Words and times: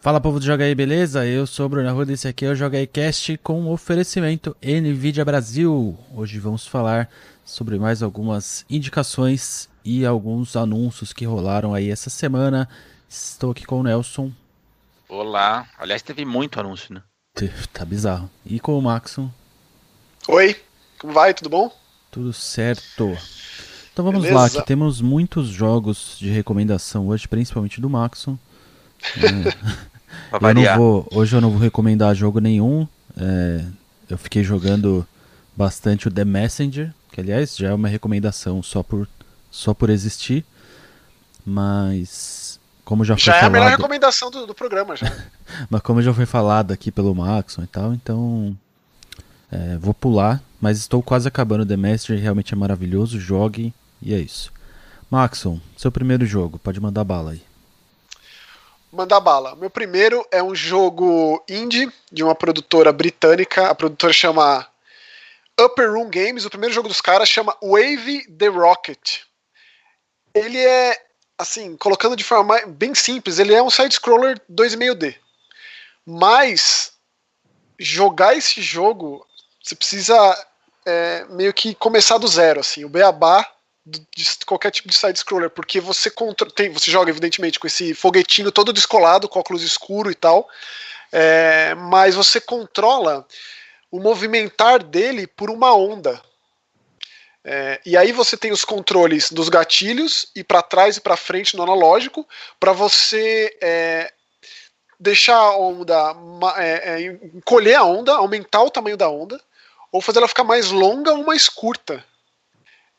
Fala 0.00 0.20
povo 0.20 0.38
do 0.38 0.46
Joga 0.46 0.64
aí, 0.64 0.76
beleza? 0.76 1.26
Eu 1.26 1.44
sou 1.44 1.66
o 1.66 1.68
Bruno 1.68 1.88
Arruda, 1.88 2.12
esse 2.12 2.28
aqui 2.28 2.44
é 2.44 2.50
o 2.50 2.54
Joga 2.54 2.78
aí 2.78 2.86
Cast 2.86 3.36
com 3.38 3.68
oferecimento 3.68 4.56
NVIDIA 4.62 5.24
Brasil. 5.24 5.98
Hoje 6.14 6.38
vamos 6.38 6.64
falar 6.64 7.10
sobre 7.44 7.80
mais 7.80 8.00
algumas 8.00 8.64
indicações 8.70 9.68
e 9.84 10.06
alguns 10.06 10.54
anúncios 10.54 11.12
que 11.12 11.24
rolaram 11.24 11.74
aí 11.74 11.90
essa 11.90 12.10
semana. 12.10 12.68
Estou 13.08 13.50
aqui 13.50 13.64
com 13.66 13.80
o 13.80 13.82
Nelson. 13.82 14.30
Olá. 15.08 15.66
Aliás, 15.76 16.00
teve 16.00 16.24
muito 16.24 16.60
anúncio, 16.60 16.94
né? 16.94 17.02
Tá 17.72 17.84
bizarro. 17.84 18.30
E 18.46 18.60
com 18.60 18.78
o 18.78 18.82
Maxon. 18.82 19.28
Oi, 20.28 20.56
como 20.96 21.12
vai? 21.12 21.34
Tudo 21.34 21.50
bom? 21.50 21.72
Tudo 22.08 22.32
certo. 22.32 23.18
Então 23.92 24.04
vamos 24.04 24.22
Beleza. 24.22 24.40
lá, 24.40 24.48
que 24.48 24.64
temos 24.64 25.00
muitos 25.00 25.48
jogos 25.48 26.16
de 26.20 26.30
recomendação 26.30 27.08
hoje, 27.08 27.26
principalmente 27.26 27.80
do 27.80 27.90
Maxon. 27.90 28.38
É. 30.30 30.50
eu 30.50 30.54
não 30.54 30.76
vou, 30.76 31.08
hoje 31.10 31.36
eu 31.36 31.40
não 31.40 31.50
vou 31.50 31.58
recomendar 31.58 32.14
jogo 32.14 32.38
nenhum. 32.38 32.86
É, 33.16 33.64
eu 34.10 34.18
fiquei 34.18 34.44
jogando 34.44 35.06
bastante 35.56 36.08
o 36.08 36.10
The 36.10 36.24
Messenger, 36.24 36.92
que 37.10 37.20
aliás 37.20 37.56
já 37.56 37.68
é 37.68 37.74
uma 37.74 37.88
recomendação 37.88 38.62
só 38.62 38.82
por, 38.82 39.08
só 39.50 39.72
por 39.72 39.90
existir. 39.90 40.44
Mas 41.44 42.60
como 42.84 43.04
já, 43.04 43.16
já 43.16 43.32
foi 43.32 43.32
é 43.32 43.40
falado... 43.40 43.46
a 43.46 43.50
melhor 43.50 43.70
recomendação 43.70 44.30
do, 44.30 44.46
do 44.46 44.54
programa 44.54 44.96
já. 44.96 45.10
mas 45.70 45.80
como 45.80 46.02
já 46.02 46.12
foi 46.12 46.26
falado 46.26 46.72
aqui 46.72 46.90
pelo 46.92 47.14
Maxon 47.14 47.62
e 47.62 47.66
tal, 47.66 47.94
então 47.94 48.56
é, 49.50 49.78
vou 49.78 49.94
pular. 49.94 50.42
Mas 50.60 50.78
estou 50.78 51.02
quase 51.02 51.26
acabando 51.26 51.64
The 51.64 51.76
Messenger, 51.76 52.20
realmente 52.20 52.52
é 52.52 52.56
maravilhoso. 52.56 53.18
Jogue 53.18 53.72
e 54.02 54.12
é 54.12 54.18
isso. 54.18 54.52
Maxon, 55.10 55.58
seu 55.76 55.90
primeiro 55.90 56.26
jogo, 56.26 56.58
pode 56.58 56.80
mandar 56.80 57.04
bala 57.04 57.30
aí 57.30 57.47
mandar 58.92 59.20
bala. 59.20 59.54
Meu 59.56 59.70
primeiro 59.70 60.26
é 60.30 60.42
um 60.42 60.54
jogo 60.54 61.42
indie 61.48 61.92
de 62.10 62.22
uma 62.22 62.34
produtora 62.34 62.92
britânica. 62.92 63.68
A 63.68 63.74
produtora 63.74 64.12
chama 64.12 64.66
Upper 65.60 65.92
Room 65.92 66.08
Games. 66.10 66.44
O 66.44 66.50
primeiro 66.50 66.74
jogo 66.74 66.88
dos 66.88 67.00
caras 67.00 67.28
chama 67.28 67.56
Wave 67.62 68.26
the 68.38 68.48
Rocket. 68.48 69.20
Ele 70.34 70.58
é, 70.58 71.00
assim, 71.36 71.76
colocando 71.76 72.16
de 72.16 72.24
forma 72.24 72.60
bem 72.66 72.94
simples, 72.94 73.38
ele 73.38 73.54
é 73.54 73.62
um 73.62 73.70
side-scroller 73.70 74.40
2,5D. 74.50 75.16
Mas 76.06 76.92
jogar 77.78 78.36
esse 78.36 78.62
jogo, 78.62 79.26
você 79.62 79.74
precisa 79.74 80.46
é, 80.86 81.26
meio 81.30 81.52
que 81.52 81.74
começar 81.74 82.18
do 82.18 82.28
zero. 82.28 82.60
Assim, 82.60 82.84
o 82.84 82.88
beabá 82.88 83.46
de 83.88 84.44
qualquer 84.46 84.70
tipo 84.70 84.88
de 84.88 84.96
side-scroller, 84.96 85.50
porque 85.50 85.80
você, 85.80 86.10
contra, 86.10 86.50
tem, 86.50 86.70
você 86.70 86.90
joga, 86.90 87.10
evidentemente, 87.10 87.58
com 87.58 87.66
esse 87.66 87.94
foguetinho 87.94 88.52
todo 88.52 88.72
descolado, 88.72 89.28
com 89.28 89.40
óculos 89.40 89.62
escuro 89.62 90.10
e 90.10 90.14
tal, 90.14 90.48
é, 91.12 91.74
mas 91.74 92.14
você 92.14 92.40
controla 92.40 93.26
o 93.90 93.98
movimentar 93.98 94.82
dele 94.82 95.26
por 95.26 95.50
uma 95.50 95.74
onda. 95.74 96.20
É, 97.44 97.80
e 97.86 97.96
aí 97.96 98.12
você 98.12 98.36
tem 98.36 98.52
os 98.52 98.64
controles 98.64 99.30
dos 99.30 99.48
gatilhos 99.48 100.26
e 100.36 100.44
para 100.44 100.60
trás 100.60 100.96
e 100.96 101.00
para 101.00 101.16
frente 101.16 101.56
no 101.56 101.62
analógico 101.62 102.28
para 102.60 102.72
você 102.72 103.56
é, 103.62 104.12
deixar 105.00 105.36
a 105.36 105.56
onda 105.56 106.14
é, 106.56 106.70
é, 106.70 107.00
encolher 107.34 107.76
a 107.76 107.84
onda, 107.84 108.14
aumentar 108.14 108.62
o 108.62 108.70
tamanho 108.70 108.96
da 108.96 109.08
onda 109.08 109.40
ou 109.90 110.02
fazer 110.02 110.18
ela 110.18 110.28
ficar 110.28 110.44
mais 110.44 110.70
longa 110.70 111.12
ou 111.12 111.24
mais 111.24 111.48
curta. 111.48 112.04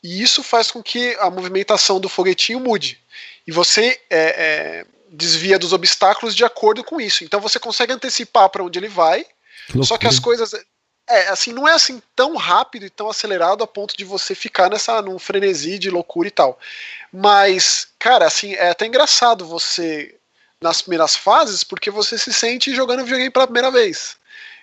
E 0.03 0.21
isso 0.21 0.41
faz 0.41 0.71
com 0.71 0.81
que 0.81 1.15
a 1.19 1.29
movimentação 1.29 1.99
do 1.99 2.07
foguetinho 2.07 2.59
mude. 2.59 2.99
E 3.45 3.51
você 3.51 3.99
é, 4.09 4.19
é, 4.19 4.85
desvia 5.09 5.59
dos 5.59 5.73
obstáculos 5.73 6.35
de 6.35 6.45
acordo 6.45 6.83
com 6.83 7.01
isso. 7.01 7.23
Então 7.23 7.41
você 7.41 7.59
consegue 7.59 7.93
antecipar 7.93 8.49
para 8.49 8.63
onde 8.63 8.79
ele 8.79 8.87
vai. 8.87 9.25
Que 9.67 9.83
só 9.83 9.97
que 9.97 10.07
as 10.07 10.19
coisas. 10.19 10.53
É, 11.07 11.27
assim, 11.29 11.51
não 11.51 11.67
é 11.67 11.73
assim 11.73 12.01
tão 12.15 12.35
rápido 12.35 12.85
e 12.85 12.89
tão 12.89 13.09
acelerado 13.09 13.63
a 13.63 13.67
ponto 13.67 13.97
de 13.97 14.05
você 14.05 14.35
ficar 14.35 14.69
nessa 14.69 15.01
num 15.01 15.17
frenesi 15.17 15.79
de 15.79 15.89
loucura 15.89 16.27
e 16.27 16.31
tal. 16.31 16.59
Mas, 17.11 17.87
cara, 17.97 18.27
assim, 18.27 18.53
é 18.53 18.69
até 18.69 18.85
engraçado 18.85 19.45
você 19.45 20.15
nas 20.61 20.81
primeiras 20.81 21.15
fases, 21.15 21.63
porque 21.63 21.89
você 21.89 22.17
se 22.17 22.31
sente 22.31 22.75
jogando 22.75 23.03
videogame 23.03 23.31
pela 23.31 23.47
primeira 23.47 23.71
vez. 23.71 24.17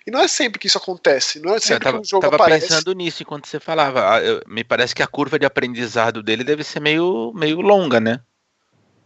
E 0.07 0.11
não 0.11 0.21
é 0.21 0.29
sempre 0.29 0.59
que 0.59 0.69
isso 0.69 0.79
acontece, 0.79 1.41
não 1.41 1.55
é 1.55 1.59
sempre 1.59 1.85
tava, 1.85 1.97
que 1.99 2.03
um 2.03 2.09
jogo 2.09 2.23
tava 2.23 2.37
aparece. 2.37 2.69
pensando 2.69 2.93
nisso 2.93 3.23
enquanto 3.23 3.49
você 3.49 3.59
falava. 3.59 4.15
Ah, 4.15 4.23
eu, 4.23 4.41
me 4.47 4.63
parece 4.63 4.95
que 4.95 5.03
a 5.03 5.07
curva 5.07 5.39
de 5.39 5.45
aprendizado 5.45 6.23
dele 6.23 6.45
deve 6.45 6.63
ser 6.63 6.79
meio, 6.79 7.33
meio 7.35 7.61
longa, 7.61 7.99
né? 7.99 8.21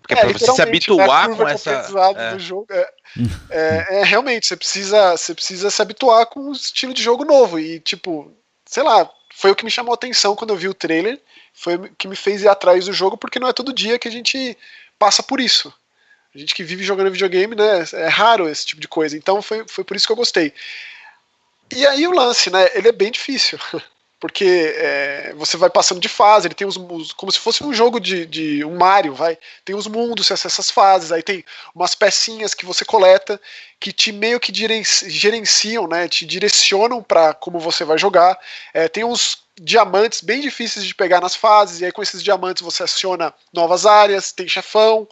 Porque 0.03 0.15
é, 0.15 0.17
pra 0.17 0.33
você 0.33 0.53
se 0.53 0.61
habituar 0.61 1.29
né? 1.29 1.37
com 1.37 1.49
essa. 1.49 1.71
É. 2.17 2.35
Do 2.35 2.39
jogo 2.39 2.67
é, 2.71 2.93
é, 3.51 4.01
é, 4.01 4.05
realmente, 4.05 4.47
você 4.47 4.57
precisa, 4.57 5.17
você 5.17 5.35
precisa 5.35 5.71
se 5.71 5.81
habituar 5.81 6.27
com 6.27 6.41
um 6.41 6.53
estilo 6.53 6.93
de 6.93 7.03
jogo 7.03 7.25
novo. 7.25 7.59
E, 7.59 7.81
tipo, 7.81 8.31
sei 8.67 8.83
lá, 8.83 9.09
foi 9.35 9.51
o 9.51 9.57
que 9.57 9.65
me 9.65 9.71
chamou 9.71 9.93
a 9.93 9.95
atenção 9.95 10.37
quando 10.37 10.51
eu 10.51 10.57
vi 10.57 10.69
o 10.69 10.75
trailer. 10.75 11.19
Foi 11.55 11.77
o 11.77 11.95
que 11.95 12.09
me 12.09 12.17
fez 12.17 12.43
ir 12.43 12.49
atrás 12.49 12.85
do 12.87 12.93
jogo, 12.93 13.17
porque 13.17 13.39
não 13.39 13.49
é 13.49 13.53
todo 13.53 13.73
dia 13.73 13.99
que 13.99 14.09
a 14.09 14.11
gente 14.11 14.57
passa 14.99 15.23
por 15.23 15.41
isso. 15.41 15.73
A 16.35 16.39
gente 16.39 16.55
que 16.55 16.63
vive 16.63 16.85
jogando 16.85 17.11
videogame, 17.11 17.55
né? 17.55 17.85
É 17.93 18.09
raro 18.09 18.49
esse 18.49 18.65
tipo 18.65 18.81
de 18.81 18.89
coisa. 18.89 19.17
Então 19.17 19.43
foi, 19.43 19.65
foi 19.67 19.83
por 19.83 19.97
isso 19.97 20.07
que 20.07 20.13
eu 20.13 20.17
gostei. 20.17 20.53
E 21.75 21.87
aí 21.87 22.07
o 22.07 22.13
lance, 22.13 22.51
né? 22.51 22.69
Ele 22.75 22.89
é 22.89 22.93
bem 22.93 23.11
difícil. 23.11 23.59
Porque 24.21 24.75
é, 24.77 25.33
você 25.35 25.57
vai 25.57 25.71
passando 25.71 25.99
de 25.99 26.09
fase, 26.09 26.47
ele 26.47 26.55
tem 26.55 26.67
os, 26.67 26.77
os, 26.77 27.11
como 27.11 27.33
se 27.33 27.39
fosse 27.39 27.65
um 27.65 27.73
jogo 27.73 27.99
de, 27.99 28.27
de 28.27 28.63
um 28.63 28.77
Mario, 28.77 29.15
vai. 29.15 29.39
Tem 29.65 29.75
os 29.75 29.87
mundos, 29.87 30.31
essas 30.31 30.71
fases, 30.71 31.11
aí 31.11 31.23
tem 31.23 31.43
umas 31.75 31.95
pecinhas 31.95 32.53
que 32.53 32.67
você 32.67 32.85
coleta 32.85 33.41
que 33.81 33.95
te 33.95 34.13
meio 34.13 34.39
que 34.39 34.53
gerenciam, 34.55 35.89
né? 35.89 36.07
Te 36.07 36.27
direcionam 36.27 37.03
para 37.03 37.33
como 37.33 37.59
você 37.59 37.83
vai 37.83 37.97
jogar. 37.97 38.39
É, 38.75 38.89
tem 38.89 39.05
uns 39.05 39.39
diamantes 39.59 40.21
bem 40.21 40.43
difíceis 40.43 40.85
de 40.85 40.95
pegar 40.95 41.23
nas 41.23 41.35
fases, 41.35 41.81
e 41.81 41.87
aí 41.87 41.93
com 41.93 42.03
esses 42.03 42.23
diamantes 42.23 42.63
você 42.63 42.83
aciona 42.83 43.33
novas 43.51 43.87
áreas, 43.87 44.33
tem 44.33 44.47
chefão. 44.47 45.09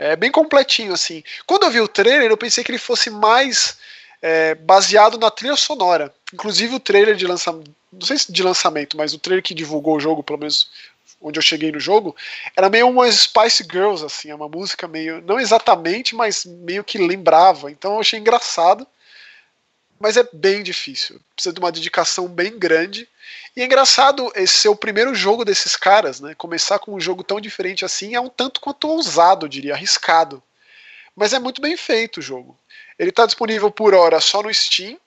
É 0.00 0.16
bem 0.16 0.30
completinho, 0.30 0.94
assim. 0.94 1.22
Quando 1.46 1.64
eu 1.64 1.70
vi 1.70 1.78
o 1.78 1.86
trailer, 1.86 2.30
eu 2.30 2.36
pensei 2.36 2.64
que 2.64 2.70
ele 2.70 2.78
fosse 2.78 3.10
mais 3.10 3.76
é, 4.22 4.54
baseado 4.54 5.18
na 5.18 5.30
trilha 5.30 5.56
sonora. 5.56 6.10
Inclusive 6.32 6.74
o 6.74 6.80
trailer 6.80 7.14
de 7.14 7.26
lançamento, 7.26 7.70
não 7.92 8.06
sei 8.06 8.16
se 8.16 8.32
de 8.32 8.42
lançamento, 8.42 8.96
mas 8.96 9.12
o 9.12 9.18
trailer 9.18 9.42
que 9.42 9.52
divulgou 9.52 9.96
o 9.96 10.00
jogo, 10.00 10.22
pelo 10.22 10.38
menos 10.38 10.70
onde 11.20 11.38
eu 11.38 11.42
cheguei 11.42 11.70
no 11.70 11.78
jogo, 11.78 12.16
era 12.56 12.70
meio 12.70 12.88
uma 12.88 13.12
Spice 13.12 13.62
Girls, 13.70 14.02
assim, 14.02 14.30
é 14.30 14.34
uma 14.34 14.48
música 14.48 14.88
meio, 14.88 15.20
não 15.20 15.38
exatamente, 15.38 16.14
mas 16.14 16.46
meio 16.46 16.82
que 16.82 16.96
lembrava. 16.96 17.70
Então 17.70 17.92
eu 17.92 18.00
achei 18.00 18.18
engraçado, 18.18 18.86
mas 20.00 20.16
é 20.16 20.26
bem 20.32 20.62
difícil. 20.62 21.20
Precisa 21.34 21.52
de 21.52 21.60
uma 21.60 21.70
dedicação 21.70 22.26
bem 22.26 22.58
grande. 22.58 23.06
E 23.54 23.60
é 23.60 23.66
engraçado 23.66 24.32
esse 24.34 24.54
ser 24.54 24.68
o 24.70 24.74
primeiro 24.74 25.14
jogo 25.14 25.44
desses 25.44 25.76
caras, 25.76 26.20
né? 26.20 26.34
Começar 26.34 26.78
com 26.78 26.94
um 26.94 27.00
jogo 27.00 27.22
tão 27.22 27.38
diferente 27.38 27.84
assim 27.84 28.14
é 28.14 28.20
um 28.20 28.30
tanto 28.30 28.62
quanto 28.62 28.88
ousado, 28.88 29.44
eu 29.44 29.50
diria, 29.50 29.74
arriscado. 29.74 30.42
Mas 31.14 31.34
é 31.34 31.38
muito 31.38 31.60
bem 31.60 31.76
feito 31.76 32.16
o 32.16 32.22
jogo. 32.22 32.58
Ele 32.98 33.10
está 33.10 33.26
disponível 33.26 33.70
por 33.70 33.92
hora 33.92 34.18
só 34.20 34.42
no 34.42 34.52
Steam. 34.52 34.98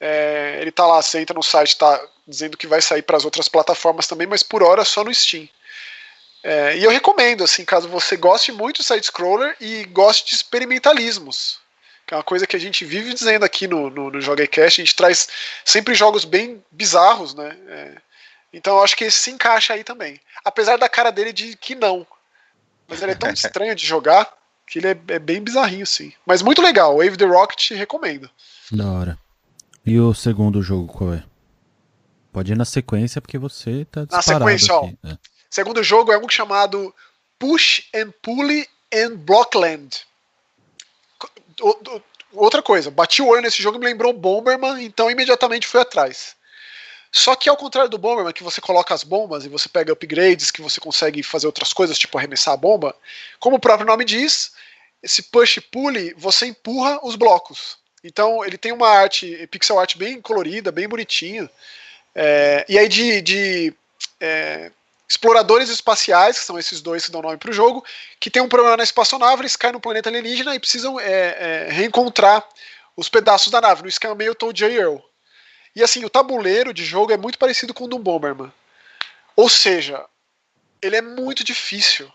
É, 0.00 0.58
ele 0.60 0.70
está 0.70 0.86
lá, 0.86 1.02
você 1.02 1.20
entra 1.20 1.34
no 1.34 1.42
site, 1.42 1.68
está 1.68 2.02
dizendo 2.26 2.56
que 2.56 2.66
vai 2.66 2.80
sair 2.80 3.02
para 3.02 3.18
as 3.18 3.24
outras 3.24 3.48
plataformas 3.48 4.06
também, 4.06 4.26
mas 4.26 4.42
por 4.42 4.62
hora 4.62 4.82
só 4.82 5.04
no 5.04 5.14
Steam. 5.14 5.46
É, 6.42 6.78
e 6.78 6.84
eu 6.84 6.90
recomendo, 6.90 7.44
assim, 7.44 7.66
caso 7.66 7.88
você 7.88 8.16
goste 8.16 8.50
muito 8.50 8.80
de 8.80 8.86
side-scroller 8.86 9.56
e 9.60 9.84
goste 9.84 10.30
de 10.30 10.34
experimentalismos 10.36 11.65
que 12.06 12.14
é 12.14 12.16
uma 12.16 12.22
coisa 12.22 12.46
que 12.46 12.54
a 12.54 12.60
gente 12.60 12.84
vive 12.84 13.12
dizendo 13.12 13.44
aqui 13.44 13.66
no, 13.66 13.90
no, 13.90 14.10
no 14.10 14.20
JogaCast, 14.20 14.80
a 14.80 14.84
gente 14.84 14.94
traz 14.94 15.28
sempre 15.64 15.92
jogos 15.94 16.24
bem 16.24 16.64
bizarros, 16.70 17.34
né? 17.34 17.56
É, 17.66 17.96
então 18.52 18.76
eu 18.76 18.84
acho 18.84 18.96
que 18.96 19.04
esse 19.04 19.18
se 19.18 19.30
encaixa 19.30 19.74
aí 19.74 19.82
também. 19.82 20.20
Apesar 20.44 20.76
da 20.76 20.88
cara 20.88 21.10
dele 21.10 21.32
de 21.32 21.56
que 21.56 21.74
não. 21.74 22.06
Mas 22.86 23.02
ele 23.02 23.12
é 23.12 23.16
tão 23.16 23.30
estranho 23.34 23.74
de 23.74 23.84
jogar 23.84 24.32
que 24.64 24.78
ele 24.78 24.88
é, 24.88 24.98
é, 25.08 25.18
bem 25.18 25.42
bizarrinho, 25.42 25.86
sim. 25.86 26.12
Mas 26.24 26.42
muito 26.42 26.62
legal, 26.62 26.96
Wave 26.98 27.16
the 27.16 27.24
Rocket 27.24 27.70
recomendo. 27.72 28.30
Da 28.70 28.86
hora. 28.86 29.18
E 29.84 29.98
o 29.98 30.14
segundo 30.14 30.62
jogo 30.62 30.92
qual 30.92 31.14
é? 31.14 31.24
Pode 32.32 32.52
ir 32.52 32.56
na 32.56 32.64
sequência, 32.64 33.20
porque 33.20 33.38
você 33.38 33.84
tá 33.86 34.04
disparado 34.04 34.44
Na 34.44 34.58
sequência, 34.58 34.76
aqui. 34.76 34.98
ó. 35.04 35.08
É. 35.08 35.18
Segundo 35.50 35.82
jogo 35.82 36.12
é 36.12 36.18
um 36.18 36.28
chamado 36.28 36.94
Push 37.38 37.88
and 37.94 38.12
Pulley 38.22 38.68
and 38.92 39.16
Blockland 39.16 40.06
outra 42.32 42.62
coisa, 42.62 42.90
bati 42.90 43.22
o 43.22 43.28
olho 43.28 43.42
nesse 43.42 43.62
jogo 43.62 43.76
e 43.76 43.80
me 43.80 43.86
lembrou 43.86 44.12
Bomberman, 44.12 44.84
então 44.84 45.10
imediatamente 45.10 45.66
fui 45.66 45.80
atrás. 45.80 46.36
Só 47.10 47.34
que 47.34 47.48
ao 47.48 47.56
contrário 47.56 47.88
do 47.88 47.98
Bomberman, 47.98 48.32
que 48.32 48.42
você 48.42 48.60
coloca 48.60 48.92
as 48.92 49.02
bombas 49.02 49.44
e 49.44 49.48
você 49.48 49.68
pega 49.68 49.92
upgrades, 49.92 50.50
que 50.50 50.60
você 50.60 50.80
consegue 50.80 51.22
fazer 51.22 51.46
outras 51.46 51.72
coisas, 51.72 51.98
tipo 51.98 52.18
arremessar 52.18 52.54
a 52.54 52.56
bomba, 52.56 52.94
como 53.38 53.56
o 53.56 53.60
próprio 53.60 53.86
nome 53.86 54.04
diz, 54.04 54.52
esse 55.02 55.22
push 55.22 55.58
pull 55.70 55.92
você 56.16 56.46
empurra 56.46 57.00
os 57.02 57.16
blocos. 57.16 57.78
Então 58.04 58.44
ele 58.44 58.58
tem 58.58 58.72
uma 58.72 58.88
arte, 58.88 59.46
pixel 59.50 59.78
art 59.78 59.96
bem 59.96 60.20
colorida, 60.20 60.70
bem 60.70 60.88
bonitinha. 60.88 61.48
É, 62.14 62.64
e 62.68 62.78
aí 62.78 62.88
de, 62.88 63.20
de 63.22 63.74
é, 64.20 64.70
exploradores 65.08 65.68
espaciais, 65.68 66.38
que 66.38 66.44
são 66.44 66.58
esses 66.58 66.80
dois 66.80 67.06
que 67.06 67.12
dão 67.12 67.22
nome 67.22 67.36
para 67.36 67.50
o 67.50 67.54
jogo, 67.54 67.84
que 68.18 68.30
tem 68.30 68.42
um 68.42 68.48
problema 68.48 68.76
na 68.76 68.82
espaçonave, 68.82 69.42
eles 69.42 69.56
caem 69.56 69.72
no 69.72 69.80
planeta 69.80 70.08
alienígena 70.08 70.54
e 70.54 70.58
precisam 70.58 70.98
é, 70.98 71.06
é, 71.06 71.68
reencontrar 71.70 72.46
os 72.96 73.08
pedaços 73.08 73.52
da 73.52 73.60
nave, 73.60 73.82
no 73.82 73.88
esquema 73.88 74.14
meio 74.14 74.34
Toad. 74.34 74.64
Earl. 74.64 74.98
E 75.74 75.82
assim, 75.82 76.04
o 76.04 76.10
tabuleiro 76.10 76.72
de 76.72 76.84
jogo 76.84 77.12
é 77.12 77.16
muito 77.16 77.38
parecido 77.38 77.74
com 77.74 77.84
o 77.84 77.88
do 77.88 77.98
Bomberman. 77.98 78.52
Ou 79.36 79.48
seja, 79.48 80.04
ele 80.80 80.96
é 80.96 81.02
muito 81.02 81.44
difícil. 81.44 82.10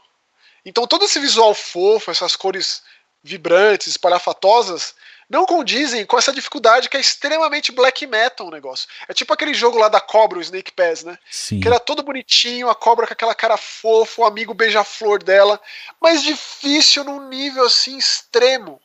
Então 0.65 0.87
todo 0.87 1.05
esse 1.05 1.19
visual 1.19 1.53
fofo, 1.53 2.09
essas 2.09 2.35
cores 2.35 2.81
vibrantes, 3.23 3.87
espalhafatosas, 3.87 4.95
não 5.31 5.45
condizem 5.45 6.05
com 6.05 6.17
essa 6.17 6.33
dificuldade 6.33 6.89
que 6.89 6.97
é 6.97 6.99
extremamente 6.99 7.71
black 7.71 8.05
metal 8.05 8.47
o 8.47 8.51
negócio. 8.51 8.89
É 9.07 9.13
tipo 9.13 9.33
aquele 9.33 9.53
jogo 9.53 9.77
lá 9.77 9.87
da 9.87 10.01
cobra, 10.01 10.37
o 10.37 10.41
Snake 10.41 10.73
Pass, 10.73 11.05
né? 11.05 11.17
Sim. 11.31 11.61
Que 11.61 11.69
era 11.69 11.79
todo 11.79 12.03
bonitinho, 12.03 12.69
a 12.69 12.75
cobra 12.75 13.07
com 13.07 13.13
aquela 13.13 13.33
cara 13.33 13.55
fofa, 13.55 14.21
o 14.21 14.25
amigo 14.25 14.53
beija-flor 14.53 15.23
dela, 15.23 15.57
mas 16.01 16.21
difícil 16.21 17.05
num 17.05 17.29
nível 17.29 17.65
assim 17.65 17.97
extremo, 17.97 18.81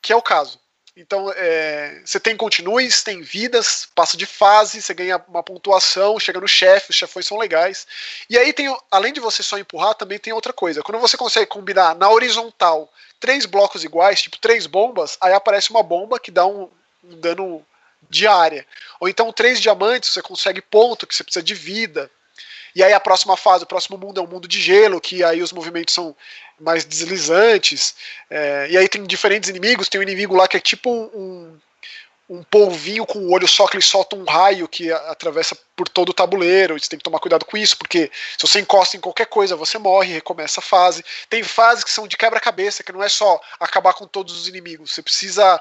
que 0.00 0.12
é 0.12 0.16
o 0.16 0.22
caso. 0.22 0.60
Então, 1.00 1.32
é, 1.34 2.02
você 2.04 2.20
tem 2.20 2.36
continues, 2.36 3.02
tem 3.02 3.22
vidas, 3.22 3.88
passa 3.94 4.18
de 4.18 4.26
fase, 4.26 4.82
você 4.82 4.92
ganha 4.92 5.16
uma 5.28 5.42
pontuação, 5.42 6.20
chega 6.20 6.38
no 6.38 6.46
chefe, 6.46 6.90
os 6.90 6.96
chefões 6.96 7.26
são 7.26 7.38
legais. 7.38 7.86
E 8.28 8.36
aí 8.36 8.52
tem, 8.52 8.76
além 8.90 9.10
de 9.10 9.18
você 9.18 9.42
só 9.42 9.58
empurrar, 9.58 9.94
também 9.94 10.18
tem 10.18 10.30
outra 10.34 10.52
coisa. 10.52 10.82
Quando 10.82 11.00
você 11.00 11.16
consegue 11.16 11.46
combinar 11.46 11.94
na 11.94 12.10
horizontal 12.10 12.92
três 13.18 13.46
blocos 13.46 13.82
iguais, 13.82 14.20
tipo 14.20 14.36
três 14.36 14.66
bombas, 14.66 15.16
aí 15.22 15.32
aparece 15.32 15.70
uma 15.70 15.82
bomba 15.82 16.20
que 16.20 16.30
dá 16.30 16.44
um, 16.46 16.68
um 17.02 17.18
dano 17.18 17.64
de 18.10 18.26
área. 18.26 18.66
Ou 19.00 19.08
então 19.08 19.32
três 19.32 19.58
diamantes, 19.58 20.10
você 20.10 20.20
consegue 20.20 20.60
ponto, 20.60 21.06
que 21.06 21.14
você 21.14 21.24
precisa 21.24 21.42
de 21.42 21.54
vida. 21.54 22.10
E 22.74 22.82
aí 22.82 22.92
a 22.92 23.00
próxima 23.00 23.36
fase, 23.36 23.64
o 23.64 23.66
próximo 23.66 23.98
mundo 23.98 24.20
é 24.20 24.22
um 24.22 24.26
mundo 24.26 24.46
de 24.46 24.60
gelo, 24.60 25.00
que 25.00 25.24
aí 25.24 25.42
os 25.42 25.52
movimentos 25.52 25.94
são 25.94 26.14
mais 26.60 26.84
deslizantes. 26.84 27.94
É, 28.28 28.68
e 28.70 28.78
aí 28.78 28.88
tem 28.88 29.04
diferentes 29.04 29.48
inimigos. 29.48 29.88
Tem 29.88 30.00
um 30.00 30.04
inimigo 30.04 30.36
lá 30.36 30.46
que 30.46 30.56
é 30.56 30.60
tipo 30.60 30.90
um, 30.90 31.58
um 32.30 32.44
polvinho 32.44 33.04
com 33.04 33.18
o 33.18 33.32
olho 33.32 33.48
só 33.48 33.66
que 33.66 33.76
ele 33.76 33.82
solta 33.82 34.14
um 34.14 34.24
raio 34.24 34.68
que 34.68 34.92
atravessa 34.92 35.58
por 35.74 35.88
todo 35.88 36.10
o 36.10 36.14
tabuleiro. 36.14 36.78
Você 36.78 36.88
tem 36.88 36.98
que 36.98 37.04
tomar 37.04 37.18
cuidado 37.18 37.44
com 37.44 37.56
isso, 37.56 37.76
porque 37.76 38.08
se 38.38 38.46
você 38.46 38.60
encosta 38.60 38.96
em 38.96 39.00
qualquer 39.00 39.26
coisa, 39.26 39.56
você 39.56 39.78
morre, 39.78 40.12
recomeça 40.12 40.60
a 40.60 40.62
fase. 40.62 41.04
Tem 41.28 41.42
fases 41.42 41.82
que 41.82 41.90
são 41.90 42.06
de 42.06 42.16
quebra-cabeça, 42.16 42.84
que 42.84 42.92
não 42.92 43.02
é 43.02 43.08
só 43.08 43.40
acabar 43.58 43.94
com 43.94 44.06
todos 44.06 44.38
os 44.38 44.46
inimigos. 44.46 44.92
Você 44.92 45.02
precisa 45.02 45.60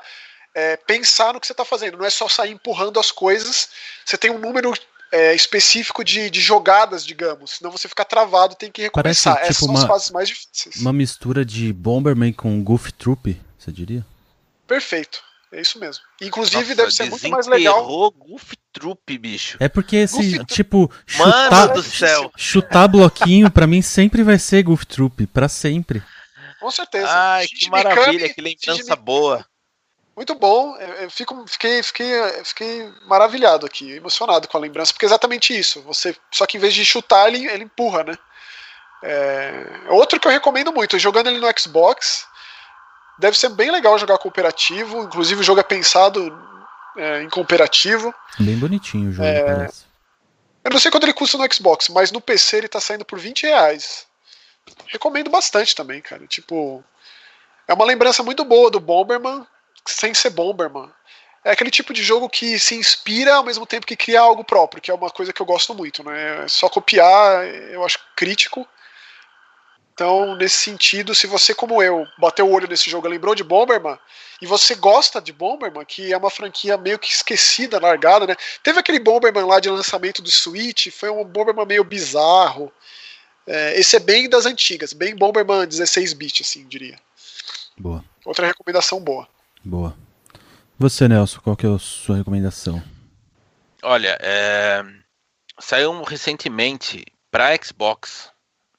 é, 0.54 0.78
pensar 0.78 1.34
no 1.34 1.40
que 1.40 1.48
você 1.48 1.54
está 1.54 1.66
fazendo, 1.66 1.98
não 1.98 2.06
é 2.06 2.10
só 2.12 2.30
sair 2.30 2.52
empurrando 2.52 3.00
as 3.00 3.12
coisas. 3.12 3.70
Você 4.06 4.18
tem 4.18 4.30
um 4.30 4.38
número 4.38 4.72
é, 5.12 5.34
específico 5.34 6.04
de, 6.04 6.30
de, 6.30 6.42
jogadas, 6.42 7.06
digamos. 7.06 7.52
Senão 7.52 7.72
você 7.72 7.88
fica 7.88 8.06
travado 8.06 8.56
tem 8.56 8.72
que 8.72 8.84
recomeçar. 8.84 9.36
Parece, 9.36 9.54
tipo, 9.54 9.66
Essas 9.66 9.70
uma, 9.70 9.80
são 9.80 9.86
as 9.86 9.88
fases 9.88 10.12
mais 10.12 10.30
difíceis. 10.30 10.76
Uma 10.78 10.94
mistura 10.94 11.44
de 11.44 11.74
Bomberman 11.74 12.34
com 12.34 12.64
Goof 12.64 12.92
Troop, 12.94 13.40
você 13.58 13.72
diria? 13.72 14.06
Perfeito. 14.68 15.20
É 15.52 15.62
isso 15.62 15.80
mesmo. 15.80 16.04
Inclusive, 16.22 16.62
Nossa, 16.62 16.76
deve 16.76 16.92
ser 16.92 17.10
muito 17.10 17.30
mais 17.30 17.48
legal. 17.48 18.12
Goof 18.12 18.54
Troop, 18.72 19.18
bicho. 19.18 19.58
É 19.60 19.68
porque 19.68 19.96
esse, 19.96 20.38
Goof 20.38 20.46
tipo, 20.46 20.92
chutar, 21.08 21.52
Mano 21.52 21.74
do 21.74 21.84
céu. 21.84 22.32
chutar 22.38 22.88
bloquinho, 22.88 23.50
pra 23.50 23.66
mim, 23.66 23.82
sempre 23.82 24.22
vai 24.22 24.38
ser 24.38 24.62
Goof 24.62 24.86
Troop. 24.86 25.26
Pra 25.28 25.50
sempre. 25.50 26.04
Com 26.60 26.70
certeza. 26.70 27.08
Ai, 27.10 27.48
que 27.48 27.70
maravilha, 27.70 28.32
que 28.32 28.42
lembrança 28.42 28.96
boa. 28.96 29.44
Muito 30.20 30.36
bom, 30.36 30.76
eu 30.76 31.10
fico, 31.10 31.46
fiquei, 31.48 31.82
fiquei, 31.82 32.12
fiquei 32.44 32.92
maravilhado 33.06 33.66
aqui, 33.66 33.94
emocionado 33.94 34.50
com 34.50 34.58
a 34.58 34.60
lembrança, 34.60 34.92
porque 34.92 35.06
é 35.06 35.08
exatamente 35.08 35.58
isso. 35.58 35.82
Você, 35.84 36.14
só 36.30 36.46
que 36.46 36.58
em 36.58 36.60
vez 36.60 36.74
de 36.74 36.84
chutar, 36.84 37.30
ele, 37.30 37.48
ele 37.48 37.64
empurra, 37.64 38.04
né? 38.04 38.18
É, 39.02 39.64
outro 39.88 40.20
que 40.20 40.28
eu 40.28 40.32
recomendo 40.34 40.74
muito, 40.74 41.00
jogando 41.00 41.28
ele 41.28 41.40
no 41.40 41.48
Xbox, 41.58 42.28
deve 43.18 43.38
ser 43.38 43.48
bem 43.48 43.72
legal 43.72 43.98
jogar 43.98 44.18
cooperativo, 44.18 45.04
inclusive 45.04 45.40
o 45.40 45.44
jogo 45.44 45.62
é 45.62 45.64
pensado 45.64 46.38
é, 46.98 47.24
em 47.24 47.30
cooperativo. 47.30 48.14
Bem 48.38 48.58
bonitinho 48.58 49.12
o 49.12 49.14
jogo, 49.14 49.26
é, 49.26 49.42
parece. 49.42 49.86
Eu 50.66 50.72
não 50.72 50.80
sei 50.82 50.92
quanto 50.92 51.06
ele 51.06 51.14
custa 51.14 51.38
no 51.38 51.54
Xbox, 51.54 51.88
mas 51.88 52.12
no 52.12 52.20
PC 52.20 52.58
ele 52.58 52.68
tá 52.68 52.82
saindo 52.82 53.06
por 53.06 53.18
20 53.18 53.44
reais. 53.44 54.06
Recomendo 54.88 55.30
bastante 55.30 55.74
também, 55.74 56.02
cara. 56.02 56.28
Tipo, 56.28 56.84
é 57.66 57.74
uma 57.74 57.86
lembrança 57.86 58.22
muito 58.22 58.44
boa 58.44 58.70
do 58.70 58.82
Bomberman, 58.82 59.48
sem 59.86 60.14
ser 60.14 60.32
Bomberman. 60.32 60.90
É 61.44 61.52
aquele 61.52 61.72
tipo 61.72 61.94
de 61.94 62.04
jogo 62.04 62.30
que 62.30 62.60
se 62.60 62.76
inspira 62.76 63.36
ao 63.36 63.44
mesmo 63.44 63.66
tempo 63.66 63.88
que 63.88 63.96
cria 63.96 64.20
algo 64.20 64.44
próprio, 64.44 64.82
que 64.82 64.92
é 64.92 64.94
uma 64.94 65.10
coisa 65.10 65.32
que 65.32 65.42
eu 65.42 65.46
gosto 65.46 65.74
muito, 65.74 66.04
né? 66.04 66.44
É 66.44 66.48
só 66.48 66.68
copiar, 66.68 67.46
eu 67.46 67.84
acho 67.84 68.00
crítico. 68.16 68.68
Então, 69.94 70.36
nesse 70.36 70.58
sentido, 70.58 71.14
se 71.14 71.28
você, 71.28 71.54
como 71.54 71.84
eu, 71.84 72.06
bateu 72.18 72.48
o 72.48 72.54
olho 72.54 72.68
nesse 72.68 72.90
jogo 72.90 73.08
e 73.08 73.10
lembrou 73.10 73.36
de 73.36 73.44
Bomberman, 73.44 73.98
e 74.42 74.46
você 74.46 74.74
gosta 74.76 75.22
de 75.22 75.34
Bomberman, 75.34 75.84
que 75.86 76.14
é 76.14 76.18
uma 76.18 76.30
franquia 76.30 76.78
meio 76.78 76.98
que 76.98 77.12
esquecida, 77.12 77.80
largada, 77.82 78.26
né? 78.26 78.36
Teve 78.64 78.80
aquele 78.80 79.00
Bomberman 79.00 79.44
lá 79.46 79.60
de 79.60 79.70
lançamento 79.70 80.22
do 80.22 80.32
Switch, 80.32 80.88
foi 80.90 81.10
um 81.10 81.26
Bomberman 81.26 81.66
meio 81.66 81.84
bizarro. 81.84 82.72
É, 83.46 83.78
esse 83.78 83.96
é 83.96 84.00
bem 84.00 84.30
das 84.30 84.46
antigas, 84.46 84.94
bem 84.94 85.16
Bomberman 85.16 85.68
16-bit, 85.68 86.44
assim, 86.44 86.66
diria. 86.68 86.98
Boa. 87.78 88.04
Outra 88.24 88.48
recomendação 88.48 89.02
boa. 89.02 89.28
Boa. 89.64 89.96
Você, 90.78 91.08
Nelson, 91.08 91.42
qual 91.42 91.58
que 91.58 91.66
é 91.66 91.70
a 91.70 91.78
sua 91.78 92.18
recomendação? 92.18 92.82
Olha, 93.84 94.18
é... 94.22 94.84
saiu 95.60 96.02
recentemente 96.04 97.06
para 97.30 97.56
Xbox 97.62 98.32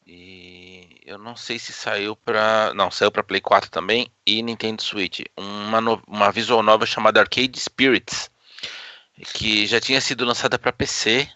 e 0.07 1.01
eu 1.05 1.19
não 1.19 1.37
sei 1.37 1.59
se 1.59 1.73
saiu 1.73 2.17
para, 2.17 2.73
não, 2.75 2.91
saiu 2.91 3.11
para 3.11 3.23
Play 3.23 3.41
4 3.41 3.71
também 3.71 4.11
e 4.27 4.43
Nintendo 4.43 4.83
Switch, 4.83 5.21
uma 5.37 5.81
no... 5.81 6.03
uma 6.07 6.33
visual 6.33 6.63
nova 6.63 6.87
chamada 6.87 7.21
Arcade 7.21 7.59
Spirits, 7.59 8.31
que 9.35 9.67
já 9.67 9.81
tinha 9.81 10.01
sido 10.01 10.25
lançada 10.25 10.59
para 10.59 10.73
PC 10.73 11.31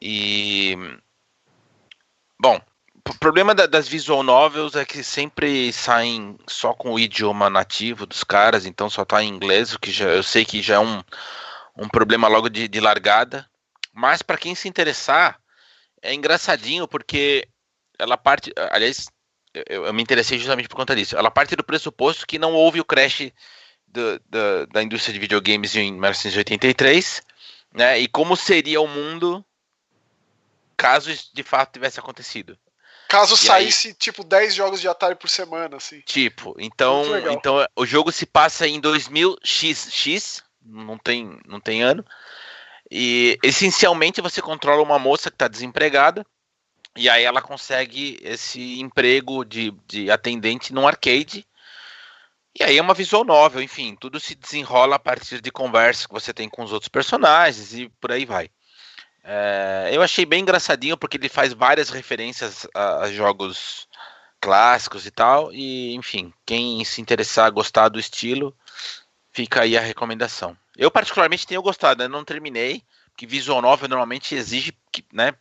e 0.00 0.76
bom, 2.38 2.60
o 3.08 3.18
problema 3.18 3.54
da, 3.54 3.66
das 3.66 3.88
visual 3.88 4.22
novels 4.22 4.74
é 4.74 4.84
que 4.84 5.02
sempre 5.02 5.72
saem 5.72 6.36
só 6.46 6.74
com 6.74 6.92
o 6.92 6.98
idioma 6.98 7.48
nativo 7.48 8.06
dos 8.06 8.24
caras, 8.24 8.66
então 8.66 8.90
só 8.90 9.04
tá 9.04 9.22
em 9.22 9.28
inglês, 9.28 9.72
o 9.72 9.78
que 9.78 9.90
já, 9.90 10.06
eu 10.06 10.22
sei 10.22 10.44
que 10.44 10.60
já 10.60 10.76
é 10.76 10.78
um, 10.78 11.02
um 11.76 11.88
problema 11.88 12.28
logo 12.28 12.48
de, 12.48 12.68
de 12.68 12.80
largada. 12.80 13.48
Mas 13.92 14.22
para 14.22 14.38
quem 14.38 14.54
se 14.54 14.68
interessar, 14.68 15.40
é 16.02 16.14
engraçadinho 16.14 16.86
porque 16.86 17.48
ela 17.98 18.16
parte. 18.16 18.52
Aliás, 18.70 19.08
eu, 19.52 19.86
eu, 19.86 19.94
me 19.94 20.02
interessei 20.02 20.38
justamente 20.38 20.68
por 20.68 20.76
conta 20.76 20.94
disso. 20.94 21.16
Ela 21.16 21.30
parte 21.30 21.56
do 21.56 21.64
pressuposto 21.64 22.26
que 22.26 22.38
não 22.38 22.54
houve 22.54 22.80
o 22.80 22.84
crash 22.84 23.32
do, 23.86 24.18
do, 24.20 24.66
da 24.72 24.82
indústria 24.82 25.12
de 25.12 25.18
videogames 25.18 25.74
em 25.74 25.92
1983, 25.92 27.22
né? 27.74 27.98
E 27.98 28.08
como 28.08 28.36
seria 28.36 28.80
o 28.80 28.88
mundo 28.88 29.44
caso 30.76 31.10
de 31.34 31.42
fato 31.42 31.74
tivesse 31.74 32.00
acontecido. 32.00 32.56
Caso 33.10 33.34
e 33.34 33.38
saísse, 33.38 33.88
aí, 33.88 33.94
tipo, 33.94 34.22
10 34.22 34.54
jogos 34.54 34.80
de 34.80 34.86
Atari 34.86 35.16
por 35.16 35.28
semana, 35.28 35.78
assim. 35.78 36.00
Tipo, 36.02 36.54
então, 36.60 37.04
então 37.32 37.66
o 37.74 37.84
jogo 37.84 38.12
se 38.12 38.24
passa 38.24 38.68
em 38.68 38.80
2000XX, 38.80 40.40
não 40.64 40.96
tem, 40.96 41.36
não 41.44 41.58
tem 41.58 41.82
ano. 41.82 42.06
E 42.88 43.36
essencialmente 43.42 44.20
você 44.20 44.40
controla 44.40 44.80
uma 44.80 44.96
moça 44.96 45.28
que 45.28 45.34
está 45.34 45.48
desempregada. 45.48 46.24
E 46.96 47.10
aí 47.10 47.24
ela 47.24 47.42
consegue 47.42 48.16
esse 48.22 48.78
emprego 48.80 49.44
de, 49.44 49.72
de 49.88 50.08
atendente 50.08 50.72
num 50.72 50.86
arcade. 50.86 51.44
E 52.56 52.62
aí 52.62 52.78
é 52.78 52.82
uma 52.82 52.94
visual 52.94 53.24
novel, 53.24 53.60
enfim, 53.60 53.96
tudo 53.96 54.20
se 54.20 54.36
desenrola 54.36 54.94
a 54.94 55.00
partir 55.00 55.40
de 55.40 55.50
conversas 55.50 56.06
que 56.06 56.12
você 56.12 56.32
tem 56.32 56.48
com 56.48 56.62
os 56.62 56.72
outros 56.72 56.88
personagens 56.88 57.74
e 57.74 57.88
por 58.00 58.12
aí 58.12 58.24
vai. 58.24 58.50
É, 59.32 59.90
eu 59.92 60.02
achei 60.02 60.26
bem 60.26 60.40
engraçadinho 60.40 60.96
porque 60.96 61.16
ele 61.16 61.28
faz 61.28 61.52
várias 61.52 61.88
referências 61.88 62.66
a, 62.74 63.02
a, 63.02 63.12
jogos 63.12 63.86
clássicos 64.40 65.06
e 65.06 65.10
tal. 65.12 65.52
E, 65.52 65.94
enfim, 65.94 66.32
quem 66.44 66.84
se 66.84 67.00
interessar, 67.00 67.52
gostar 67.52 67.88
do 67.88 68.00
estilo, 68.00 68.52
fica 69.32 69.62
aí 69.62 69.78
a 69.78 69.80
recomendação. 69.80 70.56
Eu, 70.76 70.90
particularmente, 70.90 71.46
tenho 71.46 71.62
gostado, 71.62 72.02
né? 72.02 72.08
não 72.08 72.24
terminei, 72.24 72.82
porque 73.12 73.24
visual 73.24 73.62
novel 73.62 73.88
normalmente 73.88 74.34
exige 74.34 74.76
né, 75.12 75.32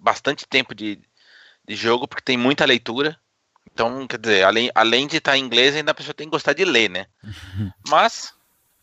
bastante 0.00 0.46
tempo 0.46 0.72
de, 0.72 1.00
de 1.66 1.74
jogo, 1.74 2.06
porque 2.06 2.22
tem 2.22 2.36
muita 2.36 2.64
leitura. 2.64 3.18
Então, 3.72 4.06
quer 4.06 4.20
dizer, 4.20 4.44
além, 4.44 4.70
além 4.72 5.08
de 5.08 5.16
estar 5.16 5.36
em 5.36 5.42
inglês, 5.42 5.74
ainda 5.74 5.90
a 5.90 5.94
pessoa 5.94 6.14
tem 6.14 6.28
que 6.28 6.30
gostar 6.30 6.52
de 6.52 6.64
ler, 6.64 6.90
né? 6.90 7.06
Mas 7.88 8.32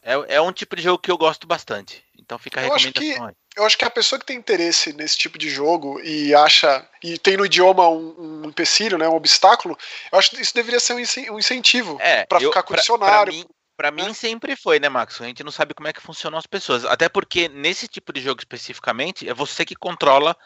é, 0.01 0.35
é 0.35 0.41
um 0.41 0.51
tipo 0.51 0.75
de 0.75 0.81
jogo 0.81 0.99
que 0.99 1.09
eu 1.09 1.17
gosto 1.17 1.47
bastante. 1.47 2.03
Então 2.19 2.37
fica 2.37 2.59
a 2.59 2.63
eu 2.63 2.73
recomendação 2.73 3.01
acho 3.01 3.15
que, 3.15 3.21
aí. 3.21 3.35
Eu 3.55 3.65
acho 3.65 3.77
que 3.77 3.85
a 3.85 3.89
pessoa 3.89 4.19
que 4.19 4.25
tem 4.25 4.37
interesse 4.37 4.93
nesse 4.93 5.17
tipo 5.17 5.37
de 5.37 5.49
jogo 5.49 5.99
e 6.01 6.33
acha 6.33 6.87
e 7.03 7.17
tem 7.17 7.37
no 7.37 7.45
idioma 7.45 7.87
um, 7.87 8.41
um 8.43 8.49
empecilho, 8.49 8.97
né, 8.97 9.07
um 9.07 9.15
obstáculo, 9.15 9.77
eu 10.11 10.17
acho 10.17 10.31
que 10.31 10.41
isso 10.41 10.55
deveria 10.55 10.79
ser 10.79 10.93
um 10.93 11.37
incentivo 11.37 11.97
é, 12.01 12.25
para 12.25 12.39
ficar 12.39 12.63
com 12.63 12.73
o 12.73 12.77
dicionário. 12.77 13.31
Pra 13.31 13.41
mim, 13.41 13.45
Pra 13.75 13.91
mim 13.91 14.09
é. 14.09 14.13
sempre 14.13 14.55
foi, 14.55 14.79
né, 14.79 14.87
Max? 14.87 15.19
A 15.19 15.25
gente 15.25 15.43
não 15.43 15.51
sabe 15.51 15.73
como 15.73 15.87
é 15.87 15.93
que 15.93 16.01
funcionam 16.01 16.37
as 16.37 16.45
pessoas. 16.45 16.85
Até 16.85 17.09
porque 17.09 17.49
nesse 17.49 17.87
tipo 17.87 18.13
de 18.13 18.21
jogo 18.21 18.39
especificamente, 18.39 19.27
é 19.27 19.33
você 19.33 19.65
que 19.65 19.75
controla 19.75 20.37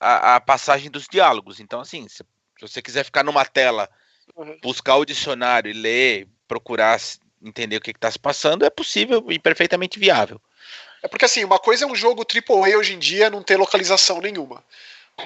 a, 0.00 0.36
a 0.36 0.40
passagem 0.40 0.90
dos 0.90 1.06
diálogos. 1.06 1.60
Então, 1.60 1.80
assim, 1.80 2.08
se, 2.08 2.16
se, 2.16 2.24
você 2.60 2.80
quiser 2.80 3.04
ficar 3.04 3.22
numa 3.22 3.44
tela, 3.44 3.88
uhum. 4.34 4.58
buscar 4.62 4.96
o 4.96 5.04
dicionário 5.04 5.70
e 5.70 5.74
ler, 5.74 6.28
procurar 6.48 6.98
entender 7.42 7.76
o 7.76 7.80
que 7.80 7.90
está 7.90 8.10
se 8.10 8.18
passando, 8.18 8.64
é 8.64 8.70
possível 8.70 9.26
e 9.30 9.38
perfeitamente 9.38 9.98
viável. 9.98 10.40
É 11.02 11.08
porque 11.08 11.24
assim, 11.24 11.44
uma 11.44 11.58
coisa 11.58 11.84
é 11.84 11.88
um 11.88 11.94
jogo 11.94 12.24
AAA 12.24 12.78
hoje 12.78 12.94
em 12.94 12.98
dia 12.98 13.28
não 13.28 13.42
ter 13.42 13.56
localização 13.56 14.20
nenhuma, 14.20 14.64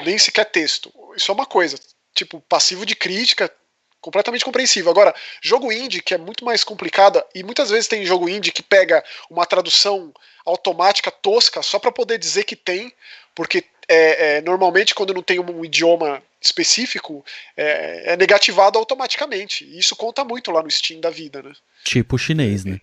nem 0.05 0.19
sequer 0.19 0.47
texto. 0.47 0.93
Isso 1.15 1.31
é 1.31 1.35
uma 1.35 1.47
coisa. 1.47 1.79
Tipo, 2.15 2.41
passivo 2.49 2.87
de 2.87 2.97
crítica, 2.97 3.53
completamente 4.01 4.45
compreensível. 4.45 4.91
Agora, 4.91 5.15
jogo 5.43 5.71
indie, 5.71 6.01
que 6.01 6.15
é 6.15 6.19
muito 6.19 6.45
mais 6.45 6.65
complicado, 6.65 7.23
e 7.35 7.43
muitas 7.43 7.71
vezes 7.71 7.89
tem 7.89 8.07
jogo 8.07 8.29
indie 8.29 8.53
que 8.53 8.63
pega 8.63 9.05
uma 9.29 9.45
tradução 9.45 10.15
automática 10.45 11.11
tosca 11.11 11.63
só 11.63 11.79
para 11.79 11.93
poder 11.93 12.17
dizer 12.19 12.45
que 12.45 12.57
tem, 12.57 12.93
porque 13.35 13.65
é, 13.89 14.37
é, 14.37 14.41
normalmente 14.43 14.95
quando 14.95 15.13
não 15.13 15.23
tem 15.23 15.39
um 15.39 15.65
idioma 15.65 16.23
específico, 16.41 17.25
é, 17.57 18.13
é, 18.13 18.17
negativado 18.17 18.79
automaticamente. 18.79 19.65
E 19.65 19.79
isso 19.79 19.97
conta 19.97 20.25
muito 20.25 20.51
lá 20.51 20.63
no 20.63 20.71
Steam 20.71 21.01
da 21.01 21.11
vida, 21.11 21.43
né? 21.43 21.53
Tipo 21.85 22.17
chinês, 22.17 22.65
né? 22.65 22.79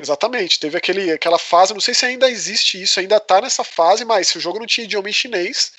Exatamente. 0.00 0.58
Teve 0.58 0.76
aquele, 0.76 1.12
aquela 1.12 1.38
fase, 1.38 1.72
não 1.72 1.80
sei 1.80 1.94
se 1.94 2.06
ainda 2.06 2.30
existe 2.30 2.80
isso, 2.80 2.98
ainda 2.98 3.20
tá 3.20 3.40
nessa 3.40 3.62
fase, 3.62 4.04
mas 4.04 4.28
se 4.28 4.38
o 4.38 4.40
jogo 4.40 4.58
não 4.58 4.66
tinha 4.66 4.84
idioma 4.84 5.08
em 5.08 5.12
chinês, 5.12 5.72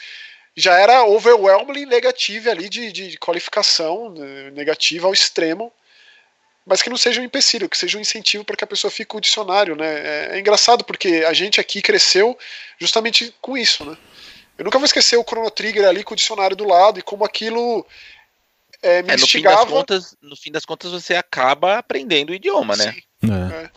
já 0.55 0.77
era 0.77 1.05
overwhelmingly 1.05 1.85
negativo 1.85 2.49
ali 2.49 2.69
de, 2.69 2.91
de 2.91 3.17
qualificação, 3.17 4.09
né, 4.13 4.51
negativa 4.51 5.07
ao 5.07 5.13
extremo, 5.13 5.71
mas 6.65 6.81
que 6.81 6.89
não 6.89 6.97
seja 6.97 7.21
um 7.21 7.23
empecilho, 7.23 7.69
que 7.69 7.77
seja 7.77 7.97
um 7.97 8.01
incentivo 8.01 8.45
para 8.45 8.55
que 8.55 8.63
a 8.63 8.67
pessoa 8.67 8.91
fique 8.91 9.05
com 9.05 9.17
o 9.17 9.21
dicionário, 9.21 9.75
né? 9.75 9.87
É, 9.87 10.29
é, 10.33 10.39
engraçado 10.39 10.83
porque 10.83 11.23
a 11.27 11.33
gente 11.33 11.59
aqui 11.59 11.81
cresceu 11.81 12.37
justamente 12.79 13.33
com 13.41 13.57
isso, 13.57 13.83
né? 13.83 13.97
Eu 14.57 14.65
nunca 14.65 14.77
vou 14.77 14.85
esquecer 14.85 15.17
o 15.17 15.23
Chrono 15.23 15.49
Trigger 15.49 15.87
ali 15.87 16.03
com 16.03 16.13
o 16.13 16.17
dicionário 16.17 16.55
do 16.55 16.67
lado 16.67 16.99
e 16.99 17.01
como 17.01 17.25
aquilo 17.25 17.85
é, 18.81 19.01
me 19.01 19.13
é, 19.13 19.17
no 19.17 19.23
instigava. 19.23 19.57
Fim 19.57 19.63
das 19.63 19.73
contas, 19.73 20.17
no 20.21 20.35
fim 20.35 20.51
das 20.51 20.65
contas, 20.65 20.91
você 20.91 21.15
acaba 21.15 21.79
aprendendo 21.79 22.29
o 22.29 22.35
idioma, 22.35 22.75
né? 22.75 22.95
É. 23.23 23.65
é. 23.65 23.71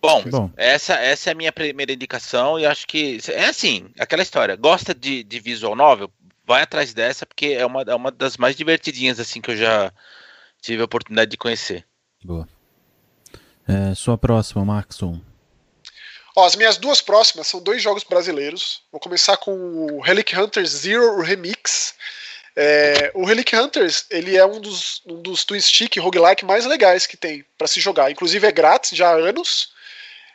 Bom, 0.00 0.22
Bom, 0.24 0.50
Essa, 0.56 0.94
essa 0.94 1.30
é 1.30 1.32
a 1.32 1.36
minha 1.36 1.52
primeira 1.52 1.92
indicação 1.92 2.58
e 2.58 2.64
acho 2.64 2.86
que 2.86 3.18
é 3.28 3.46
assim, 3.46 3.90
aquela 3.98 4.22
história. 4.22 4.54
Gosta 4.54 4.94
de, 4.94 5.24
de 5.24 5.40
visual 5.40 5.74
novel? 5.74 6.10
Vai 6.46 6.62
atrás 6.62 6.94
dessa 6.94 7.26
porque 7.26 7.46
é 7.46 7.66
uma, 7.66 7.82
é 7.82 7.94
uma 7.94 8.10
das 8.10 8.36
mais 8.36 8.56
divertidinhas 8.56 9.18
assim 9.18 9.40
que 9.40 9.50
eu 9.50 9.56
já 9.56 9.92
tive 10.62 10.82
a 10.82 10.84
oportunidade 10.84 11.30
de 11.30 11.36
conhecer. 11.36 11.84
Boa. 12.22 12.48
É, 13.66 13.94
sua 13.94 14.16
próxima, 14.16 14.64
Maxon. 14.64 15.20
Ó, 16.36 16.46
as 16.46 16.54
minhas 16.54 16.76
duas 16.76 17.02
próximas 17.02 17.48
são 17.48 17.60
dois 17.60 17.82
jogos 17.82 18.04
brasileiros. 18.04 18.82
Vou 18.92 19.00
começar 19.00 19.36
com 19.36 19.52
o 19.52 20.00
Relic 20.00 20.38
Hunters 20.38 20.70
Zero 20.70 21.20
Remix. 21.20 21.94
É, 22.54 23.10
o 23.14 23.24
Relic 23.24 23.54
Hunters 23.54 24.06
ele 24.10 24.36
é 24.36 24.46
um 24.46 24.60
dos, 24.60 25.02
um 25.06 25.20
dos 25.20 25.44
twin 25.44 25.60
stick 25.60 25.96
roguelike 25.98 26.44
mais 26.44 26.64
legais 26.64 27.06
que 27.06 27.16
tem 27.16 27.44
para 27.56 27.66
se 27.66 27.80
jogar. 27.80 28.10
Inclusive 28.10 28.46
é 28.46 28.52
grátis 28.52 28.96
já 28.96 29.10
há 29.10 29.14
anos. 29.14 29.70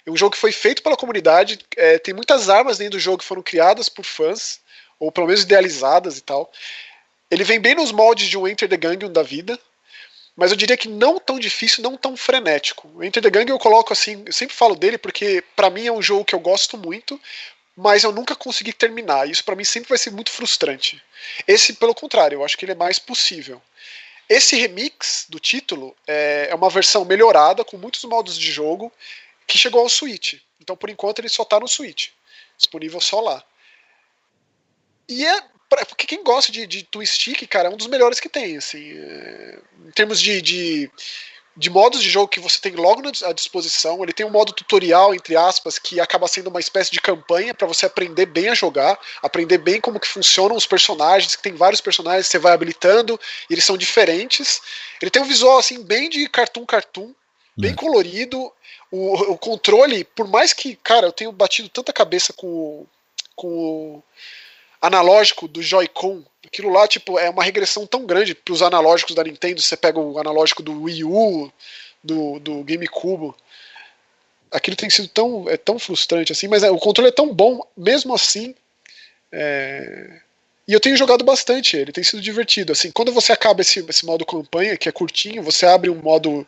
É 0.05 0.12
um 0.12 0.17
jogo 0.17 0.33
que 0.33 0.41
foi 0.41 0.51
feito 0.51 0.83
pela 0.83 0.98
comunidade. 0.98 1.60
É, 1.77 1.98
tem 1.98 2.13
muitas 2.13 2.50
armas 2.50 2.77
dentro 2.77 2.98
do 2.98 3.00
jogo 3.00 3.19
que 3.19 3.25
foram 3.25 3.41
criadas 3.41 3.88
por 3.89 4.03
fãs, 4.03 4.60
ou 5.00 5.12
pelo 5.12 5.27
menos 5.27 5.43
idealizadas 5.43 6.17
e 6.17 6.22
tal. 6.22 6.51
Ele 7.31 7.43
vem 7.43 7.60
bem 7.60 7.75
nos 7.75 7.91
moldes 7.91 8.27
de 8.27 8.38
um 8.38 8.48
Enter 8.48 8.69
the 8.69 8.77
Gungeon 8.77 9.12
da 9.12 9.24
vida, 9.24 9.60
mas 10.36 10.51
eu 10.51 10.57
diria 10.57 10.77
que 10.77 10.88
não 10.88 11.19
tão 11.19 11.39
difícil, 11.39 11.83
não 11.83 11.98
tão 11.98 12.17
frenético. 12.17 12.89
O 12.95 13.03
Enter 13.03 13.24
the 13.24 13.29
Gungeon 13.29 13.55
eu 13.55 13.60
coloco 13.60 13.93
assim, 13.93 14.24
eu 14.25 14.33
sempre 14.33 14.55
falo 14.55 14.75
dele 14.75 14.98
porque 14.98 15.43
para 15.55 15.69
mim 15.69 15.88
é 15.88 15.91
um 15.91 16.01
jogo 16.01 16.25
que 16.25 16.36
eu 16.36 16.39
gosto 16.39 16.77
muito, 16.77 17.19
mas 17.75 18.03
eu 18.03 18.12
nunca 18.12 18.36
consegui 18.36 18.74
terminar. 18.74 19.29
Isso 19.29 19.43
para 19.43 19.55
mim 19.55 19.63
sempre 19.63 19.89
vai 19.89 19.98
ser 19.98 20.12
muito 20.12 20.31
frustrante. 20.31 21.01
Esse, 21.48 21.74
pelo 21.74 21.95
contrário, 21.95 22.38
eu 22.38 22.45
acho 22.45 22.57
que 22.57 22.65
ele 22.65 22.74
é 22.74 22.75
mais 22.75 23.00
possível. 23.00 23.62
Esse 24.29 24.55
remix 24.55 25.25
do 25.27 25.39
título 25.39 25.95
é, 26.07 26.48
é 26.50 26.55
uma 26.55 26.69
versão 26.69 27.03
melhorada 27.05 27.63
com 27.63 27.77
muitos 27.77 28.03
modos 28.05 28.38
de 28.38 28.51
jogo 28.51 28.91
que 29.47 29.57
chegou 29.57 29.81
ao 29.81 29.89
Switch. 29.89 30.35
Então, 30.59 30.75
por 30.75 30.89
enquanto, 30.89 31.19
ele 31.19 31.29
só 31.29 31.43
está 31.43 31.59
no 31.59 31.67
Switch. 31.67 32.09
Disponível 32.57 33.01
só 33.01 33.19
lá. 33.19 33.43
E 35.07 35.25
é. 35.25 35.43
Porque 35.88 36.05
quem 36.05 36.23
gosta 36.23 36.51
de, 36.51 36.67
de 36.67 36.83
twist 36.83 37.15
stick, 37.15 37.47
cara, 37.47 37.67
é 37.67 37.71
um 37.71 37.77
dos 37.77 37.88
melhores 37.88 38.19
que 38.19 38.29
tem. 38.29 38.57
Assim, 38.57 38.91
é, 38.95 39.59
em 39.88 39.91
termos 39.91 40.21
de, 40.21 40.39
de, 40.39 40.91
de, 41.57 41.69
modos 41.71 42.00
de 42.03 42.12
jogo 42.12 42.27
que 42.27 42.39
você 42.39 42.59
tem 42.59 42.73
logo 42.73 43.01
à 43.23 43.33
disposição, 43.33 44.03
ele 44.03 44.13
tem 44.13 44.23
um 44.23 44.29
modo 44.29 44.53
tutorial, 44.53 45.15
entre 45.15 45.35
aspas, 45.35 45.79
que 45.79 46.00
acaba 46.00 46.27
sendo 46.27 46.51
uma 46.51 46.59
espécie 46.59 46.91
de 46.91 47.01
campanha 47.01 47.55
para 47.55 47.65
você 47.65 47.88
aprender 47.88 48.27
bem 48.27 48.50
a 48.50 48.53
jogar, 48.53 49.00
aprender 49.19 49.57
bem 49.57 49.81
como 49.81 50.00
que 50.00 50.07
funcionam 50.07 50.55
os 50.55 50.67
personagens, 50.67 51.35
que 51.35 51.41
tem 51.41 51.55
vários 51.55 51.81
personagens, 51.81 52.27
você 52.27 52.38
vai 52.38 52.53
habilitando, 52.53 53.19
e 53.50 53.53
eles 53.55 53.65
são 53.65 53.75
diferentes. 53.75 54.62
Ele 55.01 55.09
tem 55.09 55.23
um 55.23 55.27
visual 55.27 55.57
assim 55.57 55.81
bem 55.83 56.07
de 56.07 56.29
cartoon 56.29 56.67
cartoon, 56.67 57.15
bem 57.57 57.71
é. 57.71 57.75
colorido. 57.75 58.53
O, 58.95 59.31
o, 59.31 59.38
controle, 59.39 60.03
por 60.03 60.27
mais 60.27 60.53
que, 60.53 60.75
cara, 60.75 61.07
eu 61.07 61.12
tenho 61.12 61.31
batido 61.31 61.67
tanta 61.67 61.91
cabeça 61.91 62.31
com, 62.31 62.85
com 63.35 63.47
o 63.47 64.03
analógico 64.79 65.47
do 65.47 65.63
Joy-Con, 65.63 66.23
aquilo 66.45 66.71
lá, 66.71 66.88
tipo, 66.88 67.17
é 67.17 67.27
uma 67.27 67.43
regressão 67.43 67.88
tão 67.88 68.05
grande 68.05 68.35
para 68.35 68.53
os 68.53 68.62
analógicos 68.62 69.15
da 69.15 69.23
Nintendo. 69.23 69.59
Você 69.59 69.75
pega 69.75 70.00
o 70.00 70.19
analógico 70.19 70.62
do 70.62 70.83
Wii 70.83 71.05
U, 71.05 71.51
do, 72.03 72.38
do 72.38 72.63
GameCube. 72.63 73.33
Aquilo 74.51 74.77
tem 74.77 74.91
sido 74.91 75.07
tão, 75.07 75.50
é 75.50 75.57
tão 75.57 75.79
frustrante 75.79 76.31
assim, 76.31 76.47
mas 76.47 76.62
é, 76.62 76.69
o 76.69 76.77
controle 76.77 77.09
é 77.09 77.12
tão 77.12 77.33
bom, 77.33 77.65
mesmo 77.75 78.13
assim. 78.13 78.53
É... 79.31 80.21
E 80.67 80.73
eu 80.73 80.79
tenho 80.79 80.95
jogado 80.95 81.25
bastante 81.25 81.75
ele, 81.75 81.91
tem 81.91 82.03
sido 82.03 82.21
divertido. 82.21 82.71
Assim, 82.71 82.91
quando 82.91 83.12
você 83.12 83.31
acaba 83.31 83.62
esse, 83.62 83.83
esse 83.89 84.05
modo 84.05 84.23
campanha, 84.23 84.77
que 84.77 84.88
é 84.88 84.91
curtinho, 84.91 85.41
você 85.41 85.65
abre 85.65 85.89
um 85.89 86.00
modo 86.00 86.47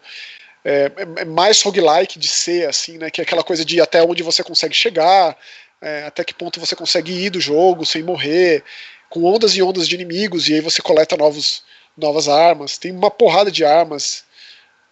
é, 0.66 0.92
é, 0.98 1.22
é 1.22 1.26
mais 1.26 1.62
roguelike 1.62 2.18
de 2.18 2.28
ser, 2.28 2.68
assim, 2.68 2.98
né? 2.98 3.12
Que 3.12 3.22
é 3.22 3.24
aquela 3.24 3.44
coisa 3.44 3.64
de 3.64 3.80
até 3.80 4.04
onde 4.04 4.24
você 4.24 4.44
consegue 4.44 4.74
chegar, 4.74 5.38
é, 5.80 6.04
até 6.06 6.24
que 6.24 6.34
ponto 6.34 6.60
você 6.60 6.76
consegue 6.76 7.14
ir 7.14 7.30
do 7.30 7.40
jogo 7.40 7.86
sem 7.86 8.02
morrer, 8.02 8.64
com 9.08 9.24
ondas 9.24 9.56
e 9.56 9.62
ondas 9.62 9.88
de 9.88 9.94
inimigos, 9.94 10.50
e 10.50 10.56
aí 10.56 10.62
você 10.62 10.82
coleta 10.82 11.16
novos, 11.16 11.64
novas 11.96 12.28
armas. 12.28 12.80
Tem 12.80 12.92
uma 12.92 13.12
porrada 13.12 13.52
de 13.52 13.64
armas. 13.64 14.26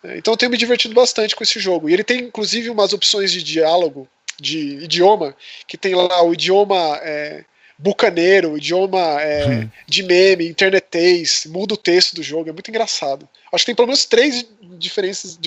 É, 0.03 0.15
então 0.17 0.33
eu 0.33 0.37
tenho 0.37 0.51
me 0.51 0.57
divertido 0.57 0.93
bastante 0.93 1.35
com 1.35 1.43
esse 1.43 1.59
jogo. 1.59 1.89
E 1.89 1.93
ele 1.93 2.03
tem 2.03 2.19
inclusive 2.19 2.69
umas 2.69 2.93
opções 2.93 3.31
de 3.31 3.41
diálogo, 3.41 4.07
de 4.39 4.83
idioma, 4.83 5.35
que 5.67 5.77
tem 5.77 5.95
lá 5.95 6.23
o 6.23 6.33
idioma 6.33 6.99
é, 7.01 7.43
bucaneiro, 7.77 8.57
idioma 8.57 8.99
é, 9.21 9.47
hum. 9.47 9.69
de 9.87 10.03
meme, 10.03 10.47
internetês, 10.47 11.45
muda 11.47 11.73
o 11.73 11.77
texto 11.77 12.15
do 12.15 12.23
jogo, 12.23 12.49
é 12.49 12.53
muito 12.53 12.69
engraçado. 12.69 13.27
Acho 13.51 13.63
que 13.63 13.67
tem 13.67 13.75
pelo 13.75 13.87
menos 13.87 14.05
três 14.05 14.45
diferentes, 14.77 15.39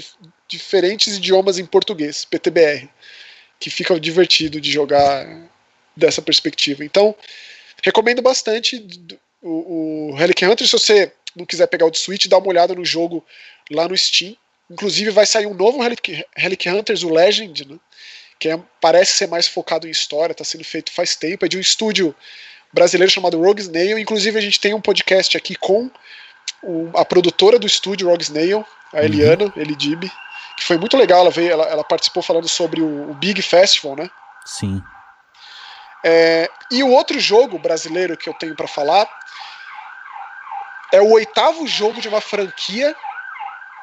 diferentes 0.49 1.17
idiomas 1.17 1.59
em 1.59 1.67
português, 1.67 2.25
PTBR, 2.25 2.89
que 3.59 3.71
fica 3.71 3.99
divertido 3.99 4.61
de 4.61 4.71
jogar 4.71 5.27
dessa 5.97 6.21
perspectiva. 6.21 6.85
Então, 6.85 7.15
recomendo 7.83 8.23
bastante 8.23 8.85
o, 9.43 10.11
o 10.11 10.15
Relic 10.15 10.45
Hunter, 10.45 10.67
se 10.67 10.73
você 10.73 11.13
não 11.35 11.45
quiser 11.45 11.67
pegar 11.67 11.87
o 11.87 11.91
de 11.91 11.99
Switch, 11.99 12.27
dá 12.27 12.39
uma 12.39 12.49
olhada 12.49 12.75
no 12.75 12.85
jogo 12.85 13.25
lá 13.71 13.89
no 13.89 13.97
Steam. 13.97 14.37
Inclusive 14.71 15.11
vai 15.11 15.27
sair 15.27 15.47
um 15.47 15.55
novo 15.55 15.81
Relic, 15.81 16.25
Relic 16.37 16.69
Hunters, 16.69 17.03
o 17.03 17.09
Legend, 17.09 17.69
né? 17.69 17.79
que 18.39 18.49
é, 18.49 18.61
parece 18.81 19.13
ser 19.13 19.29
mais 19.29 19.47
focado 19.47 19.87
em 19.87 19.91
história, 19.91 20.33
está 20.33 20.45
sendo 20.45 20.65
feito 20.65 20.93
faz 20.93 21.17
tempo, 21.17 21.45
é 21.45 21.49
de 21.49 21.57
um 21.57 21.61
estúdio 21.61 22.15
brasileiro 22.73 23.11
chamado 23.11 23.41
Rogue 23.41 23.63
Snail. 23.63 23.99
Inclusive, 23.99 24.39
a 24.39 24.43
gente 24.43 24.61
tem 24.61 24.75
um 24.75 24.81
podcast 24.81 25.37
aqui 25.37 25.55
com 25.55 25.91
o, 26.63 26.91
a 26.97 27.05
produtora 27.05 27.59
do 27.59 27.67
estúdio 27.67 28.09
Rogue 28.09 28.23
Snail, 28.23 28.67
a 28.93 29.03
Eliana 29.03 29.45
uhum. 29.45 29.53
Elidib, 29.57 30.11
que 30.57 30.65
foi 30.65 30.77
muito 30.77 30.97
legal. 30.97 31.21
Ela, 31.21 31.31
veio, 31.31 31.53
ela, 31.53 31.65
ela 31.65 31.85
participou 31.85 32.23
falando 32.23 32.49
sobre 32.49 32.81
o, 32.81 33.11
o, 33.11 33.15
Big 33.15 33.41
Festival, 33.43 33.97
né? 33.97 34.11
Sim. 34.45 34.83
É, 36.05 36.49
e 36.71 36.83
o 36.83 36.91
outro 36.91 37.19
jogo 37.19 37.59
brasileiro 37.59 38.17
que 38.17 38.29
eu 38.29 38.35
tenho 38.35 38.55
para 38.55 38.69
falar 38.69 39.09
é 40.93 41.01
o 41.01 41.11
oitavo 41.13 41.67
jogo 41.67 42.01
de 42.01 42.09
uma 42.09 42.21
franquia 42.21 42.95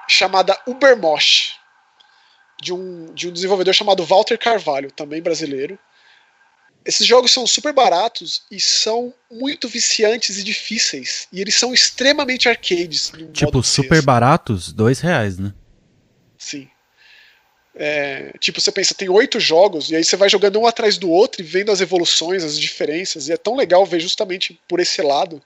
chamada 0.08 0.58
Ubermosh 0.66 1.60
de 2.62 2.74
um, 2.74 3.14
de 3.14 3.28
um 3.28 3.34
desenvolvedor 3.34 3.74
chamado 3.74 4.06
Walter 4.06 4.38
Carvalho, 4.38 4.90
também 4.92 5.22
brasileiro. 5.22 5.78
Esses 6.86 7.08
jogos 7.08 7.32
são 7.32 7.48
super 7.48 7.72
baratos 7.72 8.42
e 8.52 8.60
são 8.60 9.14
muito 9.32 9.70
viciantes 9.70 10.38
e 10.38 10.44
difíceis. 10.44 11.28
E 11.32 11.40
eles 11.40 11.56
são 11.56 11.74
extremamente 11.74 12.50
arcades. 12.50 13.12
Tipo, 13.32 13.64
super 13.64 14.02
baratos, 14.02 14.74
dois 14.74 15.00
reais, 15.00 15.38
né? 15.38 15.54
Sim. 16.38 16.68
É, 17.76 18.34
tipo, 18.40 18.60
você 18.60 18.72
pensa, 18.72 18.94
tem 18.94 19.10
oito 19.10 19.40
jogos, 19.40 19.90
e 19.90 19.96
aí 19.96 20.04
você 20.04 20.16
vai 20.16 20.30
jogando 20.30 20.60
um 20.60 20.68
atrás 20.68 20.98
do 20.98 21.10
outro 21.10 21.42
e 21.42 21.46
vendo 21.46 21.72
as 21.72 21.82
evoluções, 21.82 22.44
as 22.44 22.60
diferenças, 22.60 23.28
e 23.28 23.34
é 23.34 23.38
tão 23.38 23.56
legal 23.56 23.86
ver 23.86 24.00
justamente 24.00 24.60
por 24.68 24.80
esse 24.80 25.02
lado. 25.02 25.42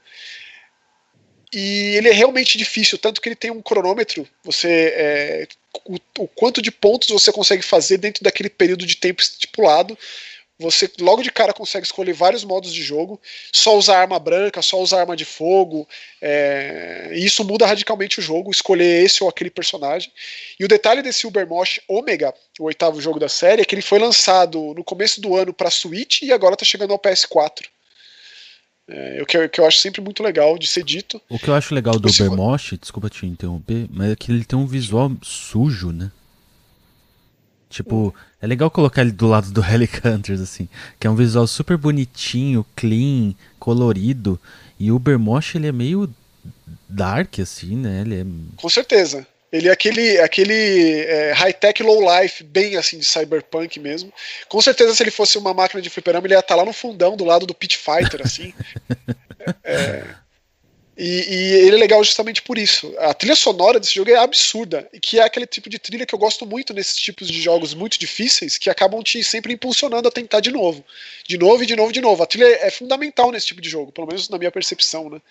E 1.53 1.95
ele 1.95 2.09
é 2.09 2.11
realmente 2.11 2.57
difícil, 2.57 2.97
tanto 2.97 3.21
que 3.21 3.29
ele 3.29 3.35
tem 3.35 3.51
um 3.51 3.61
cronômetro. 3.61 4.27
Você 4.43 4.93
é, 4.95 5.47
o, 5.85 5.95
o, 6.19 6.27
quanto 6.27 6.61
de 6.61 6.71
pontos 6.71 7.09
você 7.09 7.31
consegue 7.31 7.63
fazer 7.63 7.97
dentro 7.97 8.23
daquele 8.23 8.49
período 8.49 8.85
de 8.85 8.97
tempo 8.97 9.21
estipulado 9.21 9.97
você 10.59 10.89
logo 10.99 11.21
de 11.21 11.31
cara 11.31 11.53
consegue 11.53 11.85
escolher 11.85 12.13
vários 12.13 12.43
modos 12.43 12.73
de 12.73 12.81
jogo, 12.81 13.19
só 13.51 13.77
usar 13.77 13.99
arma 13.99 14.17
branca, 14.17 14.61
só 14.61 14.81
usar 14.81 15.01
arma 15.01 15.15
de 15.15 15.25
fogo, 15.25 15.87
é, 16.19 17.11
e 17.13 17.25
isso 17.25 17.43
muda 17.43 17.67
radicalmente 17.67 18.19
o 18.19 18.23
jogo, 18.23 18.49
escolher 18.49 19.03
esse 19.03 19.23
ou 19.23 19.29
aquele 19.29 19.51
personagem. 19.51 20.11
E 20.59 20.65
o 20.65 20.67
detalhe 20.67 21.03
desse 21.03 21.27
Ubermosh 21.27 21.79
Omega, 21.87 22.33
o 22.59 22.65
oitavo 22.65 22.99
jogo 22.99 23.19
da 23.19 23.29
série, 23.29 23.61
é 23.61 23.65
que 23.65 23.75
ele 23.75 23.83
foi 23.83 23.99
lançado 23.99 24.73
no 24.73 24.83
começo 24.83 25.21
do 25.21 25.35
ano 25.35 25.53
para 25.53 25.69
Switch 25.69 26.23
e 26.23 26.33
agora 26.33 26.55
está 26.55 26.65
chegando 26.65 26.91
ao 26.91 26.99
PS4. 26.99 27.65
É, 28.89 29.21
o 29.21 29.25
que, 29.25 29.47
que, 29.49 29.59
eu 29.59 29.65
acho 29.65 29.79
sempre 29.79 30.01
muito 30.01 30.23
legal 30.23 30.57
de 30.57 30.65
ser 30.65 30.83
dito. 30.83 31.21
O 31.29 31.37
que 31.37 31.49
eu 31.49 31.53
acho 31.53 31.75
legal 31.75 31.99
do 31.99 32.09
Ubermosh, 32.09 32.77
desculpa 32.79 33.09
te 33.09 33.25
interromper, 33.25 33.85
mas 33.91 34.11
é 34.11 34.15
que 34.15 34.31
ele 34.31 34.45
tem 34.45 34.57
um 34.57 34.65
visual 34.65 35.11
sujo, 35.21 35.91
né? 35.91 36.09
Tipo, 37.69 38.15
é 38.41 38.47
legal 38.47 38.69
colocar 38.69 39.01
ele 39.01 39.11
do 39.11 39.27
lado 39.27 39.51
do 39.51 39.61
Hunters, 40.05 40.41
assim, 40.41 40.67
que 40.99 41.07
é 41.07 41.09
um 41.09 41.15
visual 41.15 41.47
super 41.47 41.77
bonitinho, 41.77 42.65
clean, 42.75 43.33
colorido. 43.59 44.39
E 44.79 44.91
o 44.91 44.95
Ubermosh, 44.95 45.55
ele 45.55 45.67
é 45.67 45.71
meio 45.71 46.13
dark, 46.87 47.39
assim, 47.39 47.75
né? 47.75 48.01
Ele 48.01 48.21
é... 48.21 48.25
Com 48.55 48.69
certeza. 48.69 49.25
Ele 49.51 49.69
é 49.69 49.71
aquele, 49.71 50.19
aquele 50.19 51.05
é, 51.05 51.31
high-tech 51.31 51.81
low-life, 51.81 52.43
bem 52.43 52.75
assim, 52.75 52.99
de 52.99 53.05
cyberpunk 53.05 53.79
mesmo. 53.79 54.11
Com 54.49 54.61
certeza, 54.61 54.93
se 54.93 55.01
ele 55.01 55.09
fosse 55.09 55.37
uma 55.37 55.53
máquina 55.53 55.81
de 55.81 55.89
fliperama, 55.89 56.27
ele 56.27 56.33
ia 56.33 56.39
estar 56.39 56.55
lá 56.55 56.65
no 56.65 56.73
fundão, 56.73 57.15
do 57.15 57.23
lado 57.23 57.45
do 57.45 57.55
Pit 57.55 57.77
Fighter, 57.77 58.21
assim. 58.23 58.53
é, 59.63 60.03
e, 60.97 61.03
e, 61.29 61.67
ele 61.67 61.75
é 61.75 61.79
legal 61.79 62.03
justamente 62.03 62.41
por 62.41 62.57
isso. 62.57 62.91
A 62.97 63.13
trilha 63.13 63.35
sonora 63.35 63.79
desse 63.79 63.93
jogo 63.93 64.09
é 64.09 64.15
absurda, 64.15 64.89
e 64.91 64.99
que 64.99 65.19
é 65.19 65.23
aquele 65.23 65.45
tipo 65.45 65.69
de 65.69 65.77
trilha 65.77 66.05
que 66.05 66.15
eu 66.15 66.17
gosto 66.17 66.45
muito 66.45 66.73
nesses 66.73 66.97
tipos 66.97 67.27
de 67.27 67.39
jogos 67.39 67.75
muito 67.75 67.99
difíceis, 67.99 68.57
que 68.57 68.69
acabam 68.69 69.03
te 69.03 69.23
sempre 69.23 69.53
impulsionando 69.53 70.07
a 70.07 70.11
tentar 70.11 70.39
de 70.39 70.51
novo. 70.51 70.83
De 71.27 71.37
novo 71.37 71.61
e 71.63 71.67
de 71.67 71.75
novo 71.75 71.91
e 71.91 71.93
de 71.93 72.01
novo. 72.01 72.23
A 72.23 72.25
trilha 72.25 72.45
é 72.45 72.71
fundamental 72.71 73.31
nesse 73.31 73.45
tipo 73.45 73.61
de 73.61 73.69
jogo, 73.69 73.91
pelo 73.91 74.07
menos 74.07 74.27
na 74.27 74.39
minha 74.39 74.51
percepção, 74.51 75.09
né? 75.09 75.21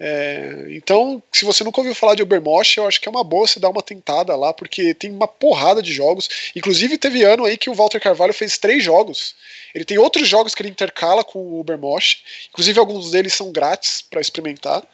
É, 0.00 0.66
então, 0.70 1.20
se 1.32 1.44
você 1.44 1.64
nunca 1.64 1.80
ouviu 1.80 1.94
falar 1.94 2.14
de 2.14 2.22
Ubermosh, 2.22 2.76
eu 2.76 2.86
acho 2.86 3.00
que 3.00 3.08
é 3.08 3.10
uma 3.10 3.24
boa 3.24 3.48
você 3.48 3.58
dar 3.58 3.68
uma 3.68 3.82
tentada 3.82 4.36
lá, 4.36 4.52
porque 4.54 4.94
tem 4.94 5.10
uma 5.10 5.26
porrada 5.26 5.82
de 5.82 5.92
jogos. 5.92 6.28
Inclusive, 6.54 6.96
teve 6.96 7.24
ano 7.24 7.44
aí 7.44 7.56
que 7.56 7.68
o 7.68 7.74
Walter 7.74 8.00
Carvalho 8.00 8.32
fez 8.32 8.58
três 8.58 8.82
jogos. 8.84 9.34
Ele 9.74 9.84
tem 9.84 9.98
outros 9.98 10.28
jogos 10.28 10.54
que 10.54 10.62
ele 10.62 10.70
intercala 10.70 11.24
com 11.24 11.40
o 11.40 11.60
Ubermosh, 11.60 12.22
inclusive 12.50 12.78
alguns 12.78 13.10
deles 13.10 13.34
são 13.34 13.50
grátis 13.50 14.00
para 14.02 14.20
experimentar. 14.20 14.84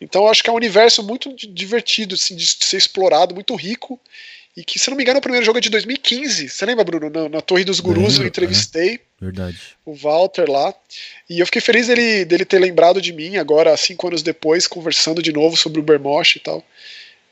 Então, 0.00 0.24
eu 0.24 0.30
acho 0.30 0.42
que 0.42 0.50
é 0.50 0.52
um 0.52 0.56
universo 0.56 1.02
muito 1.02 1.34
divertido 1.34 2.14
assim, 2.14 2.34
de 2.34 2.46
ser 2.46 2.78
explorado, 2.78 3.34
muito 3.34 3.54
rico. 3.54 4.00
E 4.56 4.64
que, 4.64 4.78
se 4.78 4.90
não 4.90 4.96
me 4.96 5.04
engano, 5.04 5.18
o 5.18 5.22
primeiro 5.22 5.46
jogo 5.46 5.58
é 5.58 5.60
de 5.60 5.70
2015. 5.70 6.48
Você 6.48 6.66
lembra, 6.66 6.84
Bruno? 6.84 7.08
Na, 7.08 7.28
na 7.28 7.40
Torre 7.40 7.64
dos 7.64 7.78
Gurus 7.78 8.18
eu 8.18 8.26
entrevistei. 8.26 8.94
É. 8.94 9.00
Verdade. 9.20 9.58
O 9.84 9.94
Walter 9.94 10.50
lá. 10.50 10.74
E 11.28 11.38
eu 11.38 11.46
fiquei 11.46 11.60
feliz 11.60 11.86
dele, 11.86 12.24
dele 12.24 12.44
ter 12.44 12.58
lembrado 12.58 13.00
de 13.00 13.12
mim 13.12 13.36
agora, 13.36 13.76
cinco 13.76 14.08
anos 14.08 14.22
depois, 14.22 14.66
conversando 14.66 15.22
de 15.22 15.32
novo 15.32 15.56
sobre 15.56 15.78
o 15.78 15.82
Bermosh 15.82 16.36
e 16.36 16.40
tal. 16.40 16.64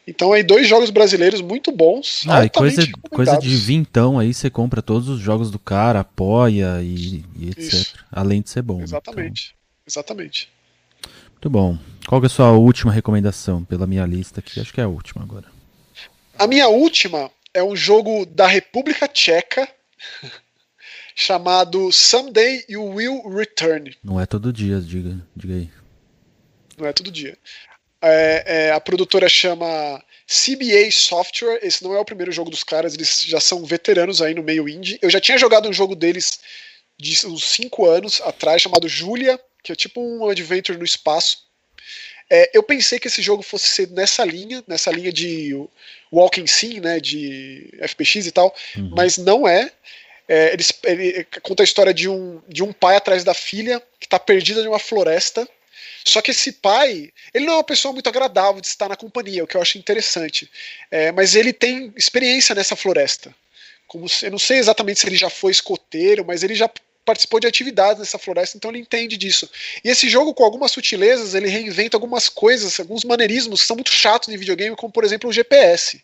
Então 0.07 0.33
aí 0.33 0.43
dois 0.43 0.67
jogos 0.67 0.89
brasileiros 0.89 1.43
muito 1.43 1.71
bons. 1.71 2.25
Ah, 2.27 2.45
e 2.45 2.49
coisa, 2.49 2.83
coisa 3.11 3.37
de 3.37 3.55
vintão 3.57 4.19
aí 4.19 4.33
você 4.33 4.49
compra 4.49 4.81
todos 4.81 5.09
os 5.09 5.21
jogos 5.21 5.51
do 5.51 5.59
cara, 5.59 6.01
apoia 6.01 6.81
e, 6.83 7.23
e 7.37 7.51
etc. 7.51 7.59
Isso. 7.59 7.95
Além 8.11 8.41
de 8.41 8.49
ser 8.49 8.63
bom. 8.63 8.81
Exatamente. 8.81 9.55
Então. 9.55 9.85
Exatamente. 9.87 10.49
Muito 11.33 11.51
bom. 11.51 11.79
Qual 12.07 12.23
é 12.23 12.27
a 12.27 12.31
sua 12.31 12.53
última 12.53 12.91
recomendação 12.91 13.63
pela 13.65 13.87
minha 13.87 14.07
lista 14.07 14.41
aqui? 14.41 14.59
Acho 14.61 14.73
que 14.73 14.81
é 14.81 14.85
a 14.85 14.89
última 14.89 15.23
agora. 15.23 15.58
A 16.39 16.47
minha 16.47 16.69
última 16.69 17.33
é 17.53 17.65
um 17.65 17.75
jogo 17.75 18.25
da 18.25 18.47
República 18.47 19.09
Tcheca 19.09 19.69
chamado 21.13 21.91
Someday 21.91 22.65
You 22.69 22.85
Will 22.85 23.29
Return. 23.29 23.97
Não 24.05 24.21
é 24.21 24.25
todo 24.25 24.53
dia, 24.53 24.81
diga, 24.81 25.21
diga 25.35 25.55
aí. 25.55 25.71
Não 26.79 26.87
é 26.87 26.93
todo 26.93 27.11
dia. 27.11 27.37
É, 28.01 28.45
é, 28.47 28.71
a 28.71 28.79
produtora 28.79 29.29
chama 29.29 30.01
CBA 30.29 30.89
Software. 30.93 31.59
Esse 31.61 31.83
não 31.83 31.93
é 31.93 31.99
o 31.99 32.05
primeiro 32.05 32.31
jogo 32.31 32.51
dos 32.51 32.63
caras, 32.63 32.95
eles 32.95 33.23
já 33.23 33.41
são 33.41 33.65
veteranos 33.65 34.23
aí 34.23 34.33
no 34.33 34.45
meio 34.45 34.69
indie. 34.69 34.97
Eu 35.03 35.11
já 35.11 35.21
tinha 35.21 35.39
jogado 35.39 35.69
um 35.69 35.73
jogo 35.73 35.97
deles 35.97 36.39
de 36.97 37.27
uns 37.27 37.47
5 37.47 37.85
anos 37.85 38.21
atrás, 38.21 38.63
chamado 38.63 38.89
Julia, 38.89 39.41
que 39.65 39.73
é 39.73 39.75
tipo 39.75 40.01
um 40.01 40.29
adventure 40.29 40.79
no 40.79 40.85
espaço. 40.85 41.49
É, 42.31 42.51
eu 42.55 42.63
pensei 42.63 43.01
que 43.01 43.09
esse 43.09 43.23
jogo 43.23 43.43
fosse 43.43 43.67
ser 43.67 43.91
nessa 43.91 44.25
linha, 44.25 44.63
nessa 44.69 44.93
linha 44.93 45.13
de 45.13 45.69
walking 46.13 46.47
sim, 46.47 46.81
né, 46.81 47.01
de 47.01 47.71
FPX 47.87 48.27
e 48.27 48.33
tal, 48.33 48.55
uhum. 48.77 48.91
mas 48.95 49.19
não 49.19 49.47
é. 49.47 49.71
É, 50.29 50.53
ele, 50.53 50.65
ele, 50.85 51.27
conta 51.43 51.63
a 51.63 51.65
história 51.65 51.95
de 51.95 52.09
um, 52.09 52.43
de 52.47 52.63
um 52.63 52.73
pai 52.73 52.97
atrás 52.97 53.25
da 53.25 53.33
filha 53.33 53.83
que 53.99 54.07
está 54.07 54.19
perdida 54.19 54.61
em 54.61 54.69
uma 54.69 54.79
floresta. 54.79 55.49
Só 56.05 56.21
que 56.21 56.31
esse 56.31 56.53
pai, 56.53 57.11
ele 57.35 57.47
não 57.47 57.55
é 57.55 57.57
uma 57.57 57.65
pessoa 57.65 57.93
muito 57.93 58.09
agradável 58.09 58.61
de 58.61 58.67
estar 58.67 58.89
na 58.89 58.97
companhia, 58.97 59.45
o 59.45 59.47
que 59.47 59.57
eu 59.57 59.63
acho 59.63 59.79
interessante. 59.79 60.51
É, 60.91 61.13
mas 61.13 61.35
ele 61.35 61.53
tem 61.53 61.93
experiência 61.97 62.55
nessa 62.55 62.77
floresta. 62.77 63.35
Como 63.87 64.09
se, 64.09 64.27
eu 64.27 64.31
não 64.31 64.39
sei 64.39 64.59
exatamente 64.59 65.01
se 65.01 65.07
ele 65.07 65.17
já 65.17 65.31
foi 65.31 65.51
escoteiro, 65.51 66.25
mas 66.27 66.43
ele 66.43 66.55
já 66.55 66.69
participou 67.09 67.41
de 67.41 67.47
atividades 67.47 68.01
nessa 68.01 68.19
floresta, 68.19 68.59
então 68.59 68.71
ele 68.71 68.81
entende 68.81 69.17
disso. 69.17 69.49
E 69.83 69.89
esse 69.89 70.11
jogo, 70.11 70.35
com 70.35 70.45
algumas 70.45 70.71
sutilezas, 70.71 71.35
ele 71.35 71.49
reinventa 71.49 71.97
algumas 71.97 72.29
coisas, 72.29 72.79
alguns 72.79 73.03
maneirismos 73.03 73.63
que 73.63 73.67
são 73.67 73.77
muito 73.77 73.91
chatos 73.91 74.29
em 74.29 74.37
videogame, 74.37 74.77
como 74.77 74.93
por 74.93 75.05
exemplo 75.05 75.31
o 75.31 75.33
GPS 75.33 76.03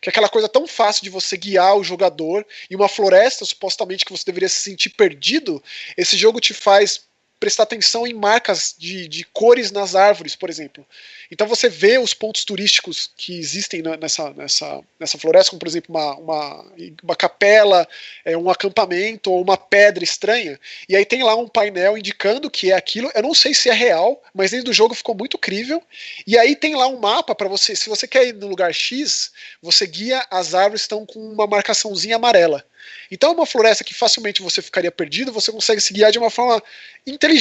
que 0.00 0.08
é 0.08 0.10
aquela 0.10 0.28
coisa 0.28 0.48
tão 0.48 0.66
fácil 0.66 1.04
de 1.04 1.10
você 1.10 1.36
guiar 1.36 1.76
o 1.76 1.84
jogador 1.84 2.44
em 2.68 2.74
uma 2.74 2.88
floresta, 2.88 3.44
supostamente 3.44 4.04
que 4.04 4.10
você 4.10 4.24
deveria 4.26 4.48
se 4.48 4.58
sentir 4.58 4.90
perdido, 4.90 5.62
esse 5.96 6.16
jogo 6.16 6.40
te 6.40 6.52
faz 6.52 7.02
prestar 7.42 7.64
atenção 7.64 8.06
em 8.06 8.14
marcas 8.14 8.72
de, 8.78 9.08
de 9.08 9.24
cores 9.24 9.72
nas 9.72 9.96
árvores, 9.96 10.36
por 10.36 10.48
exemplo. 10.48 10.86
Então 11.28 11.44
você 11.44 11.68
vê 11.68 11.98
os 11.98 12.14
pontos 12.14 12.44
turísticos 12.44 13.10
que 13.16 13.36
existem 13.36 13.82
nessa, 13.82 14.30
nessa, 14.30 14.80
nessa 15.00 15.18
floresta, 15.18 15.50
como 15.50 15.58
por 15.58 15.66
exemplo 15.66 15.92
uma, 15.92 16.14
uma, 16.14 16.72
uma 17.02 17.16
capela, 17.16 17.88
é, 18.24 18.36
um 18.36 18.48
acampamento 18.48 19.32
ou 19.32 19.42
uma 19.42 19.56
pedra 19.56 20.04
estranha, 20.04 20.56
e 20.88 20.94
aí 20.94 21.04
tem 21.04 21.24
lá 21.24 21.34
um 21.34 21.48
painel 21.48 21.98
indicando 21.98 22.48
que 22.48 22.70
é 22.70 22.76
aquilo. 22.76 23.10
Eu 23.12 23.24
não 23.24 23.34
sei 23.34 23.52
se 23.52 23.68
é 23.68 23.74
real, 23.74 24.22
mas 24.32 24.52
dentro 24.52 24.66
do 24.66 24.72
jogo 24.72 24.94
ficou 24.94 25.16
muito 25.16 25.36
crível. 25.36 25.82
E 26.24 26.38
aí 26.38 26.54
tem 26.54 26.76
lá 26.76 26.86
um 26.86 27.00
mapa 27.00 27.34
para 27.34 27.48
você, 27.48 27.74
se 27.74 27.88
você 27.88 28.06
quer 28.06 28.28
ir 28.28 28.34
no 28.34 28.46
lugar 28.46 28.72
X, 28.72 29.32
você 29.60 29.84
guia, 29.84 30.24
as 30.30 30.54
árvores 30.54 30.82
estão 30.82 31.04
com 31.04 31.18
uma 31.18 31.48
marcaçãozinha 31.48 32.14
amarela. 32.14 32.64
Então, 33.10 33.30
é 33.30 33.34
uma 33.34 33.46
floresta 33.46 33.84
que 33.84 33.94
facilmente 33.94 34.42
você 34.42 34.62
ficaria 34.62 34.90
perdido, 34.90 35.32
você 35.32 35.52
consegue 35.52 35.80
se 35.80 35.92
guiar 35.92 36.10
de 36.10 36.18
uma 36.18 36.30
forma 36.30 36.62
inteligente. 37.06 37.31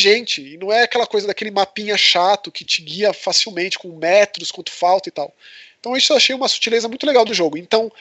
E 0.41 0.57
não 0.57 0.71
é 0.71 0.83
aquela 0.83 1.07
coisa 1.07 1.27
daquele 1.27 1.51
mapinha 1.51 1.97
chato 1.97 2.51
que 2.51 2.65
te 2.65 2.81
guia 2.81 3.13
facilmente 3.13 3.77
com 3.77 3.95
metros, 3.95 4.51
quanto 4.51 4.71
falta 4.71 5.09
e 5.09 5.11
tal. 5.11 5.33
Então, 5.79 5.95
isso 5.95 6.13
eu 6.13 6.17
achei 6.17 6.35
uma 6.35 6.47
sutileza 6.47 6.87
muito 6.87 7.05
legal 7.05 7.25
do 7.25 7.33
jogo. 7.33 7.57
Então, 7.57 7.91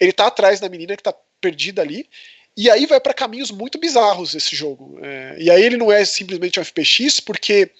ele 0.00 0.12
tá 0.12 0.26
atrás 0.26 0.60
da 0.60 0.68
menina 0.68 0.96
que 0.96 1.02
tá 1.02 1.14
perdida 1.40 1.82
ali. 1.82 2.08
E 2.56 2.68
aí 2.68 2.86
vai 2.86 3.00
para 3.00 3.14
caminhos 3.14 3.50
muito 3.50 3.78
bizarros 3.78 4.34
esse 4.34 4.56
jogo. 4.56 4.98
É, 5.02 5.36
e 5.38 5.50
aí 5.50 5.62
ele 5.62 5.76
não 5.76 5.92
é 5.92 6.04
simplesmente 6.04 6.58
um 6.58 6.64
FPX, 6.64 7.20
porque 7.20 7.70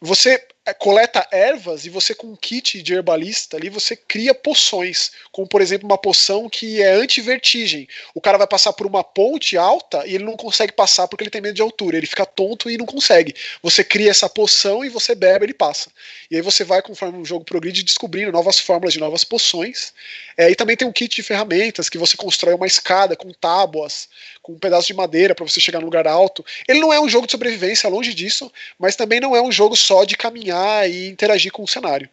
você 0.00 0.46
coleta 0.74 1.26
ervas 1.30 1.84
e 1.84 1.90
você 1.90 2.14
com 2.14 2.26
um 2.26 2.36
kit 2.36 2.82
de 2.82 2.92
herbalista 2.92 3.56
ali 3.56 3.68
você 3.68 3.94
cria 3.94 4.34
poções, 4.34 5.12
como 5.30 5.46
por 5.46 5.60
exemplo 5.60 5.86
uma 5.86 5.96
poção 5.96 6.48
que 6.48 6.82
é 6.82 6.92
anti-vertigem. 6.92 7.86
O 8.14 8.20
cara 8.20 8.36
vai 8.36 8.46
passar 8.46 8.72
por 8.72 8.86
uma 8.86 9.04
ponte 9.04 9.56
alta 9.56 10.04
e 10.06 10.14
ele 10.14 10.24
não 10.24 10.36
consegue 10.36 10.72
passar 10.72 11.06
porque 11.06 11.22
ele 11.22 11.30
tem 11.30 11.40
medo 11.40 11.54
de 11.54 11.62
altura, 11.62 11.96
ele 11.96 12.06
fica 12.06 12.26
tonto 12.26 12.68
e 12.68 12.76
não 12.76 12.84
consegue. 12.84 13.34
Você 13.62 13.84
cria 13.84 14.10
essa 14.10 14.28
poção 14.28 14.84
e 14.84 14.88
você 14.88 15.14
bebe, 15.14 15.44
ele 15.44 15.54
passa. 15.54 15.88
E 16.30 16.36
aí 16.36 16.42
você 16.42 16.64
vai 16.64 16.82
conforme 16.82 17.18
o 17.18 17.24
jogo 17.24 17.44
progride 17.44 17.84
descobrindo 17.84 18.32
novas 18.32 18.58
fórmulas 18.58 18.92
de 18.92 18.98
novas 18.98 19.22
poções. 19.22 19.92
É, 20.36 20.50
e 20.50 20.54
também 20.56 20.76
tem 20.76 20.86
um 20.86 20.92
kit 20.92 21.14
de 21.14 21.22
ferramentas 21.22 21.88
que 21.88 21.96
você 21.96 22.16
constrói 22.16 22.54
uma 22.54 22.66
escada 22.66 23.16
com 23.16 23.30
tábuas, 23.32 24.08
com 24.42 24.52
um 24.52 24.58
pedaço 24.58 24.86
de 24.86 24.94
madeira 24.94 25.34
para 25.34 25.46
você 25.46 25.60
chegar 25.60 25.78
num 25.78 25.86
lugar 25.86 26.06
alto. 26.06 26.44
Ele 26.68 26.80
não 26.80 26.92
é 26.92 27.00
um 27.00 27.08
jogo 27.08 27.26
de 27.26 27.32
sobrevivência, 27.32 27.88
longe 27.88 28.12
disso, 28.12 28.52
mas 28.78 28.96
também 28.96 29.20
não 29.20 29.34
é 29.34 29.40
um 29.40 29.52
jogo 29.52 29.76
só 29.76 30.04
de 30.04 30.16
caminhar 30.16 30.55
e 30.88 31.08
interagir 31.08 31.52
com 31.52 31.62
o 31.62 31.68
cenário. 31.68 32.08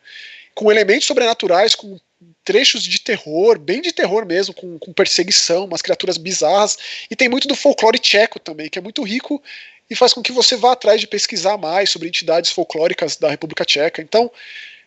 Com 0.53 0.71
elementos 0.71 1.05
sobrenaturais, 1.05 1.75
com 1.75 1.99
trechos 2.43 2.83
de 2.83 2.99
terror, 2.99 3.57
bem 3.57 3.81
de 3.81 3.91
terror 3.91 4.25
mesmo, 4.25 4.53
com, 4.53 4.77
com, 4.77 4.93
perseguição, 4.93 5.65
umas 5.65 5.81
criaturas 5.81 6.17
bizarras, 6.17 6.77
e 7.09 7.15
tem 7.15 7.29
muito 7.29 7.47
do 7.47 7.55
folclore 7.55 7.99
tcheco 7.99 8.39
também, 8.39 8.69
que 8.69 8.77
é 8.77 8.81
muito 8.81 9.01
rico 9.03 9.41
e 9.89 9.95
faz 9.95 10.13
com 10.13 10.21
que 10.21 10.31
você 10.31 10.55
vá 10.55 10.73
atrás 10.73 10.99
de 10.99 11.07
pesquisar 11.07 11.57
mais 11.57 11.89
sobre 11.89 12.07
entidades 12.07 12.51
folclóricas 12.51 13.15
da 13.15 13.29
República 13.29 13.65
Tcheca. 13.65 14.01
Então, 14.01 14.31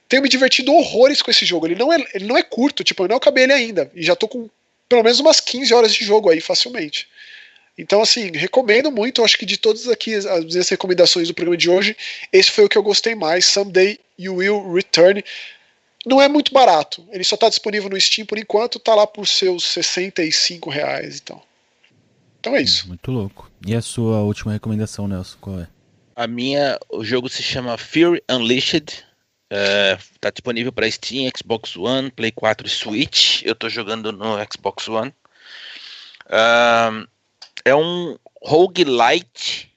tenho 0.09 0.23
me 0.23 0.29
divertido 0.29 0.73
horrores 0.73 1.23
com 1.23 1.31
esse 1.31 1.45
jogo. 1.45 1.67
Ele 1.67 1.75
não 1.75 1.93
é, 1.93 1.97
ele 2.15 2.27
não 2.27 2.37
é 2.37 2.43
curto, 2.43 2.85
tipo, 2.85 3.05
eu 3.05 3.09
não 3.09 3.17
acabei 3.17 3.45
ele 3.45 3.53
ainda, 3.53 3.91
e 3.95 4.03
já 4.03 4.17
tô 4.17 4.29
com 4.29 4.49
pelo 4.89 5.03
menos 5.03 5.19
umas 5.19 5.41
15 5.41 5.75
horas 5.75 5.93
de 5.93 6.05
jogo 6.05 6.31
aí 6.31 6.41
facilmente. 6.41 7.09
Então, 7.79 8.01
assim, 8.01 8.31
recomendo 8.33 8.91
muito. 8.91 9.23
Acho 9.23 9.37
que 9.37 9.45
de 9.45 9.59
todas 9.59 9.87
aqui 9.89 10.15
as 10.15 10.45
minhas 10.45 10.69
recomendações 10.69 11.29
do 11.29 11.35
programa 11.35 11.57
de 11.57 11.69
hoje, 11.69 11.97
esse 12.33 12.51
foi 12.51 12.65
o 12.65 12.69
que 12.69 12.79
eu 12.79 12.83
gostei 12.83 13.15
mais. 13.15 13.47
Someday 13.47 13.99
You 14.19 14.37
Will 14.37 14.73
Return. 14.73 15.23
Não 16.07 16.21
é 16.23 16.29
muito 16.29 16.53
barato. 16.53 17.07
Ele 17.11 17.25
só 17.25 17.35
está 17.35 17.49
disponível 17.49 17.91
no 17.91 18.01
Steam 18.01 18.25
por 18.25 18.39
enquanto. 18.39 18.79
Está 18.79 18.95
lá 18.95 19.07
por 19.07 19.27
seus 19.27 19.65
65 19.65 20.71
reais. 20.71 21.21
Então, 21.23 21.43
Então 22.41 22.57
é 22.57 22.63
isso. 22.63 22.89
Muito 22.89 23.11
louco. 23.11 23.51
E 23.67 23.75
a 23.75 23.83
sua 23.83 24.23
última 24.23 24.53
recomendação, 24.53 25.07
Nelson, 25.07 25.37
qual 25.41 25.61
é? 25.61 25.69
A 26.15 26.27
minha, 26.27 26.79
o 26.89 27.05
jogo 27.05 27.29
se 27.29 27.43
chama 27.43 27.77
Fury 27.77 28.23
Unleashed. 28.31 29.05
Está 29.49 30.29
é, 30.29 30.33
disponível 30.33 30.73
para 30.73 30.91
Steam, 30.91 31.31
Xbox 31.37 31.77
One, 31.77 32.11
Play 32.11 32.33
4 32.33 32.67
e 32.67 32.71
Switch. 32.71 33.43
Eu 33.43 33.53
estou 33.53 33.69
jogando 33.69 34.13
no 34.13 34.37
Xbox 34.51 34.89
One. 34.89 35.13
Uh, 36.27 37.07
é 37.67 37.75
um 37.75 38.17
roguelite, 38.41 39.77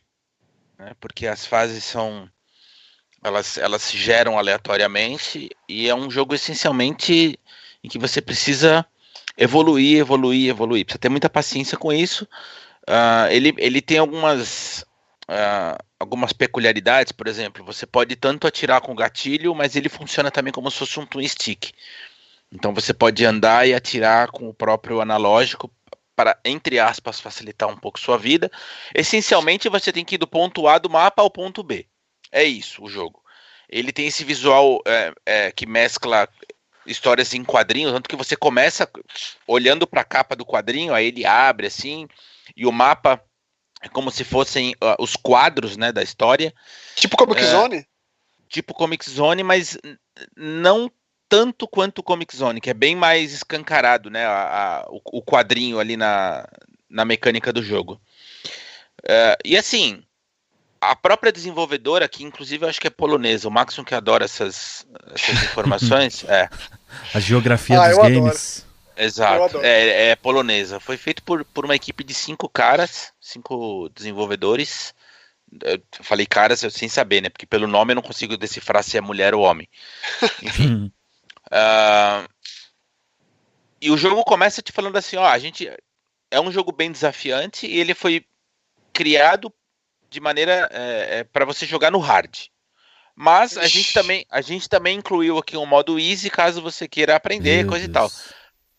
né, 0.77 0.91
porque 0.99 1.25
as 1.25 1.43
fases 1.43 1.83
são 1.83 2.29
elas, 3.23 3.57
elas 3.57 3.81
se 3.81 3.97
geram 3.97 4.37
aleatoriamente 4.37 5.49
e 5.67 5.89
é 5.89 5.95
um 5.95 6.09
jogo 6.09 6.35
essencialmente 6.35 7.39
em 7.83 7.89
que 7.89 7.97
você 7.97 8.21
precisa 8.21 8.85
evoluir, 9.35 9.97
evoluir, 9.97 10.51
evoluir. 10.51 10.85
Precisa 10.85 10.99
ter 10.99 11.09
muita 11.09 11.31
paciência 11.31 11.79
com 11.79 11.91
isso. 11.91 12.25
Uh, 12.87 13.31
ele, 13.31 13.55
ele 13.57 13.81
tem 13.81 13.97
algumas, 13.97 14.85
uh, 15.27 15.83
algumas 15.99 16.31
peculiaridades, 16.31 17.11
por 17.11 17.27
exemplo, 17.27 17.65
você 17.65 17.87
pode 17.87 18.15
tanto 18.15 18.45
atirar 18.45 18.81
com 18.81 18.91
o 18.91 18.95
gatilho, 18.95 19.55
mas 19.55 19.75
ele 19.75 19.89
funciona 19.89 20.29
também 20.29 20.53
como 20.53 20.69
se 20.69 20.77
fosse 20.77 20.99
um 20.99 21.07
twin 21.07 21.27
stick. 21.27 21.71
Então 22.51 22.71
você 22.71 22.93
pode 22.93 23.25
andar 23.25 23.67
e 23.67 23.73
atirar 23.73 24.29
com 24.29 24.47
o 24.47 24.53
próprio 24.53 25.01
analógico 25.01 25.71
para, 26.19 26.37
entre 26.43 26.77
aspas, 26.79 27.21
facilitar 27.21 27.69
um 27.69 27.77
pouco 27.77 27.97
sua 27.97 28.17
vida. 28.17 28.51
Essencialmente 28.93 29.69
você 29.69 29.89
tem 29.89 30.03
que 30.03 30.15
ir 30.15 30.17
do 30.17 30.27
ponto 30.27 30.67
A 30.67 30.77
do 30.77 30.89
mapa 30.89 31.21
ao 31.21 31.31
ponto 31.31 31.63
B. 31.63 31.87
É 32.29 32.43
isso 32.43 32.83
o 32.83 32.89
jogo. 32.89 33.23
Ele 33.69 33.93
tem 33.93 34.07
esse 34.07 34.25
visual 34.25 34.81
é, 34.85 35.13
é, 35.25 35.51
que 35.53 35.65
mescla 35.65 36.27
histórias 36.85 37.33
em 37.33 37.41
quadrinhos, 37.41 37.93
tanto 37.93 38.09
que 38.09 38.17
você 38.17 38.35
começa 38.35 38.91
olhando 39.47 39.87
para 39.87 40.01
a 40.01 40.03
capa 40.03 40.35
do 40.35 40.45
quadrinho, 40.45 40.93
aí 40.93 41.07
ele 41.07 41.25
abre 41.25 41.67
assim, 41.67 42.05
e 42.53 42.65
o 42.65 42.71
mapa 42.71 43.23
é 43.81 43.87
como 43.87 44.11
se 44.11 44.25
fossem 44.25 44.73
uh, 44.73 45.01
os 45.01 45.15
quadros 45.15 45.77
né, 45.77 45.93
da 45.93 46.03
história. 46.03 46.53
Tipo 46.95 47.15
Comic 47.15 47.39
é, 47.39 47.45
Zone? 47.45 47.87
Tipo 48.49 48.73
Comic 48.73 49.09
Zone, 49.09 49.41
mas 49.41 49.77
não 50.35 50.91
tanto 51.29 51.67
quanto 51.67 51.99
o 51.99 52.03
Comic 52.03 52.35
Zone, 52.35 52.59
que 52.59 52.71
é 52.71 52.73
bem 52.73 52.95
mais 52.95 53.31
escancarado, 53.31 54.09
né? 54.09 54.25
A, 54.25 54.81
a, 54.81 54.85
o, 54.89 54.99
o, 55.19 55.21
quadrinho 55.21 55.79
ali 55.79 55.95
na, 55.95 56.45
na 56.89 57.05
mecânica 57.05 57.53
do 57.53 57.61
jogo. 57.61 58.01
Uh, 59.03 59.37
e 59.45 59.55
assim, 59.55 60.03
a 60.81 60.95
própria 60.95 61.31
desenvolvedora, 61.31 62.09
que 62.09 62.23
inclusive 62.23 62.65
eu 62.65 62.69
acho 62.69 62.81
que 62.81 62.87
é 62.87 62.91
polonesa, 62.91 63.47
o 63.47 63.51
Maxon 63.51 63.85
que 63.85 63.93
adora 63.93 64.25
essas, 64.25 64.87
essas 65.13 65.43
informações, 65.45 66.25
é. 66.25 66.49
A 67.13 67.19
geografia 67.19 67.79
ah, 67.79 67.89
dos 67.89 67.97
games. 67.97 68.59
Adoro. 68.59 68.69
Exato, 69.01 69.59
é, 69.61 70.09
é, 70.09 70.15
polonesa. 70.17 70.77
Foi 70.77 70.97
feito 70.97 71.23
por, 71.23 71.45
por 71.45 71.63
uma 71.63 71.75
equipe 71.75 72.03
de 72.03 72.13
cinco 72.13 72.49
caras, 72.49 73.13
cinco 73.21 73.87
desenvolvedores. 73.95 74.93
Eu 75.63 75.81
falei 76.01 76.25
caras 76.25 76.59
sem 76.69 76.89
saber, 76.89 77.21
né? 77.21 77.29
Porque 77.29 77.45
pelo 77.45 77.65
nome 77.65 77.93
eu 77.93 77.95
não 77.95 78.01
consigo 78.01 78.35
decifrar 78.35 78.83
se 78.83 78.97
é 78.97 79.01
mulher 79.01 79.33
ou 79.33 79.41
homem. 79.41 79.69
Enfim. 80.43 80.91
Uh, 81.51 82.27
e 83.81 83.91
o 83.91 83.97
jogo 83.97 84.23
começa 84.23 84.61
te 84.61 84.71
falando 84.71 84.97
assim: 84.97 85.17
ó, 85.17 85.25
a 85.25 85.39
gente. 85.39 85.69
É 86.31 86.39
um 86.39 86.51
jogo 86.51 86.71
bem 86.71 86.91
desafiante 86.91 87.65
e 87.65 87.79
ele 87.79 87.95
foi 87.95 88.23
criado 88.93 89.51
de 90.11 90.19
maneira 90.19 90.69
é, 90.71 91.19
é, 91.19 91.23
para 91.23 91.43
você 91.43 91.65
jogar 91.65 91.89
no 91.89 91.97
hard. 91.97 92.37
Mas 93.15 93.57
a 93.57 93.67
gente 93.67 93.91
também 93.91 94.25
a 94.29 94.39
gente 94.39 94.69
também 94.69 94.97
incluiu 94.97 95.39
aqui 95.39 95.57
um 95.57 95.65
modo 95.65 95.99
easy 95.99 96.29
caso 96.29 96.61
você 96.61 96.87
queira 96.87 97.15
aprender, 97.15 97.63
Meu 97.63 97.69
coisa 97.69 97.87
Deus. 97.87 97.89
e 97.89 97.93
tal. 97.93 98.11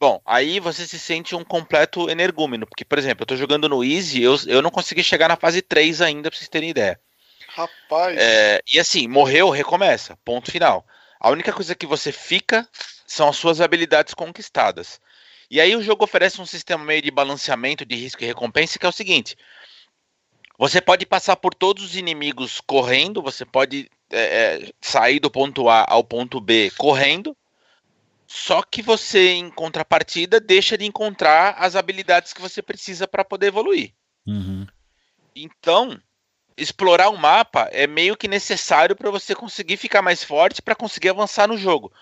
Bom, 0.00 0.18
aí 0.24 0.60
você 0.60 0.86
se 0.86 0.98
sente 0.98 1.34
um 1.34 1.44
completo 1.44 2.08
energúmeno, 2.08 2.66
porque, 2.66 2.86
por 2.86 2.98
exemplo, 2.98 3.22
eu 3.22 3.26
tô 3.26 3.36
jogando 3.36 3.68
no 3.68 3.84
Easy, 3.84 4.22
eu, 4.22 4.34
eu 4.46 4.62
não 4.62 4.70
consegui 4.70 5.04
chegar 5.04 5.28
na 5.28 5.36
fase 5.36 5.60
3 5.60 6.00
ainda, 6.00 6.30
pra 6.30 6.38
vocês 6.38 6.48
terem 6.48 6.70
ideia. 6.70 6.98
Rapaz. 7.48 8.18
É, 8.18 8.62
e 8.72 8.80
assim, 8.80 9.06
morreu, 9.06 9.50
recomeça, 9.50 10.16
ponto 10.24 10.50
final. 10.50 10.86
A 11.20 11.30
única 11.30 11.52
coisa 11.52 11.74
que 11.74 11.86
você 11.86 12.10
fica 12.10 12.66
são 13.06 13.28
as 13.28 13.36
suas 13.36 13.60
habilidades 13.60 14.14
conquistadas. 14.14 15.00
E 15.50 15.60
aí 15.60 15.76
o 15.76 15.82
jogo 15.82 16.04
oferece 16.04 16.40
um 16.40 16.46
sistema 16.46 16.84
meio 16.84 17.02
de 17.02 17.10
balanceamento 17.10 17.84
de 17.84 17.94
risco 17.94 18.22
e 18.22 18.26
recompensa, 18.26 18.78
que 18.78 18.86
é 18.86 18.88
o 18.88 18.92
seguinte: 18.92 19.36
você 20.56 20.80
pode 20.80 21.04
passar 21.04 21.36
por 21.36 21.52
todos 21.52 21.84
os 21.84 21.96
inimigos 21.96 22.60
correndo, 22.60 23.22
você 23.22 23.44
pode 23.44 23.90
é, 24.10 24.20
é, 24.20 24.72
sair 24.80 25.20
do 25.20 25.30
ponto 25.30 25.68
A 25.68 25.84
ao 25.88 26.02
ponto 26.02 26.40
B 26.40 26.70
correndo, 26.78 27.36
só 28.26 28.62
que 28.62 28.80
você, 28.80 29.30
em 29.30 29.50
contrapartida, 29.50 30.38
deixa 30.38 30.78
de 30.78 30.86
encontrar 30.86 31.56
as 31.58 31.74
habilidades 31.74 32.32
que 32.32 32.40
você 32.40 32.62
precisa 32.62 33.08
para 33.08 33.24
poder 33.24 33.48
evoluir. 33.48 33.92
Uhum. 34.24 34.66
Então, 35.34 36.00
explorar 36.60 37.08
o 37.08 37.16
mapa 37.16 37.68
é 37.72 37.86
meio 37.86 38.16
que 38.16 38.28
necessário 38.28 38.94
para 38.94 39.10
você 39.10 39.34
conseguir 39.34 39.76
ficar 39.76 40.02
mais 40.02 40.22
forte 40.22 40.60
para 40.60 40.74
conseguir 40.74 41.08
avançar 41.08 41.48
no 41.48 41.56
jogo. 41.56 41.92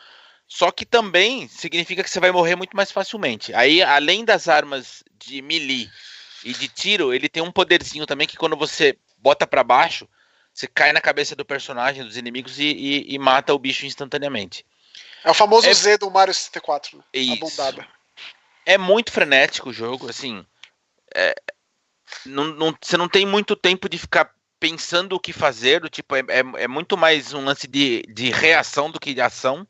Só 0.46 0.70
que 0.70 0.84
também 0.86 1.46
significa 1.46 2.02
que 2.02 2.10
você 2.10 2.18
vai 2.18 2.32
morrer 2.32 2.56
muito 2.56 2.76
mais 2.76 2.90
facilmente. 2.90 3.54
Aí, 3.54 3.82
além 3.82 4.24
das 4.24 4.48
armas 4.48 5.04
de 5.18 5.42
melee 5.42 5.88
e 6.42 6.52
de 6.52 6.68
tiro, 6.68 7.12
ele 7.12 7.28
tem 7.28 7.42
um 7.42 7.52
poderzinho 7.52 8.06
também 8.06 8.26
que 8.26 8.36
quando 8.36 8.56
você 8.56 8.96
bota 9.18 9.46
para 9.46 9.62
baixo, 9.62 10.08
você 10.52 10.66
cai 10.66 10.92
na 10.92 11.00
cabeça 11.00 11.36
do 11.36 11.44
personagem, 11.44 12.04
dos 12.04 12.16
inimigos 12.16 12.58
e, 12.58 12.64
e, 12.64 13.14
e, 13.14 13.18
mata 13.18 13.54
o 13.54 13.58
bicho 13.58 13.86
instantaneamente. 13.86 14.64
É 15.22 15.30
o 15.30 15.34
famoso 15.34 15.68
é... 15.68 15.74
Z 15.74 15.98
do 15.98 16.10
Mario 16.10 16.32
64, 16.32 16.98
né? 16.98 17.04
Isso. 17.12 17.62
É 18.64 18.78
muito 18.78 19.12
frenético 19.12 19.70
o 19.70 19.72
jogo, 19.72 20.08
assim. 20.08 20.44
É... 21.14 21.34
Não, 22.24 22.44
não, 22.46 22.74
você 22.80 22.96
não 22.96 23.08
tem 23.08 23.26
muito 23.26 23.54
tempo 23.54 23.88
de 23.88 23.98
ficar 23.98 24.34
pensando 24.60 25.14
o 25.14 25.20
que 25.20 25.32
fazer, 25.32 25.80
do 25.80 25.88
tipo, 25.88 26.16
é, 26.16 26.20
é, 26.20 26.64
é 26.64 26.68
muito 26.68 26.96
mais 26.96 27.32
um 27.32 27.44
lance 27.44 27.66
de, 27.66 28.02
de 28.08 28.30
reação 28.30 28.90
do 28.90 29.00
que 29.00 29.14
de 29.14 29.20
ação. 29.20 29.66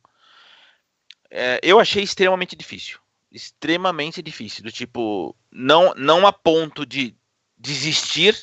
É, 1.31 1.61
eu 1.63 1.79
achei 1.79 2.03
extremamente 2.03 2.57
difícil 2.57 2.99
extremamente 3.31 4.23
difícil. 4.23 4.63
Do 4.63 4.73
tipo, 4.73 5.35
não, 5.51 5.95
não 5.95 6.27
a 6.27 6.33
ponto 6.33 6.85
de 6.85 7.15
desistir, 7.57 8.37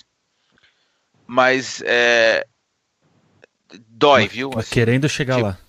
mas 1.26 1.82
é, 1.86 2.46
dói, 3.90 4.28
viu? 4.28 4.52
Assim, 4.56 4.74
querendo 4.74 5.10
chegar 5.10 5.36
tipo, 5.36 5.48
lá. 5.48 5.60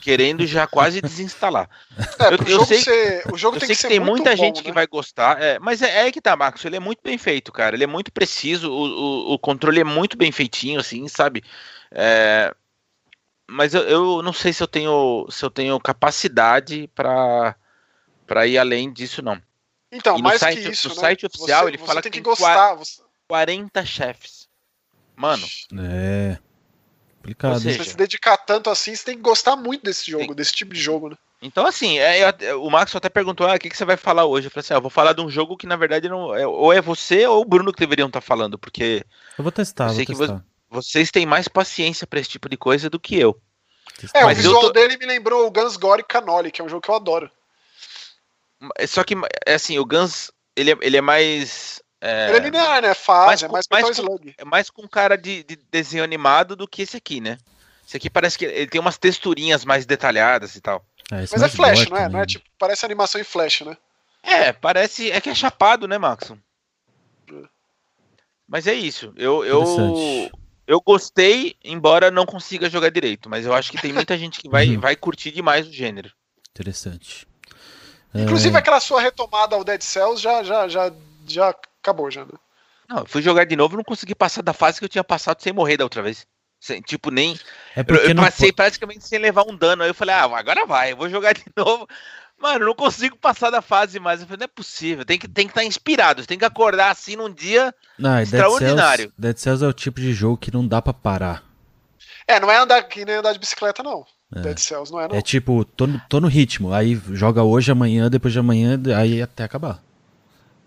Querendo 0.00 0.46
já 0.46 0.66
quase 0.66 1.00
desinstalar. 1.00 1.68
É, 2.18 2.34
eu, 2.34 2.58
eu 2.60 2.64
sei, 2.64 2.80
ser, 2.80 3.22
o 3.32 3.36
jogo 3.36 3.56
eu 3.56 3.60
tem 3.60 3.68
sei 3.68 3.76
que, 3.76 3.82
que 3.82 3.88
tem 3.88 4.00
muita 4.00 4.30
bom, 4.30 4.36
gente 4.36 4.58
né? 4.58 4.62
que 4.62 4.72
vai 4.72 4.86
gostar, 4.86 5.40
é, 5.42 5.58
mas 5.58 5.82
é, 5.82 6.06
é 6.06 6.12
que 6.12 6.20
tá, 6.20 6.36
Marcos. 6.36 6.64
Ele 6.64 6.76
é 6.76 6.80
muito 6.80 7.00
bem 7.02 7.16
feito, 7.18 7.52
cara. 7.52 7.74
Ele 7.74 7.84
é 7.84 7.86
muito 7.86 8.12
preciso. 8.12 8.70
O, 8.70 8.84
o, 8.84 9.34
o 9.34 9.38
controle 9.38 9.80
é 9.80 9.84
muito 9.84 10.16
bem 10.16 10.30
feitinho, 10.30 10.80
assim, 10.80 11.06
sabe? 11.08 11.42
É, 11.90 12.54
mas 13.50 13.74
eu, 13.74 13.82
eu 13.82 14.22
não 14.22 14.32
sei 14.32 14.52
se 14.52 14.62
eu 14.62 14.68
tenho 14.68 15.26
se 15.28 15.44
eu 15.44 15.50
tenho 15.50 15.78
capacidade 15.80 16.88
para 16.94 17.56
para 18.26 18.46
ir 18.46 18.58
além 18.58 18.92
disso, 18.92 19.22
não. 19.22 19.40
Então, 19.90 20.16
e 20.16 20.22
mais 20.22 20.38
site, 20.38 20.62
que 20.62 20.68
isso, 20.68 20.88
no 20.88 20.94
né? 20.94 21.00
site 21.00 21.26
oficial 21.26 21.62
você, 21.62 21.70
ele 21.70 21.78
você 21.78 21.86
fala 21.86 22.00
tem 22.00 22.12
que 22.12 22.18
que 22.18 22.24
gostar. 22.24 22.74
Você... 22.74 23.02
40 23.26 23.84
chefes. 23.84 24.48
Mano. 25.16 25.44
É. 25.78 26.38
Complicado. 27.20 27.60
Se 27.60 27.72
você 27.76 27.84
se 27.84 27.96
dedicar 27.96 28.36
tanto 28.38 28.70
assim, 28.70 28.94
você 28.94 29.04
tem 29.04 29.16
que 29.16 29.22
gostar 29.22 29.54
muito 29.54 29.82
desse 29.84 30.10
jogo, 30.10 30.26
Tem- 30.28 30.34
desse 30.34 30.52
tipo 30.54 30.72
de 30.72 30.80
jogo, 30.80 31.10
né? 31.10 31.16
Então, 31.42 31.66
assim, 31.66 31.98
é, 31.98 32.32
eu- 32.40 32.62
o 32.62 32.70
Max 32.70 32.94
até 32.96 33.08
perguntou: 33.08 33.46
ah, 33.46 33.54
o 33.54 33.58
que, 33.58 33.68
que 33.70 33.76
você 33.76 33.84
vai 33.84 33.96
falar 33.96 34.24
hoje? 34.24 34.46
Eu 34.46 34.50
falei 34.50 34.60
assim: 34.60 34.74
ah, 34.74 34.76
eu 34.78 34.80
vou 34.82 34.90
falar 34.90 35.12
de 35.12 35.20
um 35.20 35.28
jogo 35.30 35.56
que 35.56 35.66
na 35.66 35.76
verdade 35.76 36.08
não. 36.08 36.34
é- 36.34 36.46
ou 36.46 36.72
é 36.72 36.80
você 36.80 37.26
ou 37.26 37.42
o 37.42 37.44
Bruno 37.44 37.72
que 37.72 37.78
deveriam 37.80 38.08
estar 38.08 38.20
falando, 38.20 38.58
porque 38.58 39.04
Eu 39.38 39.42
vou 39.44 39.52
testar, 39.52 39.84
Eu 39.84 39.88
vou 39.88 39.96
sei 39.96 40.06
que 40.06 40.14
testar. 40.14 40.44
vocês 40.70 41.10
têm 41.10 41.26
mais 41.26 41.46
paciência 41.48 42.06
pra 42.06 42.20
esse 42.20 42.30
tipo 42.30 42.48
de 42.48 42.56
coisa 42.56 42.88
do 42.90 42.98
que 43.00 43.18
eu. 43.18 43.38
É, 44.14 44.24
Mas 44.24 44.38
o 44.38 44.40
eu 44.40 44.42
visual 44.44 44.60
tô- 44.62 44.70
dele 44.72 44.96
me 44.96 45.04
lembrou 45.06 45.46
o 45.46 45.50
Guns 45.50 45.76
Gore 45.76 46.04
Canoli, 46.04 46.50
que 46.50 46.60
é 46.62 46.64
um 46.64 46.68
jogo 46.68 46.80
que 46.82 46.90
eu 46.90 46.94
adoro. 46.94 47.30
É 48.78 48.86
Só 48.86 49.02
que, 49.04 49.14
é 49.46 49.54
assim, 49.54 49.78
o 49.78 49.84
Guns, 49.84 50.30
ele 50.56 50.72
é, 50.72 50.78
ele 50.82 50.96
é 50.96 51.00
mais. 51.00 51.82
É, 52.00 52.28
Ele 52.30 52.36
é 52.38 52.40
linear, 52.40 52.80
né? 52.82 52.94
Fase, 52.94 53.44
é 53.44 53.48
com- 53.48 53.52
mais 53.52 53.66
mais 53.70 53.84
Metal 53.86 54.04
com- 54.04 54.12
Slug. 54.14 54.34
é 54.38 54.44
mais 54.44 54.70
com 54.70 54.88
cara 54.88 55.16
de, 55.18 55.42
de 55.44 55.56
desenho 55.70 56.02
animado 56.02 56.56
do 56.56 56.66
que 56.66 56.82
esse 56.82 56.96
aqui, 56.96 57.20
né? 57.20 57.36
Esse 57.86 57.96
aqui 57.96 58.08
parece 58.08 58.38
que 58.38 58.44
ele 58.46 58.66
tem 58.68 58.80
umas 58.80 58.96
texturinhas 58.96 59.64
mais 59.64 59.84
detalhadas 59.84 60.54
e 60.56 60.60
tal. 60.60 60.84
É, 61.10 61.16
Mas 61.16 61.32
é 61.34 61.38
mais 61.38 61.54
flash, 61.54 61.88
não 61.88 61.96
é? 61.96 62.08
Não 62.08 62.20
é 62.20 62.26
tipo, 62.26 62.44
parece 62.58 62.84
animação 62.86 63.20
em 63.20 63.24
flash, 63.24 63.62
né? 63.62 63.76
É, 64.22 64.52
parece. 64.52 65.10
É 65.10 65.20
que 65.20 65.28
é 65.28 65.34
chapado, 65.34 65.86
né, 65.88 65.98
Maxon? 65.98 66.38
Mas 68.48 68.66
é 68.66 68.74
isso. 68.74 69.12
Eu, 69.16 69.44
eu, 69.44 70.30
eu 70.66 70.80
gostei, 70.80 71.56
embora 71.64 72.10
não 72.10 72.26
consiga 72.26 72.68
jogar 72.70 72.90
direito. 72.90 73.28
Mas 73.28 73.44
eu 73.46 73.52
acho 73.54 73.70
que 73.70 73.80
tem 73.80 73.92
muita 73.92 74.16
gente 74.18 74.40
que 74.40 74.48
vai, 74.48 74.68
Uhum. 74.68 74.80
vai 74.80 74.96
curtir 74.96 75.30
demais 75.30 75.66
o 75.68 75.72
gênero. 75.72 76.10
Interessante. 76.50 77.26
Inclusive 78.14 78.54
É, 78.56 78.58
aquela 78.58 78.80
sua 78.80 79.00
retomada 79.00 79.54
ao 79.54 79.62
Dead 79.62 79.80
Cells 79.82 80.20
já, 80.20 80.42
já, 80.42 80.66
já, 80.68 80.92
já 81.28 81.54
acabou, 81.82 82.10
já, 82.10 82.24
né? 82.24 82.32
Não, 82.88 82.98
eu 82.98 83.06
fui 83.06 83.22
jogar 83.22 83.44
de 83.44 83.56
novo 83.56 83.74
e 83.74 83.78
não 83.78 83.84
consegui 83.84 84.14
passar 84.14 84.42
da 84.42 84.52
fase 84.52 84.78
que 84.78 84.84
eu 84.84 84.88
tinha 84.88 85.04
passado 85.04 85.40
sem 85.40 85.52
morrer 85.52 85.76
da 85.76 85.84
outra 85.84 86.02
vez. 86.02 86.26
Sem- 86.60 86.82
tipo, 86.82 87.10
nem. 87.10 87.38
é 87.74 87.80
Eu, 87.80 87.84
porque 87.84 88.10
eu 88.10 88.16
passei 88.16 88.52
praticamente 88.52 89.06
sem 89.06 89.18
levar 89.18 89.44
um 89.48 89.56
dano. 89.56 89.82
Aí 89.82 89.90
eu 89.90 89.94
falei, 89.94 90.14
ah, 90.14 90.24
agora 90.24 90.66
vai, 90.66 90.92
eu 90.92 90.96
vou 90.96 91.08
jogar 91.08 91.32
de 91.32 91.44
novo 91.56 91.88
Mano, 92.40 92.64
não 92.64 92.74
consigo 92.74 93.18
passar 93.18 93.50
da 93.50 93.60
fase 93.60 94.00
mais. 94.00 94.20
Eu 94.20 94.26
falei, 94.26 94.38
não 94.38 94.44
é 94.44 94.48
possível. 94.48 95.04
Tem 95.04 95.18
que 95.18 95.28
tem 95.28 95.46
que 95.46 95.50
estar 95.50 95.60
tá 95.60 95.66
inspirado. 95.66 96.26
Tem 96.26 96.38
que 96.38 96.44
acordar 96.44 96.90
assim 96.90 97.14
num 97.14 97.32
dia 97.32 97.74
não, 97.98 98.18
extraordinário. 98.18 99.12
Dead 99.18 99.36
Cells, 99.36 99.36
Dead 99.36 99.36
Cells 99.36 99.64
é 99.64 99.68
o 99.68 99.72
tipo 99.74 100.00
de 100.00 100.14
jogo 100.14 100.38
que 100.38 100.50
não 100.50 100.66
dá 100.66 100.80
para 100.80 100.94
parar. 100.94 101.44
É, 102.26 102.40
não 102.40 102.50
é 102.50 102.56
andar 102.56 102.82
que 102.84 103.04
nem 103.04 103.16
andar 103.16 103.34
de 103.34 103.38
bicicleta, 103.38 103.82
não. 103.82 104.06
É. 104.34 104.40
Dead 104.40 104.58
Cells 104.58 104.90
não 104.90 105.00
é, 105.00 105.08
não. 105.08 105.16
É 105.16 105.20
tipo, 105.20 105.64
tô 105.66 105.86
no, 105.86 106.00
tô 106.08 106.18
no 106.18 106.28
ritmo. 106.28 106.72
Aí 106.72 106.98
joga 107.10 107.42
hoje, 107.42 107.70
amanhã, 107.70 108.08
depois 108.08 108.32
de 108.32 108.38
amanhã, 108.38 108.80
aí 108.96 109.20
até 109.20 109.44
acabar. 109.44 109.82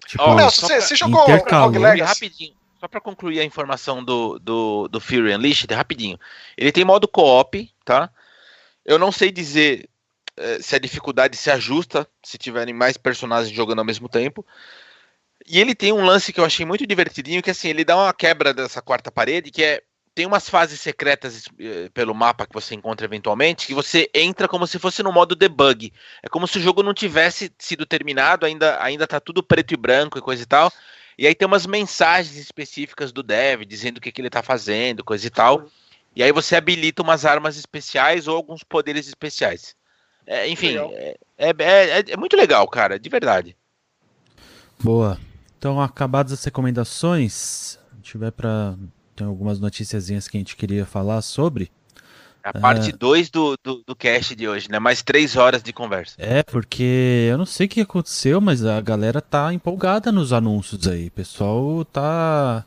Tipo, 0.08 0.24
oh, 0.24 0.36
Nelson, 0.36 0.68
você, 0.68 0.82
você 0.82 0.96
jogou 0.96 1.26
Rogue 1.26 1.80
Legacy? 1.80 2.26
Rapidinho. 2.26 2.54
Só 2.80 2.88
pra 2.88 3.00
concluir 3.00 3.40
a 3.40 3.46
informação 3.46 4.04
do, 4.04 4.38
do, 4.40 4.88
do 4.90 5.00
Fury 5.00 5.34
Unleashed, 5.34 5.74
rapidinho. 5.74 6.20
Ele 6.58 6.72
tem 6.72 6.84
modo 6.84 7.08
co-op, 7.08 7.74
tá? 7.86 8.10
Eu 8.86 9.00
não 9.00 9.12
sei 9.12 9.32
dizer 9.32 9.90
é, 10.36 10.62
se 10.62 10.76
a 10.76 10.80
dificuldade 10.80 11.38
se 11.38 11.50
ajusta 11.50 12.08
se 12.22 12.38
tiverem 12.38 12.74
mais 12.74 12.98
personagens 12.98 13.56
jogando 13.56 13.80
ao 13.80 13.86
mesmo 13.86 14.10
tempo. 14.10 14.46
E 15.48 15.60
ele 15.60 15.76
tem 15.76 15.92
um 15.92 16.06
lance 16.06 16.34
que 16.34 16.40
eu 16.40 16.46
achei 16.46 16.66
muito 16.66 16.88
divertidinho, 16.88 17.42
que 17.42 17.52
assim, 17.52 17.70
ele 17.70 17.86
dá 17.86 17.96
uma 17.96 18.14
quebra 18.14 18.54
dessa 18.54 18.82
quarta 18.82 19.12
parede, 19.12 19.52
que 19.52 19.64
é 19.64 19.82
tem 20.16 20.26
umas 20.26 20.48
fases 20.48 20.80
secretas 20.80 21.46
eh, 21.60 21.90
pelo 21.94 22.14
mapa 22.14 22.46
que 22.46 22.54
você 22.54 22.76
encontra 22.76 23.06
eventualmente, 23.06 23.66
que 23.66 23.74
você 23.74 24.10
entra 24.14 24.48
como 24.48 24.68
se 24.68 24.78
fosse 24.78 25.02
no 25.02 25.12
modo 25.12 25.36
debug. 25.36 25.92
É 26.22 26.30
como 26.30 26.48
se 26.48 26.60
o 26.60 26.62
jogo 26.62 26.84
não 26.84 26.94
tivesse 26.94 27.52
sido 27.58 27.86
terminado, 27.86 28.46
ainda 28.46 28.82
ainda 28.82 29.08
tá 29.08 29.20
tudo 29.20 29.42
preto 29.42 29.74
e 29.74 29.78
branco 29.78 30.18
e 30.18 30.22
coisa 30.22 30.44
e 30.44 30.46
tal. 30.46 30.72
E 31.18 31.28
aí 31.28 31.36
tem 31.36 31.48
umas 31.48 31.66
mensagens 31.66 32.38
específicas 32.38 33.12
do 33.12 33.24
dev 33.24 33.64
dizendo 33.66 33.98
o 33.98 34.02
que, 34.02 34.12
que 34.12 34.22
ele 34.22 34.30
tá 34.30 34.44
fazendo, 34.44 35.04
coisa 35.04 35.26
e 35.26 35.30
tal. 35.30 35.66
E 36.16 36.22
aí 36.22 36.32
você 36.32 36.56
habilita 36.56 37.02
umas 37.02 37.26
armas 37.26 37.58
especiais 37.58 38.28
ou 38.28 38.36
alguns 38.36 38.64
poderes 38.64 39.08
especiais. 39.08 39.76
É, 40.26 40.48
enfim, 40.48 40.78
é, 40.78 41.18
é, 41.38 41.50
é, 41.50 42.04
é, 42.12 42.18
muito 42.18 42.38
legal, 42.38 42.68
cara, 42.68 43.00
de 43.00 43.10
verdade. 43.10 43.58
Boa. 44.80 45.20
Então, 45.58 45.82
acabadas 45.82 46.34
as 46.34 46.44
recomendações, 46.44 47.80
a 47.92 47.96
gente 47.96 48.18
vai 48.18 48.32
para 48.32 48.76
tem 49.16 49.28
algumas 49.28 49.60
noticiazinhas 49.60 50.28
que 50.28 50.38
a 50.38 50.40
gente 50.40 50.56
queria 50.56 50.86
falar 50.86 51.22
sobre. 51.22 51.72
A 52.44 52.52
parte 52.52 52.92
2 52.92 53.28
é... 53.28 53.32
do, 53.32 53.58
do, 53.64 53.84
do 53.88 53.96
cast 53.96 54.36
de 54.36 54.48
hoje, 54.48 54.70
né? 54.70 54.78
Mais 54.78 55.02
três 55.02 55.38
horas 55.38 55.64
de 55.64 55.72
conversa. 55.72 56.16
É, 56.18 56.44
porque 56.44 57.30
eu 57.32 57.38
não 57.38 57.46
sei 57.46 57.68
o 57.68 57.70
que 57.70 57.80
aconteceu, 57.80 58.42
mas 58.42 58.66
a 58.66 58.82
galera 58.82 59.22
tá 59.22 59.54
empolgada 59.54 60.12
nos 60.12 60.34
anúncios 60.34 60.86
aí. 60.86 61.08
O 61.08 61.12
pessoal 61.12 61.86
tá, 61.86 62.66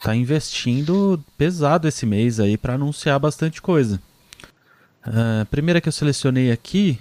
tá 0.00 0.16
investindo 0.16 1.22
pesado 1.36 1.86
esse 1.86 2.06
mês 2.06 2.40
aí 2.40 2.56
para 2.56 2.74
anunciar 2.74 3.20
bastante 3.20 3.60
coisa. 3.60 4.00
Uh, 5.06 5.42
a 5.42 5.46
primeira 5.46 5.80
que 5.80 5.88
eu 5.88 5.92
selecionei 5.92 6.50
aqui 6.50 6.98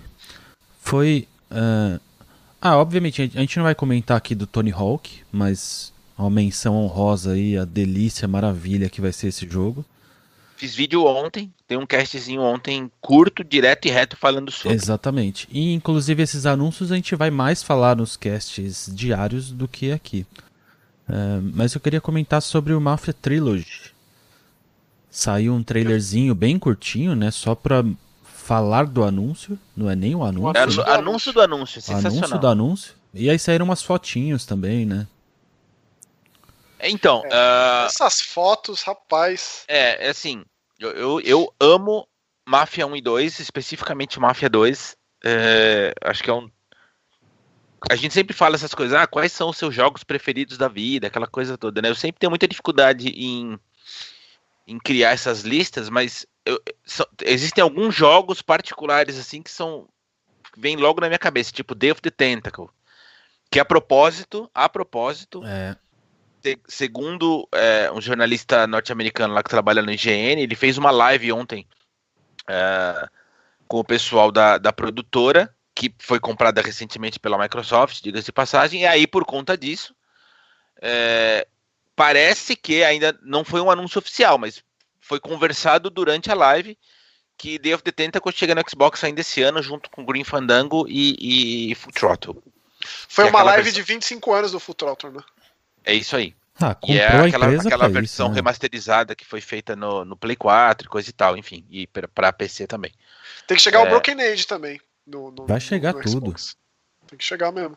foi. 0.81 1.29
Uh... 1.49 1.97
ah, 2.61 2.75
obviamente, 2.75 3.21
a 3.21 3.39
gente 3.39 3.55
não 3.55 3.63
vai 3.63 3.75
comentar 3.75 4.17
aqui 4.17 4.35
do 4.35 4.45
Tony 4.45 4.71
Hawk, 4.71 5.21
mas 5.31 5.93
uma 6.17 6.29
menção 6.29 6.75
honrosa 6.75 7.33
aí, 7.33 7.57
a 7.57 7.65
delícia, 7.65 8.27
maravilha 8.27 8.89
que 8.89 9.01
vai 9.01 9.11
ser 9.11 9.27
esse 9.27 9.47
jogo. 9.47 9.85
Fiz 10.55 10.75
vídeo 10.75 11.05
ontem, 11.05 11.51
tem 11.67 11.75
um 11.75 11.87
castzinho 11.87 12.41
ontem 12.41 12.91
curto, 13.01 13.43
direto 13.43 13.87
e 13.87 13.89
reto 13.89 14.15
falando 14.15 14.51
sobre. 14.51 14.77
Exatamente. 14.77 15.47
E 15.51 15.73
inclusive 15.73 16.21
esses 16.21 16.45
anúncios 16.45 16.91
a 16.91 16.95
gente 16.95 17.15
vai 17.15 17.31
mais 17.31 17.63
falar 17.63 17.95
nos 17.95 18.15
casts 18.15 18.87
diários 18.93 19.51
do 19.51 19.67
que 19.67 19.91
aqui. 19.91 20.23
Uh, 21.09 21.41
mas 21.55 21.73
eu 21.73 21.81
queria 21.81 21.99
comentar 21.99 22.43
sobre 22.43 22.73
o 22.73 22.79
Mafia 22.79 23.11
Trilogy. 23.11 23.91
Saiu 25.09 25.53
um 25.53 25.63
trailerzinho 25.63 26.35
bem 26.35 26.59
curtinho, 26.59 27.15
né? 27.15 27.31
Só 27.31 27.55
pra 27.55 27.83
falar 28.23 28.85
do 28.85 29.03
anúncio. 29.03 29.57
Não 29.75 29.89
é 29.89 29.95
nem 29.95 30.13
o 30.13 30.23
anúncio. 30.23 30.55
É, 30.55 30.93
anúncio 30.93 31.33
do 31.33 31.41
anúncio, 31.41 31.81
sensacional. 31.81 32.17
Anúncio 32.17 32.39
do 32.39 32.47
anúncio. 32.47 32.93
E 33.13 33.29
aí 33.29 33.39
saíram 33.39 33.65
umas 33.65 33.81
fotinhos 33.81 34.45
também, 34.45 34.85
né? 34.85 35.07
Então. 36.89 37.23
É, 37.25 37.27
uh... 37.27 37.85
Essas 37.85 38.21
fotos, 38.21 38.81
rapaz. 38.81 39.63
É, 39.67 40.07
é 40.07 40.09
assim. 40.09 40.43
Eu, 40.79 40.91
eu, 40.91 41.21
eu, 41.21 41.53
amo 41.59 42.07
Máfia 42.47 42.87
1 42.87 42.95
e 42.95 43.01
2, 43.01 43.39
especificamente 43.39 44.19
Máfia 44.19 44.49
2. 44.49 44.97
É, 45.23 45.93
acho 46.03 46.23
que 46.23 46.29
é 46.29 46.33
um. 46.33 46.49
A 47.89 47.95
gente 47.95 48.13
sempre 48.13 48.35
fala 48.35 48.55
essas 48.55 48.73
coisas, 48.73 48.95
ah, 48.95 49.07
quais 49.07 49.31
são 49.31 49.49
os 49.49 49.57
seus 49.57 49.73
jogos 49.73 50.03
preferidos 50.03 50.57
da 50.57 50.67
vida, 50.67 51.07
aquela 51.07 51.27
coisa 51.27 51.57
toda, 51.57 51.81
né? 51.81 51.89
Eu 51.89 51.95
sempre 51.95 52.19
tenho 52.19 52.29
muita 52.29 52.47
dificuldade 52.47 53.09
em, 53.09 53.59
em 54.67 54.77
criar 54.77 55.11
essas 55.11 55.41
listas, 55.41 55.89
mas 55.89 56.25
eu, 56.45 56.61
so, 56.85 57.05
existem 57.23 57.61
alguns 57.61 57.95
jogos 57.95 58.41
particulares, 58.41 59.17
assim, 59.17 59.41
que 59.41 59.51
são. 59.51 59.87
vêm 60.57 60.77
logo 60.77 61.01
na 61.01 61.07
minha 61.07 61.19
cabeça, 61.19 61.51
tipo 61.51 61.75
Day 61.75 61.91
of 61.91 62.01
the 62.01 62.11
Tentacle. 62.11 62.69
Que 63.51 63.59
a 63.59 63.65
propósito, 63.65 64.49
a 64.53 64.69
propósito, 64.69 65.43
é 65.45 65.75
segundo 66.67 67.47
é, 67.53 67.91
um 67.91 68.01
jornalista 68.01 68.65
norte-americano 68.67 69.33
lá 69.33 69.43
que 69.43 69.49
trabalha 69.49 69.81
no 69.81 69.91
IGN, 69.91 70.41
ele 70.41 70.55
fez 70.55 70.77
uma 70.77 70.91
live 70.91 71.31
ontem 71.31 71.67
é, 72.47 73.07
com 73.67 73.79
o 73.79 73.83
pessoal 73.83 74.31
da, 74.31 74.57
da 74.57 74.73
produtora, 74.73 75.53
que 75.73 75.93
foi 75.99 76.19
comprada 76.19 76.61
recentemente 76.61 77.19
pela 77.19 77.37
Microsoft, 77.37 78.01
diga-se 78.01 78.25
de 78.25 78.31
passagem, 78.31 78.81
e 78.81 78.87
aí 78.87 79.07
por 79.07 79.25
conta 79.25 79.57
disso, 79.57 79.95
é, 80.81 81.47
parece 81.95 82.55
que 82.55 82.83
ainda 82.83 83.17
não 83.21 83.43
foi 83.43 83.61
um 83.61 83.71
anúncio 83.71 83.99
oficial, 83.99 84.37
mas 84.37 84.63
foi 84.99 85.19
conversado 85.19 85.89
durante 85.89 86.31
a 86.31 86.35
live 86.35 86.77
que 87.37 87.57
Day 87.57 87.73
of 87.73 87.83
the 87.83 87.91
Tentacle 87.91 88.31
chega 88.31 88.53
no 88.53 88.61
Xbox 88.69 89.03
ainda 89.03 89.21
esse 89.21 89.41
ano, 89.41 89.63
junto 89.63 89.89
com 89.89 90.05
Green 90.05 90.23
Fandango 90.23 90.85
e, 90.87 91.71
e 91.71 91.75
Full 91.75 91.91
Throttle. 91.91 92.43
Foi 93.09 93.25
uma 93.25 93.41
live 93.41 93.63
versão... 93.63 93.81
de 93.81 93.93
25 93.93 94.33
anos 94.33 94.51
do 94.51 94.59
Full 94.59 94.75
Throttle, 94.75 95.11
né? 95.11 95.23
É 95.83 95.93
isso 95.93 96.15
aí. 96.15 96.35
Ah, 96.59 96.77
e 96.87 96.99
é 96.99 97.07
aquela, 97.07 97.47
aquela 97.47 97.89
versão 97.89 98.27
isso, 98.27 98.29
né? 98.29 98.35
remasterizada 98.35 99.15
que 99.15 99.25
foi 99.25 99.41
feita 99.41 99.75
no, 99.75 100.05
no 100.05 100.15
Play 100.15 100.35
4 100.35 100.85
e 100.85 100.89
coisa 100.89 101.09
e 101.09 101.13
tal, 101.13 101.35
enfim, 101.35 101.65
e 101.69 101.87
para 101.87 102.31
PC 102.31 102.67
também. 102.67 102.91
Tem 103.47 103.57
que 103.57 103.63
chegar 103.63 103.79
é... 103.79 103.83
o 103.83 103.89
Broken 103.89 104.21
Age 104.21 104.45
também. 104.45 104.79
No, 105.05 105.31
no, 105.31 105.47
Vai 105.47 105.59
chegar 105.59 105.93
tudo. 105.93 106.35
Tem 107.07 107.17
que 107.17 107.23
chegar 107.23 107.51
mesmo. 107.51 107.75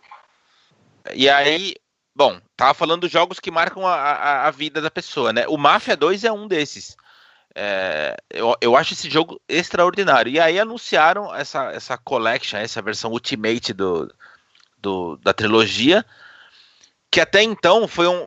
E 1.15 1.29
aí, 1.29 1.75
bom, 2.15 2.41
tava 2.57 2.75
falando 2.75 3.03
dos 3.03 3.11
jogos 3.11 3.41
que 3.41 3.51
marcam 3.51 3.87
a, 3.87 3.95
a, 3.95 4.47
a 4.49 4.51
vida 4.51 4.81
da 4.81 4.91
pessoa, 4.91 5.33
né? 5.33 5.47
O 5.49 5.57
Mafia 5.57 5.97
2 5.97 6.25
é 6.25 6.33
um 6.33 6.47
desses. 6.47 6.97
É, 7.55 8.17
eu, 8.31 8.55
eu 8.61 8.77
acho 8.77 8.95
esse 8.95 9.09
jogo 9.09 9.41
extraordinário. 9.49 10.31
E 10.31 10.41
aí 10.41 10.59
anunciaram 10.59 11.35
essa, 11.35 11.71
essa 11.73 11.97
collection, 11.97 12.59
essa 12.59 12.83
versão 12.83 13.13
Ultimate 13.13 13.73
do, 13.73 14.13
do, 14.79 15.17
da 15.19 15.33
trilogia, 15.33 16.05
que 17.15 17.21
até 17.21 17.45
então 17.45 17.87
foi 17.87 18.09
um, 18.09 18.27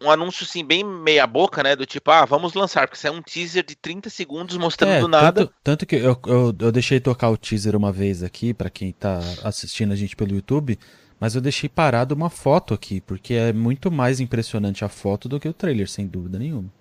um 0.00 0.10
anúncio 0.10 0.46
assim 0.46 0.64
bem 0.64 0.82
meia 0.82 1.26
boca, 1.26 1.62
né? 1.62 1.76
Do 1.76 1.84
tipo, 1.84 2.10
ah, 2.10 2.24
vamos 2.24 2.54
lançar, 2.54 2.88
porque 2.88 2.96
isso 2.96 3.06
é 3.06 3.10
um 3.10 3.20
teaser 3.20 3.62
de 3.62 3.76
30 3.76 4.08
segundos 4.08 4.56
mostrando 4.56 5.04
é, 5.04 5.08
nada. 5.08 5.42
Tanto, 5.42 5.54
tanto 5.62 5.86
que 5.86 5.96
eu, 5.96 6.18
eu, 6.26 6.56
eu, 6.58 6.72
deixei 6.72 6.98
tocar 6.98 7.28
o 7.28 7.36
teaser 7.36 7.76
uma 7.76 7.92
vez 7.92 8.22
aqui, 8.22 8.54
para 8.54 8.70
quem 8.70 8.92
tá 8.92 9.20
assistindo 9.42 9.92
a 9.92 9.96
gente 9.96 10.16
pelo 10.16 10.34
YouTube, 10.34 10.78
mas 11.20 11.34
eu 11.34 11.42
deixei 11.42 11.68
parado 11.68 12.14
uma 12.14 12.30
foto 12.30 12.72
aqui, 12.72 12.98
porque 13.02 13.34
é 13.34 13.52
muito 13.52 13.90
mais 13.90 14.20
impressionante 14.20 14.86
a 14.86 14.88
foto 14.88 15.28
do 15.28 15.38
que 15.38 15.46
o 15.46 15.52
trailer, 15.52 15.86
sem 15.86 16.06
dúvida 16.06 16.38
nenhuma. 16.38 16.72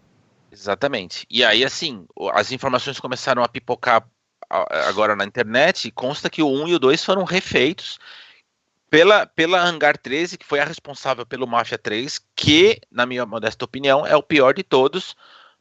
Exatamente. 0.49 1.27
E 1.29 1.43
aí, 1.43 1.65
assim, 1.65 2.05
as 2.31 2.53
informações 2.53 3.01
começaram 3.01 3.43
a 3.43 3.49
pipocar 3.49 4.07
agora 4.87 5.13
na 5.13 5.25
internet, 5.25 5.89
e 5.89 5.91
consta 5.91 6.29
que 6.29 6.41
o 6.41 6.47
1 6.47 6.69
e 6.69 6.75
o 6.75 6.79
2 6.79 7.03
foram 7.03 7.25
refeitos 7.25 7.99
pela, 8.93 9.25
pela 9.25 9.59
Hangar 9.59 9.97
13, 9.97 10.37
que 10.37 10.45
foi 10.45 10.59
a 10.59 10.65
responsável 10.65 11.25
pelo 11.25 11.47
Mafia 11.47 11.79
3, 11.79 12.21
que, 12.35 12.79
na 12.91 13.07
minha 13.07 13.25
modesta 13.25 13.65
opinião, 13.65 14.05
é 14.05 14.15
o 14.15 14.21
pior 14.21 14.53
de 14.53 14.61
todos, 14.61 15.15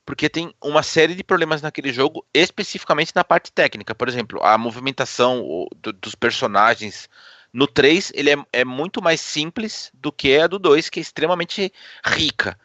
porque 0.05 0.29
tem 0.29 0.55
uma 0.63 0.83
série 0.83 1.15
de 1.15 1.25
problemas 1.25 1.63
naquele 1.63 1.95
jogo, 1.95 2.27
especificamente 2.35 3.11
na 3.15 3.25
parte 3.25 3.51
técnica. 3.51 3.95
Por 3.95 4.07
exemplo, 4.07 4.39
a 4.43 4.59
movimentação 4.59 5.67
do, 5.75 5.95
dos 5.95 6.15
personagens 6.15 7.09
no 7.51 7.67
3 7.67 8.13
ele 8.15 8.33
é, 8.33 8.37
é, 8.53 8.65
muito 8.67 9.01
mais 9.01 9.23
simples 9.23 9.91
do 9.95 10.13
que 10.13 10.39
a 10.39 10.47
do 10.47 10.59
2, 10.59 10.91
que 10.91 11.01
é 11.01 11.03
extremamente 11.03 11.73
rica. 12.05 12.59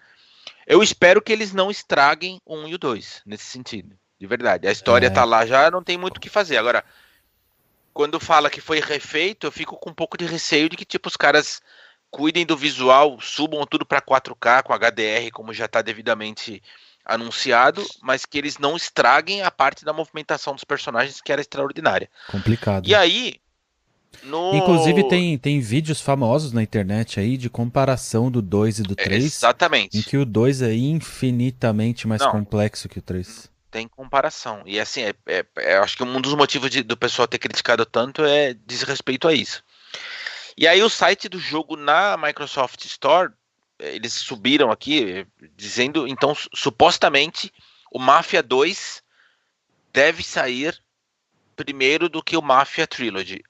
Eu 0.66 0.84
espero 0.84 1.22
que 1.22 1.32
eles 1.32 1.54
não 1.54 1.72
estraguem 1.72 2.42
o 2.46 2.58
1 2.58 2.68
e 2.68 2.76
o 2.76 2.78
2, 2.78 3.22
nesse 3.26 3.46
sentido. 3.46 3.98
De 4.20 4.28
verdade. 4.28 4.68
A 4.68 4.72
história 4.74 5.08
é. 5.08 5.10
tá 5.10 5.24
lá 5.24 5.46
já, 5.46 5.72
não 5.72 5.82
tem 5.82 5.98
muito 5.98 6.18
o 6.18 6.20
que 6.20 6.28
fazer. 6.28 6.58
Agora, 6.58 6.84
quando 7.98 8.20
fala 8.20 8.48
que 8.48 8.62
foi 8.62 8.80
refeito, 8.80 9.48
eu 9.48 9.52
fico 9.52 9.76
com 9.76 9.90
um 9.90 9.94
pouco 9.94 10.16
de 10.20 10.24
receio 10.24 10.70
de 10.70 10.78
que 10.78 10.86
tipo 10.86 11.10
os 11.10 11.18
caras 11.18 11.60
cuidem 12.12 12.46
do 12.46 12.56
visual, 12.56 13.20
subam 13.20 13.66
tudo 13.66 13.88
para 13.88 14.00
4K 14.00 14.62
com 14.62 14.72
HDR, 14.72 15.32
como 15.34 15.52
já 15.52 15.66
está 15.66 15.82
devidamente 15.82 16.62
anunciado, 17.04 17.84
mas 18.04 18.24
que 18.24 18.38
eles 18.38 18.60
não 18.60 18.78
estraguem 18.78 19.42
a 19.42 19.50
parte 19.50 19.84
da 19.84 19.94
movimentação 19.94 20.54
dos 20.54 20.64
personagens 20.64 21.20
que 21.20 21.32
era 21.32 21.42
extraordinária. 21.42 22.08
Complicado. 22.30 22.88
E 22.88 22.94
aí, 22.94 23.38
no... 24.22 24.54
Inclusive 24.54 25.10
tem, 25.10 25.36
tem 25.36 25.60
vídeos 25.60 26.00
famosos 26.00 26.54
na 26.54 26.62
internet 26.62 27.20
aí 27.20 27.36
de 27.36 27.50
comparação 27.50 28.30
do 28.30 28.44
2 28.44 28.78
e 28.78 28.84
do 28.84 28.96
3. 28.96 29.26
Exatamente. 29.26 29.98
Em 29.98 30.04
que 30.04 30.18
o 30.18 30.24
2 30.24 30.62
é 30.62 30.72
infinitamente 30.76 32.08
mais 32.08 32.22
não. 32.22 32.30
complexo 32.30 32.88
que 32.88 33.00
o 33.00 33.02
3. 33.02 33.50
Tem 33.70 33.88
comparação. 33.88 34.64
E 34.66 34.80
assim, 34.80 35.02
é, 35.04 35.14
é, 35.26 35.46
é, 35.58 35.78
acho 35.78 35.98
que 35.98 36.04
um 36.04 36.22
dos 36.22 36.34
motivos 36.34 36.70
de, 36.70 36.84
do 36.84 36.98
pessoal 36.98 37.28
ter 37.28 37.40
criticado 37.40 37.86
tanto 37.86 38.24
é 38.24 38.54
desrespeito 38.54 39.28
a 39.28 39.34
isso. 39.34 39.64
E 40.58 40.68
aí 40.68 40.82
o 40.82 40.90
site 40.90 41.30
do 41.30 41.40
jogo 41.40 41.76
na 41.76 42.18
Microsoft 42.18 42.84
Store, 42.86 43.32
eles 43.80 44.14
subiram 44.14 44.72
aqui 44.72 45.28
dizendo, 45.56 46.08
então, 46.08 46.34
supostamente 46.54 47.54
o 47.92 48.00
Mafia 48.00 48.42
2 48.42 49.04
deve 49.94 50.24
sair 50.24 50.82
primeiro 51.56 52.10
do 52.10 52.24
que 52.24 52.38
o 52.38 52.42
Mafia 52.42 52.88
Trilogy. 52.88 53.44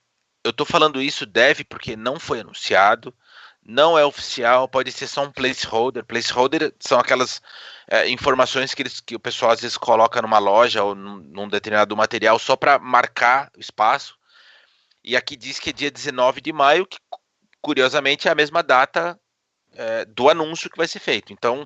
Eu 0.43 0.53
tô 0.53 0.65
falando 0.65 1.01
isso 1.01 1.25
deve 1.25 1.63
porque 1.63 1.95
não 1.95 2.19
foi 2.19 2.39
anunciado, 2.39 3.13
não 3.67 3.99
é 3.99 4.05
oficial, 4.05 4.65
pode 4.65 4.93
ser 4.93 5.07
só 5.07 5.25
um 5.25 5.31
placeholder. 5.31 6.05
Placeholder 6.05 6.73
são 6.79 6.97
aquelas 6.97 7.41
é, 7.89 8.09
informações 8.09 8.73
que, 8.73 8.81
eles, 8.81 9.01
que 9.01 9.13
o 9.13 9.19
pessoal 9.19 9.51
às 9.51 9.59
vezes 9.59 9.77
coloca 9.77 10.21
numa 10.21 10.39
loja 10.39 10.81
ou 10.81 10.95
num, 10.95 11.17
num 11.17 11.49
determinado 11.49 11.95
material 11.95 12.39
só 12.39 12.55
para 12.55 12.79
marcar 12.79 13.51
o 13.57 13.59
espaço. 13.59 14.15
E 15.03 15.17
aqui 15.17 15.35
diz 15.35 15.59
que 15.59 15.71
é 15.71 15.73
dia 15.73 15.91
19 15.91 16.39
de 16.39 16.53
maio, 16.53 16.85
que 16.85 16.97
curiosamente 17.61 18.29
é 18.29 18.31
a 18.31 18.35
mesma 18.35 18.63
data 18.63 19.19
é, 19.75 20.05
do 20.05 20.29
anúncio 20.29 20.69
que 20.69 20.77
vai 20.77 20.87
ser 20.87 20.99
feito. 20.99 21.33
Então, 21.33 21.65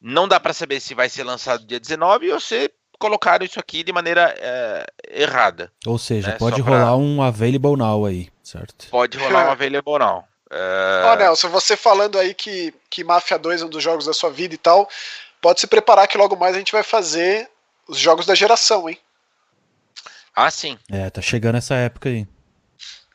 não 0.00 0.26
dá 0.26 0.40
para 0.40 0.52
saber 0.52 0.80
se 0.80 0.92
vai 0.92 1.08
ser 1.08 1.22
lançado 1.22 1.64
dia 1.64 1.78
19 1.78 2.32
ou 2.32 2.40
se 2.40 2.68
colocaram 2.98 3.44
isso 3.44 3.60
aqui 3.60 3.84
de 3.84 3.92
maneira 3.92 4.34
é, 4.38 4.86
errada. 5.08 5.70
Ou 5.86 5.98
seja, 5.98 6.32
né? 6.32 6.36
pode 6.36 6.56
Só 6.56 6.64
rolar 6.64 6.86
pra... 6.86 6.96
um 6.96 7.22
available 7.22 7.76
now 7.76 8.04
aí, 8.04 8.28
certo? 8.42 8.88
Pode 8.90 9.16
rolar 9.18 9.46
um 9.46 9.50
available 9.52 9.98
now. 10.00 10.24
É... 10.50 11.02
Ó, 11.04 11.16
Nelson, 11.16 11.48
você 11.48 11.76
falando 11.76 12.18
aí 12.18 12.34
que, 12.34 12.72
que 12.88 13.02
Mafia 13.02 13.38
2 13.38 13.62
é 13.62 13.64
um 13.64 13.68
dos 13.68 13.82
jogos 13.82 14.06
da 14.06 14.12
sua 14.12 14.30
vida 14.30 14.54
e 14.54 14.58
tal, 14.58 14.88
pode 15.40 15.60
se 15.60 15.66
preparar 15.66 16.06
que 16.06 16.18
logo 16.18 16.36
mais 16.36 16.54
a 16.54 16.58
gente 16.58 16.72
vai 16.72 16.82
fazer 16.82 17.50
os 17.88 17.98
jogos 17.98 18.26
da 18.26 18.34
geração, 18.34 18.88
hein? 18.88 18.98
Ah, 20.34 20.50
sim. 20.50 20.78
É, 20.90 21.08
tá 21.08 21.22
chegando 21.22 21.56
essa 21.56 21.74
época 21.74 22.08
aí. 22.08 22.26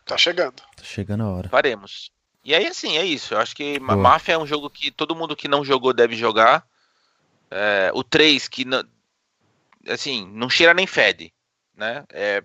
Tá 0.06 0.17
chegando. 0.17 0.56
Tá 0.56 0.84
chegando 0.84 1.24
a 1.24 1.30
hora. 1.30 1.50
Faremos. 1.50 2.12
E 2.44 2.56
aí, 2.56 2.67
assim, 2.67 2.98
é 2.98 3.06
isso. 3.06 3.34
Eu 3.36 3.39
acho 3.39 3.56
que 3.56 3.80
Boa. 3.80 3.96
Mafia 3.96 4.34
é 4.34 4.38
um 4.38 4.48
jogo 4.48 4.70
que 4.70 4.89
todo 4.89 5.15
mundo 5.15 5.36
que 5.36 5.48
não 5.48 5.63
jogou 5.63 5.94
deve 5.94 6.15
jogar. 6.15 6.65
É, 7.52 7.91
o 7.94 8.04
3, 8.04 8.48
que 8.48 8.65
não, 8.65 8.84
assim, 9.88 10.28
não 10.34 10.50
cheira 10.50 10.74
nem 10.74 10.88
fede. 10.88 11.32
Né? 11.76 12.04
É, 12.10 12.44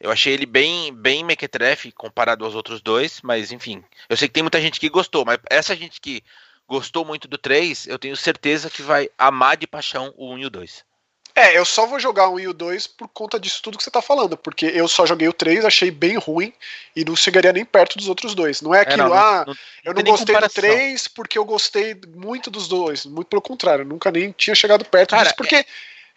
eu 0.00 0.10
achei 0.10 0.32
ele 0.32 0.46
bem, 0.46 0.94
bem 0.94 1.24
mequetrefe 1.24 1.90
comparado 1.90 2.44
aos 2.44 2.54
outros 2.54 2.80
dois, 2.80 3.20
mas 3.22 3.50
enfim. 3.50 3.82
Eu 4.08 4.16
sei 4.16 4.28
que 4.28 4.34
tem 4.34 4.42
muita 4.42 4.60
gente 4.60 4.78
que 4.78 4.88
gostou, 4.88 5.24
mas 5.24 5.38
essa 5.50 5.74
gente 5.74 6.00
que 6.00 6.22
gostou 6.68 7.04
muito 7.04 7.26
do 7.26 7.38
3, 7.38 7.86
eu 7.86 7.98
tenho 7.98 8.16
certeza 8.16 8.70
que 8.70 8.82
vai 8.82 9.08
amar 9.16 9.56
de 9.56 9.66
paixão 9.66 10.12
o 10.16 10.32
1 10.34 10.38
e 10.38 10.46
o 10.46 10.50
2. 10.50 10.88
É, 11.34 11.56
eu 11.56 11.64
só 11.64 11.86
vou 11.86 11.98
jogar 11.98 12.28
o 12.28 12.34
1 12.34 12.40
e 12.40 12.48
o 12.48 12.52
2 12.52 12.86
por 12.86 13.08
conta 13.08 13.40
disso 13.40 13.60
tudo 13.62 13.78
que 13.78 13.84
você 13.84 13.90
tá 13.90 14.02
falando, 14.02 14.36
porque 14.36 14.66
eu 14.66 14.86
só 14.86 15.06
joguei 15.06 15.28
o 15.28 15.32
3, 15.32 15.64
achei 15.64 15.90
bem 15.90 16.16
ruim 16.16 16.52
e 16.94 17.04
não 17.04 17.16
chegaria 17.16 17.52
nem 17.52 17.64
perto 17.64 17.96
dos 17.96 18.08
outros 18.08 18.34
dois. 18.34 18.60
Não 18.60 18.74
é 18.74 18.80
aquilo, 18.80 19.02
é, 19.02 19.08
não, 19.08 19.14
ah, 19.14 19.44
não, 19.46 19.54
não, 19.54 19.56
eu 19.84 19.94
não 19.94 20.02
gostei 20.02 20.38
do 20.38 20.48
3 20.48 21.08
porque 21.08 21.38
eu 21.38 21.44
gostei 21.44 22.00
muito 22.14 22.50
dos 22.50 22.68
dois. 22.68 23.04
Muito 23.04 23.28
pelo 23.28 23.42
contrário, 23.42 23.84
nunca 23.84 24.10
nem 24.10 24.30
tinha 24.32 24.54
chegado 24.54 24.84
perto 24.84 25.10
Cara, 25.10 25.24
disso, 25.24 25.36
porque. 25.36 25.56
É 25.56 25.66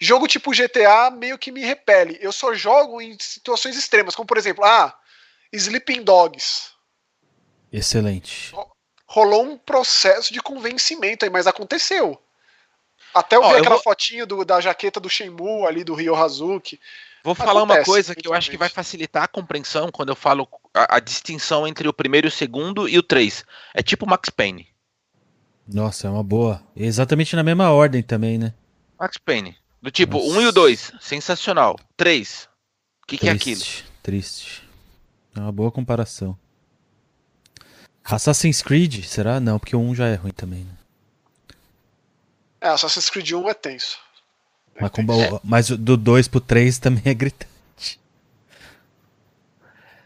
Jogo 0.03 0.27
tipo 0.27 0.49
GTA 0.49 1.11
meio 1.11 1.37
que 1.37 1.51
me 1.51 1.61
repele. 1.61 2.17
Eu 2.19 2.31
só 2.31 2.55
jogo 2.55 2.99
em 2.99 3.15
situações 3.19 3.77
extremas, 3.77 4.15
como 4.15 4.25
por 4.25 4.35
exemplo, 4.35 4.65
ah, 4.65 4.97
Sleeping 5.53 6.01
Dogs. 6.01 6.71
Excelente. 7.71 8.51
Rolou 9.05 9.43
um 9.43 9.57
processo 9.59 10.33
de 10.33 10.41
convencimento 10.41 11.23
aí, 11.23 11.29
mas 11.29 11.45
aconteceu. 11.45 12.19
Até 13.13 13.35
eu 13.35 13.43
vi 13.43 13.57
aquela 13.57 13.75
vou... 13.75 13.83
fotinho 13.83 14.25
do, 14.25 14.43
da 14.43 14.59
jaqueta 14.59 14.99
do 14.99 15.07
Shenmue 15.09 15.67
ali 15.67 15.83
do 15.83 15.93
Ryo 15.93 16.15
Hazuki. 16.15 16.79
Vou 17.23 17.35
falar 17.35 17.61
uma 17.61 17.83
coisa 17.83 18.15
que 18.15 18.27
eu 18.27 18.33
acho 18.33 18.49
que 18.49 18.57
vai 18.57 18.69
facilitar 18.69 19.23
a 19.23 19.27
compreensão 19.27 19.91
quando 19.91 20.09
eu 20.09 20.15
falo 20.15 20.47
a, 20.73 20.95
a, 20.95 20.99
distinção 20.99 21.67
entre 21.67 21.87
o 21.87 21.93
primeiro 21.93 22.25
e 22.25 22.29
o 22.29 22.31
segundo 22.31 22.89
e 22.89 22.97
o 22.97 23.03
três. 23.03 23.45
É 23.75 23.83
tipo 23.83 24.07
Max 24.07 24.31
Payne. 24.31 24.67
Nossa, 25.67 26.07
é 26.07 26.09
uma 26.09 26.23
boa. 26.23 26.63
Exatamente 26.75 27.35
na 27.35 27.43
mesma 27.43 27.69
ordem 27.69 28.01
também, 28.01 28.39
né? 28.39 28.55
Max 28.99 29.19
Payne. 29.19 29.60
Do 29.81 29.89
tipo, 29.89 30.17
Nossa. 30.17 30.29
um 30.29 30.41
e 30.41 30.47
o 30.47 30.51
dois, 30.51 30.91
sensacional. 31.01 31.79
Três, 31.97 32.47
o 33.03 33.07
que, 33.07 33.17
que, 33.17 33.27
é 33.27 33.31
aquilo? 33.31 33.61
Triste. 34.03 34.63
É 35.35 35.39
uma 35.39 35.51
boa 35.51 35.71
comparação. 35.71 36.37
Assassin's 38.03 38.61
Creed, 38.61 39.03
será? 39.05 39.39
Não, 39.39 39.57
porque 39.57 39.75
o 39.75 39.79
1 39.79 39.95
já 39.95 40.07
é 40.07 40.15
ruim 40.15 40.31
também, 40.31 40.59
né? 40.59 40.73
É, 42.59 42.69
Assassin's 42.69 43.09
Creed 43.09 43.31
1 43.31 43.49
é 43.49 43.53
tenso. 43.53 43.97
É 44.75 44.81
mas, 44.81 44.91
tenso. 44.91 45.11
É. 45.35 45.39
mas, 45.43 45.69
do 45.69 45.97
2 45.97 46.27
pro 46.27 46.41
3 46.41 46.77
também 46.77 47.03
é 47.05 47.13
gritante. 47.13 47.99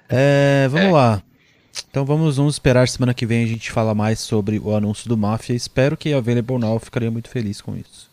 É, 0.07 0.67
vamos 0.69 0.89
é. 0.89 0.91
lá. 0.91 1.23
Então 1.89 2.05
vamos, 2.05 2.37
vamos 2.37 2.55
esperar 2.55 2.87
semana 2.87 3.13
que 3.13 3.25
vem 3.25 3.43
a 3.43 3.47
gente 3.47 3.71
fala 3.71 3.93
mais 3.93 4.19
sobre 4.19 4.59
o 4.59 4.75
anúncio 4.75 5.09
do 5.09 5.17
Mafia. 5.17 5.55
Espero 5.55 5.97
que 5.97 6.13
a 6.13 6.17
Available 6.17 6.59
Now 6.59 6.79
ficaria 6.79 7.11
muito 7.11 7.29
feliz 7.29 7.59
com 7.59 7.75
isso. 7.75 8.09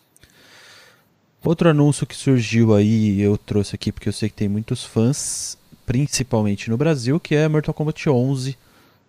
Outro 1.43 1.69
anúncio 1.69 2.07
que 2.07 2.15
surgiu 2.15 2.73
aí, 2.73 3.19
eu 3.19 3.37
trouxe 3.37 3.75
aqui 3.75 3.91
porque 3.91 4.07
eu 4.07 4.13
sei 4.13 4.29
que 4.29 4.35
tem 4.35 4.47
muitos 4.47 4.85
fãs, 4.85 5.57
principalmente 5.85 6.69
no 6.69 6.77
Brasil, 6.77 7.19
que 7.19 7.35
é 7.35 7.49
Mortal 7.49 7.73
Kombat 7.73 8.09
11. 8.09 8.57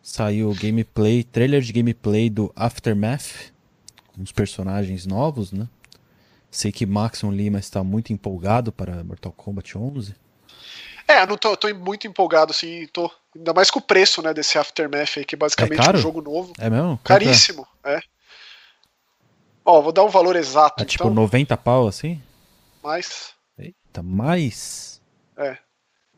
Saiu 0.03 0.53
gameplay, 0.53 1.23
trailer 1.23 1.62
de 1.62 1.73
gameplay 1.73 2.29
do 2.29 2.53
Aftermath, 2.57 3.53
com 4.12 4.23
os 4.23 4.33
personagens 4.33 5.07
novos, 5.07 5.53
né? 5.53 5.68
Sei 6.51 6.73
que 6.73 6.85
Maxon 6.85 7.31
Lima 7.31 7.61
está 7.61 7.85
muito 7.85 8.12
empolgado 8.12 8.73
para 8.73 9.05
Mortal 9.05 9.31
Kombat 9.31 9.79
11. 9.79 10.16
É, 11.07 11.23
eu 11.23 11.27
não 11.29 11.37
tô, 11.37 11.57
tô 11.57 11.73
muito 11.73 12.09
empolgado, 12.09 12.51
assim, 12.51 12.88
tô, 12.92 13.11
ainda 13.37 13.53
mais 13.53 13.70
com 13.70 13.79
o 13.79 13.83
preço, 13.83 14.23
né, 14.23 14.35
desse 14.35 14.59
Aftermath 14.59 15.18
aí, 15.18 15.25
que 15.25 15.37
basicamente 15.37 15.87
é, 15.87 15.92
é 15.92 15.94
um 15.94 15.99
jogo 15.99 16.20
novo. 16.20 16.53
É 16.59 16.68
mesmo? 16.68 16.94
É? 16.94 17.07
Caríssimo, 17.07 17.66
é. 17.85 17.94
é. 17.94 18.01
Ó, 19.64 19.81
vou 19.81 19.92
dar 19.92 20.05
um 20.05 20.09
valor 20.09 20.37
exato. 20.37 20.83
É 20.83 20.87
tipo 20.87 21.05
então... 21.05 21.14
90 21.14 21.57
pau 21.57 21.88
assim? 21.88 22.20
Mais. 22.83 23.33
Eita, 23.59 24.03
mais? 24.03 25.00
É. 25.37 25.57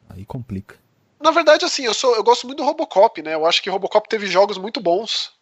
Aí 0.08 0.24
complica. 0.24 0.76
Na 1.20 1.30
verdade, 1.30 1.64
assim, 1.64 1.84
eu, 1.84 1.94
sou, 1.94 2.14
eu 2.14 2.24
gosto 2.24 2.46
muito 2.46 2.58
do 2.58 2.64
Robocop, 2.64 3.22
né? 3.22 3.34
Eu 3.34 3.46
acho 3.46 3.62
que 3.62 3.70
Robocop 3.70 4.08
teve 4.08 4.26
jogos 4.26 4.58
muito 4.58 4.80
bons. 4.80 5.32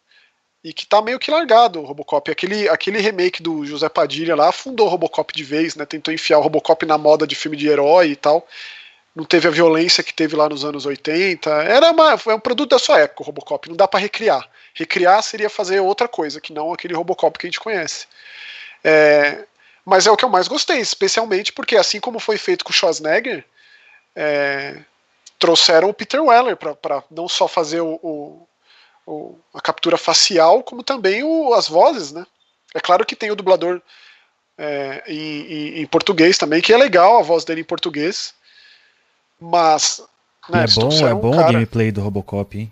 E 0.63 0.73
que 0.73 0.85
tá 0.85 1.01
meio 1.01 1.19
que 1.19 1.29
largado 1.29 1.79
o 1.79 1.85
Robocop. 1.85 2.31
Aquele, 2.31 2.67
aquele 2.69 2.99
remake 2.99 3.43
do 3.43 3.65
José 3.65 3.87
Padilha 3.87 4.35
lá 4.35 4.49
afundou 4.49 4.87
o 4.87 4.89
Robocop 4.89 5.33
de 5.33 5.43
vez, 5.43 5.75
né? 5.75 5.85
Tentou 5.85 6.13
enfiar 6.13 6.39
o 6.39 6.41
Robocop 6.41 6.85
na 6.85 6.97
moda 6.97 7.27
de 7.27 7.35
filme 7.35 7.55
de 7.55 7.67
herói 7.67 8.11
e 8.11 8.15
tal 8.15 8.47
não 9.15 9.23
teve 9.23 9.47
a 9.47 9.51
violência 9.51 10.03
que 10.03 10.13
teve 10.13 10.35
lá 10.35 10.49
nos 10.49 10.65
anos 10.65 10.85
80. 10.85 11.49
Era 11.49 11.91
uma, 11.91 12.17
foi 12.17 12.35
um 12.35 12.39
produto 12.39 12.71
da 12.71 12.79
sua 12.79 12.99
época, 12.99 13.23
o 13.23 13.25
Robocop. 13.25 13.69
Não 13.69 13.75
dá 13.75 13.87
para 13.87 13.99
recriar. 13.99 14.47
Recriar 14.73 15.23
seria 15.23 15.49
fazer 15.49 15.79
outra 15.79 16.07
coisa, 16.07 16.41
que 16.41 16.51
não 16.51 16.73
aquele 16.73 16.93
Robocop 16.93 17.39
que 17.39 17.47
a 17.47 17.49
gente 17.49 17.59
conhece. 17.59 18.07
É, 18.83 19.45
mas 19.85 20.05
é 20.05 20.11
o 20.11 20.17
que 20.17 20.25
eu 20.25 20.29
mais 20.29 20.47
gostei, 20.47 20.79
especialmente 20.79 21.53
porque, 21.53 21.77
assim 21.77 21.99
como 21.99 22.19
foi 22.19 22.37
feito 22.37 22.65
com 22.65 22.71
o 22.71 22.73
Schwarzenegger, 22.73 23.45
é, 24.15 24.79
trouxeram 25.39 25.89
o 25.89 25.93
Peter 25.93 26.21
Weller 26.21 26.57
para 26.57 27.03
não 27.09 27.29
só 27.29 27.47
fazer 27.47 27.81
o, 27.81 27.99
o, 28.03 28.47
o, 29.05 29.39
a 29.53 29.61
captura 29.61 29.97
facial, 29.97 30.61
como 30.61 30.83
também 30.83 31.21
as 31.53 31.67
vozes, 31.69 32.11
né? 32.11 32.25
É 32.73 32.79
claro 32.81 33.05
que 33.05 33.15
tem 33.15 33.31
o 33.31 33.35
dublador 33.35 33.81
é, 34.57 35.03
em, 35.07 35.41
em, 35.41 35.81
em, 35.81 35.85
português 35.85 36.37
também, 36.37 36.61
que 36.61 36.73
é 36.73 36.77
legal 36.77 37.17
a 37.17 37.21
voz 37.21 37.45
dele 37.45 37.61
em 37.61 37.65
português. 37.65 38.33
Mas. 39.45 40.01
Né, 40.49 40.63
é 40.63 40.67
bom, 40.67 41.07
é 41.07 41.13
bom 41.13 41.31
cara... 41.31 41.49
o 41.49 41.53
gameplay 41.53 41.91
do 41.91 42.01
Robocop, 42.01 42.57
hein? 42.57 42.71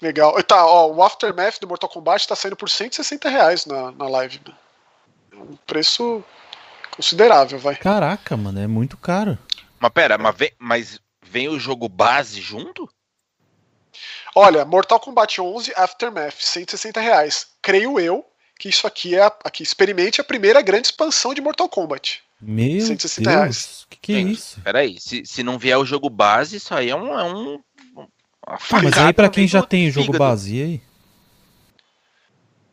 Legal. 0.00 0.38
E 0.38 0.42
tá, 0.42 0.64
ó, 0.64 0.90
o 0.90 1.02
Aftermath 1.02 1.58
do 1.60 1.68
Mortal 1.68 1.90
Kombat 1.90 2.26
tá 2.26 2.34
saindo 2.34 2.56
por 2.56 2.70
160 2.70 3.28
reais 3.28 3.66
na, 3.66 3.90
na 3.92 4.08
live. 4.08 4.40
Um 5.34 5.56
preço 5.66 6.24
considerável, 6.90 7.58
vai. 7.58 7.76
Caraca, 7.76 8.36
mano, 8.36 8.60
é 8.60 8.66
muito 8.66 8.96
caro. 8.96 9.38
Mas 9.78 9.92
pera, 9.92 10.18
mas 10.18 10.36
vem, 10.36 10.52
mas 10.58 11.00
vem 11.22 11.48
o 11.48 11.58
jogo 11.58 11.88
base 11.88 12.40
junto? 12.40 12.88
Olha, 14.34 14.64
Mortal 14.64 15.00
Kombat 15.00 15.40
11 15.40 15.72
Aftermath, 15.76 16.36
160 16.38 17.00
reais. 17.00 17.48
Creio 17.60 17.98
eu 17.98 18.24
que 18.58 18.68
isso 18.68 18.86
aqui 18.86 19.16
é. 19.16 19.24
Aqui, 19.44 19.62
experimente 19.62 20.20
a 20.20 20.24
primeira 20.24 20.62
grande 20.62 20.88
expansão 20.88 21.34
de 21.34 21.40
Mortal 21.40 21.68
Kombat. 21.68 22.22
Meu 22.40 22.80
160 22.80 23.28
Deus, 23.28 23.40
reais. 23.40 23.86
que 23.90 23.98
que 23.98 24.12
é 24.14 24.20
isso? 24.20 24.60
Peraí, 24.62 24.98
se, 25.00 25.24
se 25.26 25.42
não 25.42 25.58
vier 25.58 25.78
o 25.78 25.84
jogo 25.84 26.08
base, 26.08 26.56
isso 26.56 26.74
aí 26.74 26.90
é 26.90 26.96
um... 26.96 27.18
É 27.18 27.24
um 27.24 27.60
ah, 28.46 28.58
mas 28.82 28.98
aí 28.98 29.12
pra 29.12 29.28
quem 29.28 29.46
já 29.46 29.62
tem 29.62 29.88
o 29.88 29.92
jogo 29.92 30.16
base, 30.16 30.56
e 30.56 30.62
aí? 30.62 30.82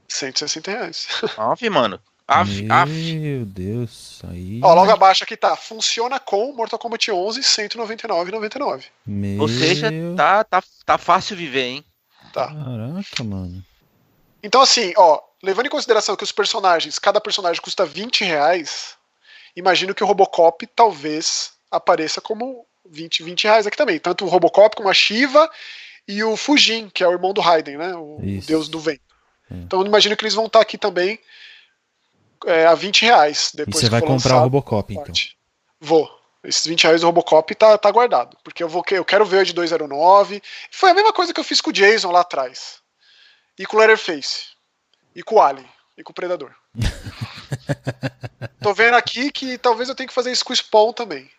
160 0.08 0.72
reais. 0.72 1.08
Ave, 1.38 1.70
mano. 1.70 2.00
Ave, 2.28 2.64
Meu 2.64 2.76
ave. 2.76 3.46
Deus, 3.46 4.20
aí... 4.30 4.60
Ó, 4.62 4.74
logo 4.74 4.92
abaixo 4.92 5.24
aqui 5.24 5.38
tá, 5.38 5.56
funciona 5.56 6.20
com 6.20 6.52
Mortal 6.52 6.78
Kombat 6.78 7.10
11, 7.10 7.40
199,99. 7.40 8.84
Meu... 9.06 9.42
Ou 9.42 9.48
seja, 9.48 9.90
tá, 10.16 10.44
tá, 10.44 10.62
tá 10.86 10.98
fácil 10.98 11.38
viver, 11.38 11.64
hein? 11.64 11.86
Tá. 12.34 12.48
Caraca, 12.48 13.24
mano. 13.24 13.64
Então 14.44 14.62
assim, 14.62 14.94
ó, 14.98 15.22
levando 15.42 15.68
em 15.68 15.70
consideração 15.70 16.18
que 16.18 16.24
os 16.24 16.32
personagens, 16.34 17.00
cada 17.00 17.22
personagem 17.22 17.62
custa 17.62 17.86
20 17.86 18.26
reais, 18.26 18.98
imagino 19.58 19.94
que 19.94 20.04
o 20.04 20.08
Robocop 20.08 20.66
talvez 20.68 21.52
apareça 21.72 22.22
como 22.22 22.66
20, 22.90 23.24
20 23.24 23.44
reais 23.46 23.68
aqui 23.68 23.76
também. 23.76 24.00
Tanto 24.00 24.24
o 24.24 24.28
Robocop 24.28 24.76
como 24.76 24.88
a 24.88 24.94
Shiva 24.94 25.50
e 26.08 26.24
o 26.24 26.38
Fujin, 26.38 26.90
que 26.90 27.04
é 27.04 27.08
o 27.08 27.12
irmão 27.12 27.34
do 27.34 27.42
Raiden, 27.42 27.78
né? 27.78 27.96
O 27.96 28.20
Isso. 28.24 28.48
deus 28.48 28.70
do 28.70 28.80
vento. 28.80 29.02
É. 29.52 29.56
Então 29.56 29.86
imagino 29.86 30.16
que 30.16 30.24
eles 30.24 30.36
vão 30.36 30.46
estar 30.46 30.62
aqui 30.62 30.78
também 30.78 31.20
é, 32.46 32.68
a 32.68 32.76
20 32.76 33.02
reais. 33.02 33.52
Depois 33.54 33.78
e 33.78 33.80
você 33.80 33.90
vai 33.90 34.02
comprar 34.02 34.38
o 34.38 34.42
Robocop, 34.42 34.94
então? 34.94 35.14
Vou. 35.82 36.16
Esses 36.44 36.66
20 36.66 36.84
reais 36.84 37.02
do 37.02 37.08
Robocop 37.08 37.54
tá, 37.56 37.78
tá 37.78 37.92
guardado. 37.92 38.38
Porque 38.44 38.64
eu, 38.64 38.70
vou, 38.70 38.84
eu 38.92 39.04
quero 39.04 39.26
ver 39.26 39.42
o 39.42 39.46
de 39.46 39.54
209. 39.54 40.42
Foi 40.72 40.92
a 40.92 40.94
mesma 40.94 41.12
coisa 41.12 41.34
que 41.34 41.40
eu 41.40 41.44
fiz 41.44 41.60
com 41.60 41.72
o 41.72 41.74
Jason 41.74 42.12
lá 42.12 42.22
atrás. 42.22 42.78
E 43.58 43.66
com 43.66 43.76
o 43.76 43.80
Letterface. 43.80 44.46
E 45.16 45.24
com 45.24 45.36
o 45.36 45.42
Alien. 45.42 45.68
E 45.98 46.04
com 46.04 46.12
o 46.12 46.16
Predador. 46.16 46.54
Tô 48.62 48.74
vendo 48.74 48.96
aqui 48.96 49.32
que 49.32 49.58
talvez 49.58 49.90
eu 49.90 49.96
tenha 49.96 50.08
que 50.08 50.14
fazer 50.14 50.32
isso 50.32 50.46
com 50.46 50.54
o 50.54 50.56
Spawn 50.56 50.94
também. 50.94 51.30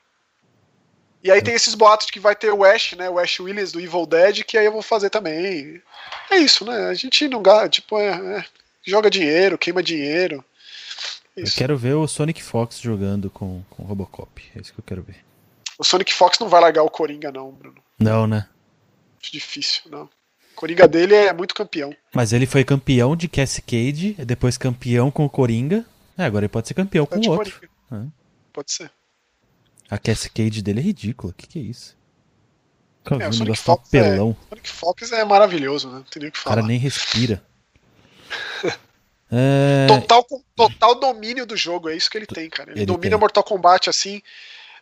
E 1.23 1.31
aí 1.31 1.43
tem 1.43 1.55
esses 1.55 1.75
boatos 1.75 2.07
de 2.07 2.13
que 2.13 2.21
vai 2.21 2.37
ter 2.37 2.53
o 2.53 2.65
Ash, 2.65 2.93
né? 2.93 3.11
O 3.11 3.19
Ash 3.19 3.41
Williams 3.41 3.73
do 3.73 3.81
Evil 3.81 4.07
Dead, 4.07 4.45
que 4.45 4.57
aí 4.57 4.67
eu 4.67 4.73
vou 4.73 4.83
fazer 4.83 5.11
também. 5.11 5.83
É 6.31 6.37
isso, 6.37 6.65
né? 6.65 6.87
A 6.87 6.95
gente 6.95 7.27
não 7.29 7.43
gasta, 7.43 7.69
tipo, 7.69 7.99
é, 7.99 8.39
é, 8.39 8.45
joga 8.87 9.11
dinheiro, 9.11 9.59
queima 9.59 9.83
dinheiro. 9.83 10.45
Isso. 11.37 11.55
Eu 11.55 11.59
quero 11.59 11.77
ver 11.77 11.95
o 11.95 12.07
Sonic 12.07 12.43
Fox 12.43 12.81
jogando 12.81 13.31
com, 13.31 13.63
com 13.71 13.83
o 13.83 13.87
Robocop. 13.87 14.43
É 14.55 14.61
isso 14.61 14.73
que 14.73 14.79
eu 14.79 14.85
quero 14.85 15.03
ver. 15.03 15.17
O 15.79 15.85
Sonic 15.85 16.13
Fox 16.13 16.39
não 16.39 16.49
vai 16.49 16.61
largar 16.61 16.83
o 16.83 16.91
Coringa, 16.91 17.31
não, 17.31 17.51
Bruno. 17.51 17.83
Não, 17.99 18.27
né? 18.27 18.47
Difícil, 19.21 19.83
não. 19.91 20.05
O 20.05 20.55
Coringa 20.55 20.89
dele 20.89 21.15
é 21.15 21.33
muito 21.33 21.55
campeão. 21.55 21.95
Mas 22.13 22.33
ele 22.33 22.47
foi 22.47 22.65
campeão 22.65 23.15
de 23.15 23.29
Cascade, 23.29 24.15
depois 24.25 24.57
campeão 24.57 25.11
com 25.11 25.25
o 25.25 25.31
Coringa. 25.31 25.85
É, 26.19 26.25
agora 26.25 26.45
ele 26.45 26.51
pode 26.51 26.67
ser 26.67 26.75
campeão 26.75 27.07
com 27.07 27.17
o 27.17 27.31
outro. 27.31 27.61
É. 27.93 28.03
Pode 28.53 28.73
ser. 28.73 28.91
A 29.89 29.97
Cascade 29.97 30.61
dele 30.63 30.81
é 30.81 30.83
ridícula. 30.83 31.31
O 31.31 31.35
que, 31.35 31.47
que 31.47 31.59
é 31.61 31.63
isso? 31.63 31.97
é, 33.21 33.29
o 33.29 33.33
Sonic 33.33 33.59
Fox, 33.59 33.89
pelão. 33.89 34.37
É, 34.43 34.49
Sonic 34.49 34.69
Fox 34.69 35.13
é 35.13 35.25
maravilhoso, 35.25 35.89
né? 35.89 35.95
Não 35.95 36.03
tem 36.03 36.21
nem 36.21 36.29
o 36.29 36.33
que 36.33 36.39
falar. 36.39 36.55
O 36.55 36.57
cara 36.57 36.67
nem 36.67 36.79
respira. 36.79 37.43
é... 39.31 39.87
total, 39.87 40.27
total 40.55 40.95
domínio 41.01 41.47
do 41.47 41.57
jogo, 41.57 41.89
é 41.89 41.97
isso 41.97 42.11
que 42.11 42.19
ele 42.19 42.27
tem, 42.27 42.51
cara. 42.51 42.73
Ele, 42.73 42.81
ele 42.81 42.87
domina 42.87 43.11
tem. 43.11 43.21
Mortal 43.21 43.45
Kombat 43.45 43.89
assim. 43.89 44.21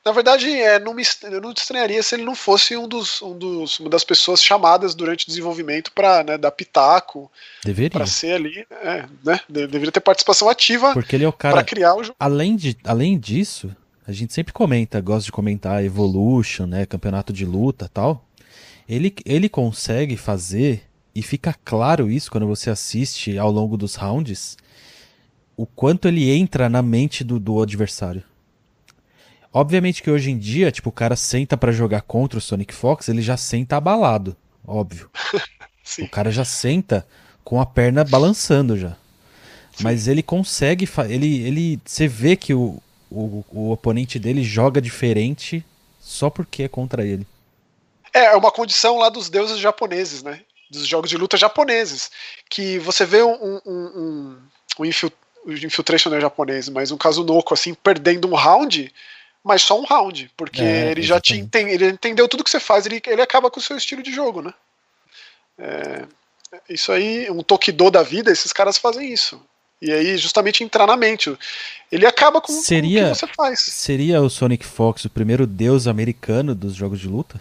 Na 0.07 0.13
verdade, 0.13 0.49
é, 0.49 0.79
não 0.79 0.95
me, 0.95 1.03
eu 1.25 1.41
não 1.41 1.51
estranharia 1.51 2.01
se 2.01 2.15
ele 2.15 2.23
não 2.23 2.37
fosse 2.37 2.77
um 2.77 2.87
dos, 2.87 3.21
um 3.21 3.37
dos, 3.37 3.81
uma 3.81 3.91
das 3.91 4.05
pessoas 4.05 4.41
chamadas 4.41 4.95
durante 4.95 5.25
o 5.25 5.27
desenvolvimento 5.27 5.91
para 5.91 6.23
né, 6.23 6.39
dar 6.39 6.53
pitaco. 6.53 7.29
Deveria. 7.65 7.91
Para 7.91 8.07
ser 8.07 8.35
ali. 8.35 8.65
É, 8.71 9.05
né, 9.25 9.41
deveria 9.49 9.91
ter 9.91 9.99
participação 9.99 10.49
ativa 10.49 10.93
Porque 10.93 11.17
ele 11.17 11.25
é 11.25 11.29
o 11.29 11.33
cara. 11.33 11.65
criar 11.65 11.97
o 11.97 12.05
jogo. 12.05 12.15
Além, 12.21 12.55
de, 12.55 12.77
além 12.85 13.19
disso, 13.19 13.75
a 14.07 14.13
gente 14.13 14.33
sempre 14.33 14.53
comenta, 14.53 15.01
gosta 15.01 15.25
de 15.25 15.33
comentar 15.33 15.85
Evolution, 15.85 16.67
né, 16.67 16.87
campeonato 16.87 17.33
de 17.33 17.45
luta 17.45 17.91
tal. 17.93 18.25
Ele, 18.89 19.13
ele 19.25 19.49
consegue 19.49 20.17
fazer, 20.17 20.85
e 21.17 21.21
fica 21.21 21.53
claro 21.65 22.09
isso 22.09 22.31
quando 22.31 22.47
você 22.47 22.71
assiste 22.71 23.37
ao 23.37 23.51
longo 23.51 23.77
dos 23.77 23.97
rounds, 23.97 24.57
o 25.57 25.67
quanto 25.67 26.07
ele 26.07 26.31
entra 26.31 26.69
na 26.69 26.81
mente 26.81 27.25
do, 27.25 27.41
do 27.41 27.61
adversário. 27.61 28.23
Obviamente 29.57 30.03
que 30.03 30.11
hoje 30.11 30.31
em 30.31 30.37
dia, 30.37 30.71
tipo, 30.71 30.91
o 30.91 30.93
cara 30.93 31.17
senta 31.17 31.57
para 31.57 31.73
jogar 31.73 32.03
contra 32.03 32.39
o 32.39 32.43
Sonic 32.43 32.75
Fox, 32.75 33.09
ele 33.09 33.23
já 33.23 33.39
senta 33.39 33.79
abalado, 33.79 34.37
óbvio. 34.69 35.11
o 35.99 36.07
cara 36.11 36.31
já 36.31 36.45
senta 36.45 37.09
com 37.43 37.59
a 37.59 37.65
perna 37.65 38.05
balançando 38.05 38.77
já. 38.77 38.91
Sim. 38.91 39.83
Mas 39.83 40.09
ele 40.09 40.23
consegue, 40.23 40.87
ele, 41.09 41.41
ele, 41.43 41.81
você 41.83 42.07
vê 42.07 42.37
que 42.37 42.53
o, 42.53 42.83
o, 43.11 43.43
o 43.51 43.71
oponente 43.71 44.19
dele 44.19 44.45
joga 44.45 44.79
diferente 44.79 45.65
só 45.99 46.29
porque 46.29 46.65
é 46.65 46.69
contra 46.69 47.07
ele. 47.07 47.27
É, 48.13 48.27
é 48.27 48.37
uma 48.37 48.53
condição 48.53 48.99
lá 48.99 49.09
dos 49.09 49.31
deuses 49.31 49.59
japoneses, 49.59 50.23
né? 50.23 50.43
Dos 50.71 50.87
jogos 50.87 51.09
de 51.09 51.17
luta 51.17 51.39
japoneses. 51.39 52.11
Que 52.51 52.79
você 52.81 53.07
vê 53.07 53.23
um, 53.23 53.33
um, 53.33 53.61
um, 53.67 54.37
um 54.81 54.85
infiltration 54.85 56.11
não 56.11 56.19
é 56.19 56.21
japonês, 56.21 56.69
mas 56.69 56.91
um 56.91 56.99
Kazunoko 56.99 57.55
assim, 57.55 57.73
perdendo 57.73 58.29
um 58.29 58.35
round, 58.35 58.93
mas 59.47 59.63
só 59.63 59.81
um 59.81 59.85
round, 59.85 60.29
porque 60.37 60.61
é, 60.61 60.91
ele 60.91 61.03
já 61.03 61.21
te 61.21 61.37
entende, 61.37 61.71
ele 61.71 61.87
entendeu 61.87 62.27
tudo 62.27 62.43
que 62.43 62.51
você 62.51 62.59
faz, 62.59 62.85
ele, 62.85 63.01
ele 63.07 63.23
acaba 63.23 63.49
com 63.49 63.61
o 63.61 63.63
seu 63.63 63.77
estilo 63.77 64.03
de 64.03 64.13
jogo, 64.13 64.43
né? 64.43 64.53
É, 65.57 66.05
isso 66.69 66.91
aí, 66.91 67.31
um 67.31 67.45
Tokido 67.45 67.89
da 67.89 68.03
vida, 68.03 68.33
esses 68.33 68.53
caras 68.53 68.77
fazem 68.77 69.13
isso. 69.13 69.41
E 69.81 69.93
aí, 69.93 70.19
justamente 70.19 70.65
entrar 70.65 70.85
na 70.85 70.97
mente. 70.97 71.33
Ele 71.93 72.05
acaba 72.05 72.41
com, 72.41 72.53
seria, 72.53 73.03
com 73.03 73.07
o 73.07 73.13
que 73.13 73.19
você 73.21 73.27
faz. 73.29 73.61
Seria 73.61 74.21
o 74.21 74.29
Sonic 74.29 74.67
Fox 74.67 75.05
o 75.05 75.11
primeiro 75.11 75.47
deus 75.47 75.87
americano 75.87 76.53
dos 76.53 76.75
jogos 76.75 76.99
de 76.99 77.07
luta? 77.07 77.41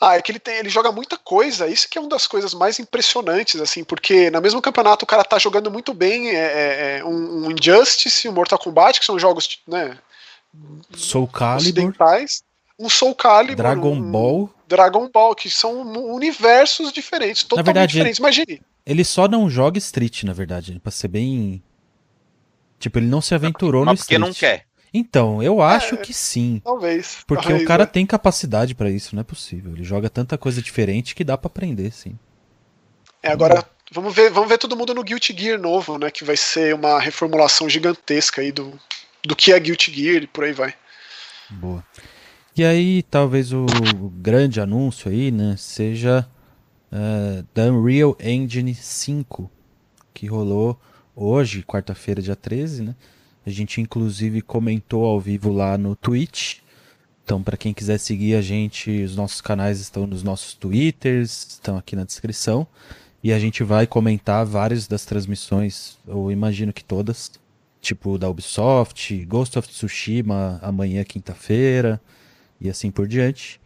Ah, 0.00 0.16
é 0.16 0.22
que 0.22 0.32
ele, 0.32 0.38
tem, 0.38 0.56
ele 0.56 0.70
joga 0.70 0.90
muita 0.90 1.18
coisa, 1.18 1.68
isso 1.68 1.86
que 1.86 1.98
é 1.98 2.00
uma 2.00 2.08
das 2.08 2.26
coisas 2.26 2.54
mais 2.54 2.78
impressionantes, 2.78 3.60
assim, 3.60 3.84
porque 3.84 4.30
no 4.30 4.40
mesmo 4.40 4.62
campeonato 4.62 5.04
o 5.04 5.06
cara 5.06 5.22
tá 5.22 5.38
jogando 5.38 5.70
muito 5.70 5.92
bem 5.92 6.30
é, 6.30 6.34
é, 6.34 6.98
é 6.98 7.04
um, 7.04 7.46
um, 7.46 7.50
Injustice, 7.50 8.26
um 8.26 8.32
Mortal 8.32 8.58
Kombat, 8.58 8.98
que 8.98 9.04
são 9.04 9.18
jogos, 9.18 9.60
né, 9.68 9.98
Soul 10.96 11.28
Calibur, 11.28 11.92
um 12.78 12.88
Soul 12.88 13.14
Calibur, 13.14 13.56
Dragon 13.56 13.92
um, 13.92 14.10
Ball, 14.10 14.50
Dragon 14.66 15.10
Ball, 15.12 15.34
que 15.34 15.50
são 15.50 15.82
universos 15.82 16.92
diferentes, 16.92 17.42
totalmente 17.42 17.66
verdade, 17.66 17.92
diferentes, 17.92 18.18
imagine. 18.18 18.62
Ele 18.86 19.04
só 19.04 19.28
não 19.28 19.50
joga 19.50 19.76
Street, 19.78 20.22
na 20.24 20.32
verdade, 20.32 20.80
pra 20.82 20.90
ser 20.90 21.08
bem. 21.08 21.62
Tipo, 22.78 22.98
ele 22.98 23.06
não 23.06 23.20
se 23.20 23.34
aventurou 23.34 23.84
Mas 23.84 23.92
no 23.92 23.98
porque 23.98 24.14
Street. 24.14 24.32
porque 24.32 24.46
não 24.46 24.56
quer. 24.56 24.66
Então, 24.92 25.42
eu 25.42 25.62
acho 25.62 25.94
é, 25.94 25.98
que 25.98 26.12
sim. 26.12 26.60
Talvez. 26.64 27.18
Porque 27.26 27.44
talvez, 27.44 27.64
o 27.64 27.66
cara 27.66 27.84
é. 27.84 27.86
tem 27.86 28.04
capacidade 28.04 28.74
para 28.74 28.90
isso, 28.90 29.14
não 29.14 29.20
é 29.20 29.24
possível. 29.24 29.72
Ele 29.72 29.84
joga 29.84 30.10
tanta 30.10 30.36
coisa 30.36 30.60
diferente 30.60 31.14
que 31.14 31.22
dá 31.22 31.38
para 31.38 31.46
aprender, 31.46 31.92
sim. 31.92 32.18
É, 33.22 33.30
agora 33.30 33.64
vamos 33.92 34.14
ver, 34.14 34.30
vamos 34.30 34.48
ver 34.48 34.58
todo 34.58 34.76
mundo 34.76 34.94
no 34.94 35.04
Guilty 35.04 35.34
Gear 35.36 35.60
novo, 35.60 35.98
né, 35.98 36.10
que 36.10 36.24
vai 36.24 36.36
ser 36.36 36.74
uma 36.74 36.98
reformulação 36.98 37.68
gigantesca 37.68 38.40
aí 38.40 38.50
do 38.50 38.78
do 39.24 39.36
que 39.36 39.52
é 39.52 39.60
Guilty 39.60 39.92
Gear 39.92 40.22
e 40.22 40.26
por 40.26 40.44
aí 40.44 40.52
vai. 40.52 40.74
Boa. 41.50 41.84
E 42.56 42.64
aí, 42.64 43.02
talvez 43.02 43.52
o 43.52 43.66
grande 44.14 44.60
anúncio 44.60 45.10
aí, 45.10 45.30
né, 45.30 45.54
seja 45.56 46.26
uh, 46.92 47.46
da 47.54 47.64
Unreal 47.64 48.16
Engine 48.20 48.74
5, 48.74 49.50
que 50.12 50.26
rolou 50.26 50.80
hoje, 51.14 51.62
quarta-feira, 51.62 52.20
dia 52.20 52.36
13, 52.36 52.82
né? 52.82 52.94
A 53.50 53.52
gente 53.52 53.80
inclusive 53.80 54.40
comentou 54.40 55.04
ao 55.04 55.18
vivo 55.18 55.52
lá 55.52 55.76
no 55.76 55.96
Twitch. 55.96 56.58
Então, 57.24 57.42
para 57.42 57.56
quem 57.56 57.74
quiser 57.74 57.98
seguir 57.98 58.36
a 58.36 58.40
gente, 58.40 59.02
os 59.02 59.16
nossos 59.16 59.40
canais 59.40 59.80
estão 59.80 60.06
nos 60.06 60.22
nossos 60.22 60.54
Twitters, 60.54 61.48
estão 61.50 61.76
aqui 61.76 61.96
na 61.96 62.04
descrição. 62.04 62.64
E 63.24 63.32
a 63.32 63.40
gente 63.40 63.64
vai 63.64 63.88
comentar 63.88 64.46
várias 64.46 64.86
das 64.86 65.04
transmissões, 65.04 65.98
eu 66.06 66.30
imagino 66.30 66.72
que 66.72 66.84
todas, 66.84 67.32
tipo 67.80 68.16
da 68.16 68.28
Ubisoft, 68.28 69.24
Ghost 69.26 69.58
of 69.58 69.68
Tsushima 69.68 70.60
amanhã, 70.62 71.02
quinta-feira, 71.02 72.00
e 72.60 72.70
assim 72.70 72.88
por 72.88 73.08
diante. 73.08 73.60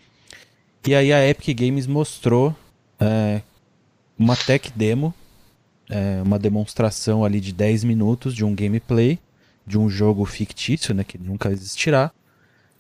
E 0.87 0.95
aí 0.95 1.13
a 1.13 1.29
Epic 1.29 1.59
Games 1.59 1.87
mostrou 1.87 2.57
é, 2.99 3.43
uma 4.19 4.35
tech 4.35 4.73
demo, 4.75 5.13
é, 5.91 6.23
uma 6.23 6.39
demonstração 6.39 7.23
ali 7.23 7.39
de 7.39 7.53
10 7.53 7.85
minutos 7.85 8.35
de 8.35 8.47
um 8.47 8.55
gameplay 8.55 9.19
de 9.67 9.79
um 9.79 9.89
jogo 9.89 10.25
fictício, 10.25 10.95
né, 10.95 11.05
que 11.05 11.19
nunca 11.19 11.51
existirá, 11.51 12.11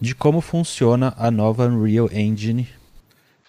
de 0.01 0.15
como 0.15 0.41
funciona 0.41 1.15
a 1.17 1.31
nova 1.31 1.67
Unreal 1.67 2.11
Engine, 2.13 2.69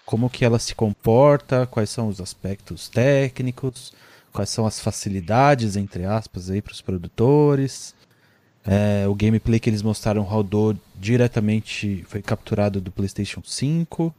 como 0.04 0.30
que 0.30 0.44
ela 0.44 0.58
se 0.58 0.74
comporta, 0.74 1.66
quais 1.66 1.90
são 1.90 2.08
os 2.08 2.20
aspectos 2.20 2.88
técnicos, 2.88 3.92
quais 4.32 4.50
são 4.50 4.66
as 4.66 4.78
facilidades 4.78 5.76
entre 5.76 6.04
aspas 6.04 6.48
aí 6.50 6.62
para 6.62 6.72
os 6.72 6.80
produtores. 6.80 7.94
É, 8.64 9.06
o 9.08 9.14
gameplay 9.14 9.60
que 9.60 9.70
eles 9.70 9.82
mostraram 9.82 10.22
rodou 10.22 10.76
diretamente, 10.94 12.04
foi 12.08 12.20
capturado 12.20 12.80
do 12.80 12.90
PlayStation 12.90 13.42
5. 13.44 14.14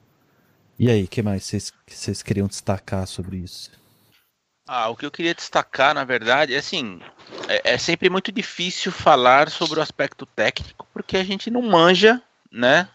E 0.80 0.90
aí, 0.90 1.08
que 1.08 1.22
mais 1.22 1.44
vocês 1.88 2.22
queriam 2.22 2.48
destacar 2.48 3.08
sobre 3.08 3.38
isso? 3.38 3.72
Ah, 4.68 4.90
o 4.90 4.96
que 4.96 5.06
eu 5.06 5.12
queria 5.12 5.34
destacar, 5.34 5.96
na 5.96 6.04
verdade, 6.04 6.54
é 6.54 6.58
assim, 6.58 7.00
é, 7.48 7.74
é, 7.74 7.78
sempre 7.78 8.10
muito 8.10 8.32
difícil 8.34 8.92
falar 8.92 9.50
sobre 9.50 9.80
o 9.80 9.82
aspecto 9.82 10.26
técnico, 10.26 10.86
porque 10.94 11.16
a 11.16 11.24
gente 11.24 11.50
não 11.50 11.62
manja, 11.62 12.22
né, 12.52 12.90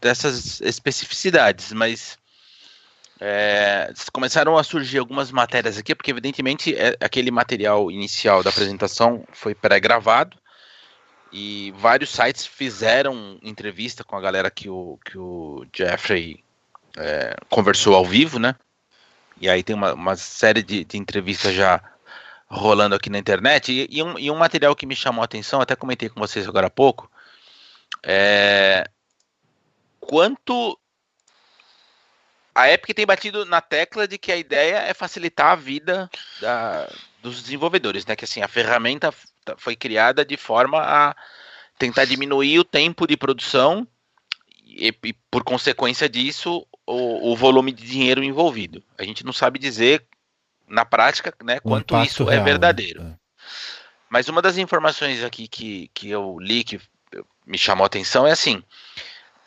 dessas 0.00 0.60
especificidades, 0.60 1.72
mas 1.72 2.18
é, 3.18 3.90
começaram 4.12 4.58
a 4.58 4.62
surgir 4.62 4.98
algumas 4.98 5.30
matérias 5.30 5.78
aqui, 5.78 5.94
porque 5.94 6.10
evidentemente 6.10 6.74
é, 6.76 6.94
aquele 7.00 7.30
material 7.30 7.90
inicial 7.90 8.42
da 8.42 8.50
apresentação 8.50 9.24
foi 9.32 9.54
pré-gravado, 9.54 10.36
e 11.32 11.72
vários 11.76 12.10
sites 12.10 12.46
fizeram 12.46 13.38
entrevista 13.42 14.04
com 14.04 14.16
a 14.16 14.20
galera 14.20 14.50
que 14.50 14.68
o, 14.68 14.98
que 15.04 15.18
o 15.18 15.66
Jeffrey 15.74 16.44
é, 16.96 17.34
conversou 17.48 17.94
ao 17.94 18.04
vivo, 18.04 18.38
né? 18.38 18.54
E 19.40 19.48
aí 19.48 19.62
tem 19.62 19.74
uma, 19.74 19.94
uma 19.94 20.16
série 20.16 20.62
de, 20.62 20.84
de 20.84 20.96
entrevistas 20.96 21.54
já 21.54 21.82
rolando 22.48 22.94
aqui 22.94 23.10
na 23.10 23.18
internet. 23.18 23.72
E, 23.72 23.88
e, 23.90 24.02
um, 24.02 24.18
e, 24.18 24.30
um, 24.30 24.36
material 24.36 24.74
que 24.74 24.86
me 24.86 24.96
chamou 24.96 25.22
a 25.22 25.24
atenção, 25.24 25.60
até 25.60 25.76
comentei 25.76 26.08
com 26.08 26.20
vocês 26.20 26.48
agora 26.48 26.66
há 26.66 26.70
pouco, 26.70 27.10
é 28.02 28.88
quanto 30.00 30.78
a 32.54 32.72
Epic 32.72 32.96
tem 32.96 33.06
batido 33.06 33.44
na 33.44 33.60
tecla 33.60 34.08
de 34.08 34.18
que 34.18 34.32
a 34.32 34.36
ideia 34.36 34.78
é 34.78 34.94
facilitar 34.94 35.52
a 35.52 35.56
vida 35.56 36.10
da, 36.40 36.90
dos 37.22 37.42
desenvolvedores, 37.42 38.04
né? 38.04 38.16
Que 38.16 38.24
assim, 38.24 38.42
a 38.42 38.48
ferramenta 38.48 39.14
foi 39.56 39.76
criada 39.76 40.24
de 40.24 40.36
forma 40.36 40.80
a 40.80 41.14
tentar 41.78 42.04
diminuir 42.04 42.58
o 42.58 42.64
tempo 42.64 43.06
de 43.06 43.16
produção 43.16 43.86
e, 44.64 44.92
e 45.04 45.12
por 45.30 45.44
consequência 45.44 46.08
disso, 46.08 46.66
o, 46.88 47.32
o, 47.32 47.36
volume 47.36 47.70
de 47.70 47.84
dinheiro 47.84 48.24
envolvido. 48.24 48.82
A 48.96 49.04
gente 49.04 49.24
não 49.24 49.32
sabe 49.32 49.58
dizer 49.58 50.06
na 50.66 50.86
prática, 50.86 51.34
né, 51.44 51.60
quanto 51.60 51.96
isso 52.02 52.22
é 52.24 52.32
real, 52.32 52.40
é 52.40 52.44
verdadeiro. 52.44 53.04
Né? 53.04 53.18
Mas 54.08 54.28
uma 54.28 54.40
das 54.40 54.56
informações 54.56 55.22
aqui 55.22 55.46
que, 55.46 55.88
que 55.92 56.08
eu 56.08 56.38
li 56.40 56.64
que 56.64 56.80
me 57.46 57.58
chamou 57.58 57.84
a 57.84 57.86
atenção 57.86 58.26
é 58.26 58.32
assim: 58.32 58.62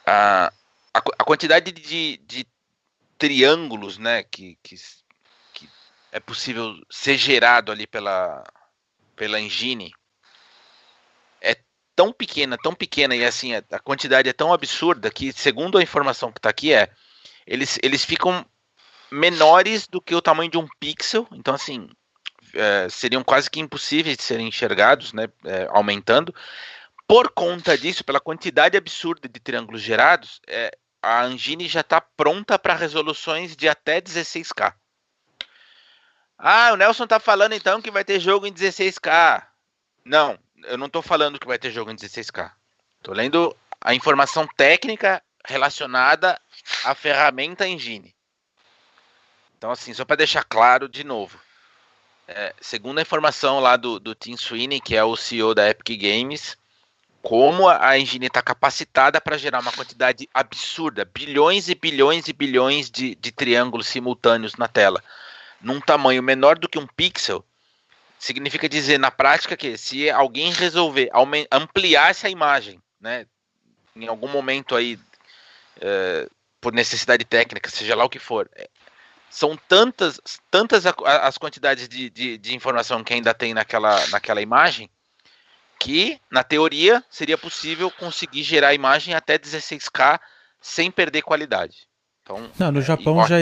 a, 0.05 0.53
a, 0.93 0.99
a 0.99 1.23
quantidade 1.23 1.71
de, 1.71 2.17
de 2.17 2.45
triângulos, 3.17 3.97
né, 3.97 4.21
que, 4.23 4.57
que, 4.61 4.75
que 5.53 5.67
é 6.11 6.19
possível 6.19 6.75
ser 6.91 7.17
gerado 7.17 7.71
ali 7.71 7.87
pela, 7.87 8.43
pela 9.15 9.39
engine 9.39 9.91
é 11.41 11.57
tão 11.95 12.13
pequena, 12.13 12.55
tão 12.55 12.75
pequena 12.75 13.15
e 13.15 13.25
assim 13.25 13.55
a, 13.55 13.63
a 13.71 13.79
quantidade 13.79 14.29
é 14.29 14.33
tão 14.33 14.53
absurda 14.53 15.09
que, 15.09 15.33
segundo 15.33 15.79
a 15.79 15.83
informação 15.83 16.31
que 16.31 16.37
está 16.37 16.49
aqui, 16.49 16.71
é 16.71 16.91
eles, 17.45 17.79
eles 17.81 18.03
ficam 18.05 18.45
menores 19.11 19.87
do 19.87 20.01
que 20.01 20.15
o 20.15 20.21
tamanho 20.21 20.49
de 20.49 20.57
um 20.57 20.67
pixel, 20.79 21.27
então 21.33 21.53
assim 21.53 21.89
é, 22.53 22.87
seriam 22.89 23.23
quase 23.23 23.49
que 23.49 23.59
impossíveis 23.59 24.17
de 24.17 24.23
serem 24.23 24.47
enxergados, 24.47 25.13
né, 25.13 25.27
é, 25.45 25.67
aumentando. 25.71 26.33
Por 27.07 27.29
conta 27.31 27.77
disso, 27.77 28.03
pela 28.03 28.19
quantidade 28.19 28.77
absurda 28.77 29.27
de 29.27 29.39
triângulos 29.39 29.81
gerados, 29.81 30.39
é, 30.47 30.71
a 31.01 31.27
Engine 31.27 31.67
já 31.67 31.81
está 31.81 31.99
pronta 31.99 32.57
para 32.57 32.75
resoluções 32.75 33.55
de 33.55 33.67
até 33.67 33.99
16K. 33.99 34.73
Ah, 36.37 36.71
o 36.73 36.75
Nelson 36.75 37.03
está 37.03 37.19
falando 37.19 37.53
então 37.53 37.81
que 37.81 37.91
vai 37.91 38.03
ter 38.03 38.19
jogo 38.19 38.47
em 38.47 38.53
16K. 38.53 39.45
Não, 40.05 40.39
eu 40.63 40.77
não 40.77 40.87
estou 40.87 41.01
falando 41.01 41.39
que 41.39 41.47
vai 41.47 41.59
ter 41.59 41.71
jogo 41.71 41.91
em 41.91 41.95
16K. 41.95 42.51
Estou 42.97 43.13
lendo 43.13 43.55
a 43.79 43.93
informação 43.93 44.47
técnica 44.55 45.21
relacionada 45.45 46.39
à 46.83 46.93
ferramenta 46.95 47.67
Engine. 47.67 48.13
Então, 49.57 49.71
assim, 49.71 49.93
só 49.93 50.03
para 50.03 50.17
deixar 50.17 50.43
claro 50.43 50.89
de 50.89 51.03
novo. 51.03 51.39
É, 52.27 52.53
segundo 52.61 52.99
a 52.99 53.01
informação 53.01 53.59
lá 53.59 53.75
do, 53.75 53.99
do 53.99 54.15
Tim 54.15 54.35
Sweeney, 54.35 54.79
que 54.79 54.95
é 54.95 55.03
o 55.03 55.15
CEO 55.15 55.53
da 55.53 55.69
Epic 55.69 56.01
Games, 56.01 56.57
como 57.21 57.69
a 57.69 57.97
engine 57.99 58.25
está 58.25 58.41
capacitada 58.41 59.21
para 59.21 59.37
gerar 59.37 59.59
uma 59.59 59.71
quantidade 59.71 60.27
absurda, 60.33 61.05
bilhões 61.05 61.69
e 61.69 61.75
bilhões 61.75 62.27
e 62.27 62.33
bilhões 62.33 62.89
de, 62.89 63.15
de 63.15 63.31
triângulos 63.31 63.87
simultâneos 63.87 64.55
na 64.55 64.67
tela, 64.67 65.03
num 65.61 65.79
tamanho 65.79 66.23
menor 66.23 66.57
do 66.57 66.67
que 66.67 66.79
um 66.79 66.87
pixel, 66.87 67.45
significa 68.17 68.67
dizer 68.67 68.97
na 68.97 69.11
prática 69.11 69.55
que 69.55 69.77
se 69.77 70.09
alguém 70.09 70.51
resolver 70.51 71.09
ampliar 71.51 72.09
essa 72.09 72.29
imagem, 72.29 72.81
né, 72.99 73.25
em 73.95 74.07
algum 74.07 74.27
momento 74.27 74.75
aí, 74.75 74.99
é, 75.82 76.27
por 76.59 76.73
necessidade 76.73 77.25
técnica, 77.25 77.69
seja 77.69 77.95
lá 77.95 78.05
o 78.05 78.09
que 78.09 78.19
for, 78.19 78.49
é, 78.55 78.69
são 79.29 79.57
tantas, 79.67 80.19
tantas 80.49 80.86
as 80.86 81.38
quantidades 81.38 81.88
de, 81.88 82.09
de, 82.09 82.38
de 82.38 82.55
informação 82.55 83.03
que 83.03 83.13
ainda 83.13 83.34
tem 83.34 83.53
naquela, 83.53 84.05
naquela 84.07 84.41
imagem 84.41 84.89
que, 85.79 86.19
na 86.29 86.43
teoria, 86.43 87.03
seria 87.09 87.38
possível 87.38 87.89
conseguir 87.89 88.43
gerar 88.43 88.67
a 88.69 88.73
imagem 88.73 89.15
até 89.15 89.39
16K 89.39 90.19
sem 90.61 90.91
perder 90.91 91.23
qualidade. 91.23 91.88
Então, 92.21 92.51
Não, 92.59 92.71
no 92.71 92.79
é, 92.79 92.84
Japão 92.84 93.25
já 93.25 93.38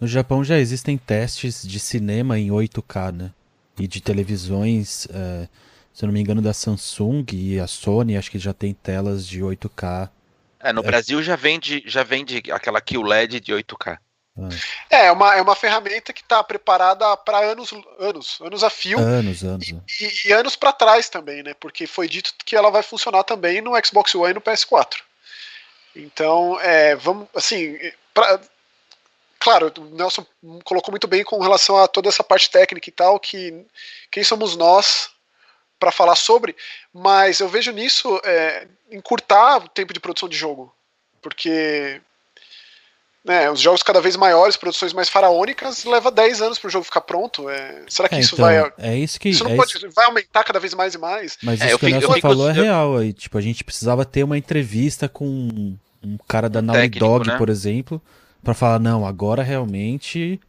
no 0.00 0.06
Japão 0.06 0.42
já 0.42 0.58
existem 0.58 0.96
testes 0.96 1.62
de 1.62 1.78
cinema 1.78 2.38
em 2.38 2.48
8K, 2.48 3.12
né? 3.12 3.32
E 3.78 3.86
de 3.86 4.00
televisões, 4.00 5.06
é, 5.10 5.46
se 5.92 6.04
eu 6.04 6.06
não 6.06 6.14
me 6.14 6.20
engano, 6.20 6.40
da 6.40 6.54
Samsung 6.54 7.24
e 7.32 7.60
a 7.60 7.66
Sony, 7.66 8.16
acho 8.16 8.30
que 8.30 8.38
já 8.38 8.54
tem 8.54 8.72
telas 8.72 9.26
de 9.26 9.40
8K. 9.40 10.08
É, 10.60 10.72
no 10.72 10.82
é. 10.82 10.84
Brasil 10.84 11.22
já 11.22 11.36
vende, 11.36 11.82
já 11.86 12.02
vende 12.02 12.42
aquela 12.52 12.80
QLED 12.80 13.40
de 13.40 13.52
8K. 13.52 13.98
É, 14.88 15.06
é 15.06 15.12
uma, 15.12 15.34
é 15.34 15.42
uma 15.42 15.56
ferramenta 15.56 16.12
que 16.12 16.22
está 16.22 16.42
preparada 16.42 17.16
para 17.16 17.38
anos, 17.38 17.72
anos, 17.98 18.38
anos 18.40 18.64
a 18.64 18.70
fio. 18.70 18.98
Anos, 18.98 19.42
anos. 19.42 19.68
E, 19.68 19.74
e, 20.00 20.28
e 20.28 20.32
anos 20.32 20.56
para 20.56 20.72
trás 20.72 21.08
também, 21.08 21.42
né? 21.42 21.54
Porque 21.54 21.86
foi 21.86 22.08
dito 22.08 22.32
que 22.44 22.56
ela 22.56 22.70
vai 22.70 22.82
funcionar 22.82 23.24
também 23.24 23.60
no 23.60 23.72
Xbox 23.84 24.14
One 24.14 24.30
e 24.30 24.34
no 24.34 24.40
PS4. 24.40 25.02
Então, 25.94 26.58
é, 26.60 26.94
vamos, 26.94 27.28
assim, 27.34 27.76
pra, 28.14 28.40
claro, 29.38 29.72
o 29.78 29.84
Nelson 29.96 30.24
colocou 30.64 30.92
muito 30.92 31.08
bem 31.08 31.24
com 31.24 31.40
relação 31.40 31.76
a 31.76 31.88
toda 31.88 32.08
essa 32.08 32.22
parte 32.22 32.50
técnica 32.50 32.88
e 32.88 32.92
tal, 32.92 33.18
que 33.18 33.66
quem 34.10 34.22
somos 34.22 34.56
nós 34.56 35.10
para 35.80 35.90
falar 35.90 36.14
sobre, 36.14 36.54
mas 36.92 37.40
eu 37.40 37.48
vejo 37.48 37.72
nisso 37.72 38.20
é, 38.22 38.68
encurtar 38.92 39.64
o 39.64 39.68
tempo 39.68 39.92
de 39.92 39.98
produção 39.98 40.28
de 40.28 40.36
jogo, 40.36 40.72
porque 41.22 42.00
né, 43.24 43.50
os 43.50 43.60
jogos 43.60 43.82
cada 43.82 44.00
vez 44.00 44.16
maiores, 44.16 44.56
produções 44.56 44.92
mais 44.92 45.08
faraônicas, 45.08 45.84
leva 45.84 46.10
10 46.10 46.42
anos 46.42 46.58
para 46.58 46.68
o 46.68 46.70
jogo 46.70 46.84
ficar 46.84 47.02
pronto. 47.02 47.48
É, 47.50 47.82
será 47.88 48.08
que 48.08 48.14
é, 48.14 48.20
isso 48.20 48.34
então, 48.34 48.46
vai. 48.46 48.72
É 48.78 48.96
isso 48.96 49.18
que. 49.20 49.28
Isso 49.28 49.44
não 49.44 49.52
é 49.52 49.56
pode, 49.56 49.76
isso... 49.76 49.90
vai 49.90 50.06
aumentar 50.06 50.44
cada 50.44 50.58
vez 50.58 50.74
mais 50.74 50.94
e 50.94 50.98
mais? 50.98 51.36
Mas 51.42 51.60
é, 51.60 51.68
isso 51.68 51.78
que 51.78 51.86
o 51.86 51.88
Nelson 51.88 52.20
falou 52.20 52.48
é 52.48 52.52
real. 52.52 52.96
Aí, 52.96 53.12
tipo, 53.12 53.36
a 53.36 53.40
gente 53.40 53.62
precisava 53.62 54.04
ter 54.04 54.22
uma 54.22 54.38
entrevista 54.38 55.08
com 55.08 55.76
um 56.02 56.18
cara 56.26 56.48
da 56.48 56.62
Naughty 56.62 56.98
Dog, 56.98 57.26
né? 57.26 57.36
por 57.36 57.50
exemplo, 57.50 58.00
para 58.42 58.54
falar, 58.54 58.78
não, 58.78 59.06
agora 59.06 59.42
realmente. 59.42 60.40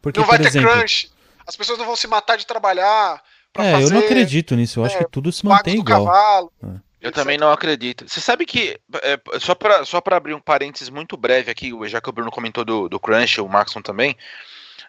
Porque, 0.00 0.18
não 0.18 0.26
vai 0.26 0.38
por 0.38 0.44
ter 0.44 0.48
exemplo, 0.48 0.70
crunch, 0.70 1.10
as 1.46 1.54
pessoas 1.54 1.78
não 1.78 1.84
vão 1.84 1.96
se 1.96 2.06
matar 2.06 2.36
de 2.36 2.46
trabalhar. 2.46 3.22
É, 3.58 3.72
fazer, 3.72 3.84
eu 3.84 3.90
não 3.90 4.00
acredito 4.00 4.54
nisso, 4.54 4.80
eu 4.80 4.84
acho 4.84 4.96
é, 4.96 5.04
que 5.04 5.10
tudo 5.10 5.32
se 5.32 5.44
mantém 5.44 5.78
igual. 5.78 6.06
Cavalo, 6.06 6.52
é. 6.62 6.90
Eu 7.00 7.10
também 7.10 7.38
não 7.38 7.50
acredito. 7.50 8.06
Você 8.06 8.20
sabe 8.20 8.44
que, 8.44 8.78
é, 9.02 9.18
só 9.38 9.54
para 9.54 9.84
só 9.86 10.02
abrir 10.04 10.34
um 10.34 10.40
parênteses 10.40 10.90
muito 10.90 11.16
breve 11.16 11.50
aqui, 11.50 11.72
já 11.88 11.98
que 11.98 12.10
o 12.10 12.12
Bruno 12.12 12.30
comentou 12.30 12.62
do, 12.62 12.90
do 12.90 13.00
Crunch, 13.00 13.40
o 13.40 13.48
Maxon 13.48 13.80
também. 13.80 14.14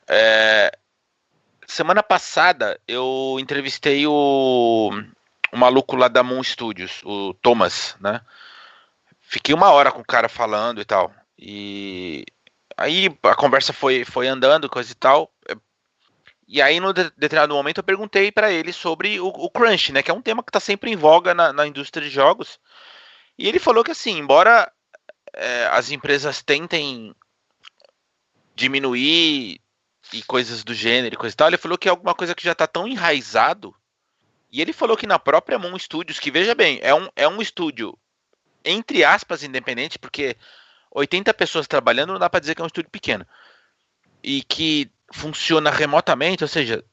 É, 0.08 0.72
semana 1.66 2.04
passada 2.04 2.78
eu 2.86 3.38
entrevistei 3.40 4.06
o, 4.06 4.90
o 5.54 5.58
maluco 5.58 5.96
lá 5.96 6.10
da 6.10 6.22
Moon 6.22 6.44
Studios, 6.44 7.02
o 7.06 7.34
Thomas, 7.36 7.96
né? 8.02 8.20
Fiquei 9.22 9.56
uma 9.56 9.72
hora 9.72 9.90
com 9.90 10.02
o 10.02 10.06
cara 10.06 10.28
falando 10.28 10.82
e 10.82 10.86
tal. 10.86 11.14
E 11.40 12.26
aí 12.78 13.10
a 13.24 13.36
conversa 13.36 13.72
foi, 13.72 14.04
foi 14.04 14.28
andando, 14.28 14.70
coisa 14.70 14.92
e 14.92 14.96
tal. 14.96 15.32
E 16.54 16.62
aí, 16.62 16.82
no 16.82 16.92
de 16.92 17.10
determinado 17.12 17.54
momento, 17.54 17.78
eu 17.78 17.84
perguntei 17.84 18.30
para 18.30 18.52
ele 18.52 18.74
sobre 18.74 19.22
o, 19.22 19.28
o, 19.28 19.50
crunch, 19.50 19.94
né? 19.94 20.04
Que 20.04 20.12
é 20.12 20.14
um 20.14 20.22
tema 20.22 20.44
que 20.44 20.50
está 20.50 20.60
sempre 20.60 20.92
em 20.92 20.98
voga 20.98 21.34
na, 21.34 21.54
na, 21.54 21.66
indústria 21.66 22.06
de 22.06 22.14
jogos. 22.14 22.60
E 23.38 23.48
ele 23.48 23.58
falou 23.58 23.86
que, 23.86 23.92
assim, 23.92 24.18
embora 24.18 24.70
é, 25.34 25.68
as 25.68 25.92
empresas 25.92 26.44
tentem 26.44 27.16
diminuir 28.54 29.62
e 30.12 30.24
coisas 30.24 30.62
do 30.62 30.74
gênero 30.74 31.16
e 31.16 31.18
coisa 31.18 31.34
e 31.34 31.38
tal, 31.38 31.48
ele 31.48 31.58
falou 31.58 31.78
que 31.78 31.88
é 31.88 31.92
alguma 31.92 32.14
coisa 32.14 32.36
que 32.36 32.44
já 32.44 32.52
está 32.52 32.68
tão 32.68 32.86
enraizado. 32.86 33.74
E 34.52 34.60
ele 34.60 34.74
falou 34.74 34.98
que 34.98 35.08
na 35.08 35.18
própria 35.18 35.58
Moon 35.58 35.80
Studios, 35.80 36.20
que 36.20 36.30
veja 36.30 36.54
bem, 36.54 36.80
é 36.82 36.94
um, 36.94 37.08
é 37.16 37.30
um 37.30 37.42
estúdio, 37.42 37.98
entre 38.66 39.06
aspas, 39.06 39.42
independente, 39.42 39.98
porque 39.98 40.36
80 40.94 41.34
pessoas 41.34 41.66
trabalhando 41.66 42.12
não 42.12 42.20
dá 42.20 42.30
para 42.30 42.42
dizer 42.42 42.56
que 42.56 42.62
é 42.62 42.66
um 42.66 42.68
estúdio 42.68 42.92
pequeno. 42.92 43.26
E 44.22 44.44
que 44.44 44.92
funciona 45.14 45.70
remotamente, 45.70 46.44
ou 46.44 46.48
seja, 46.48 46.84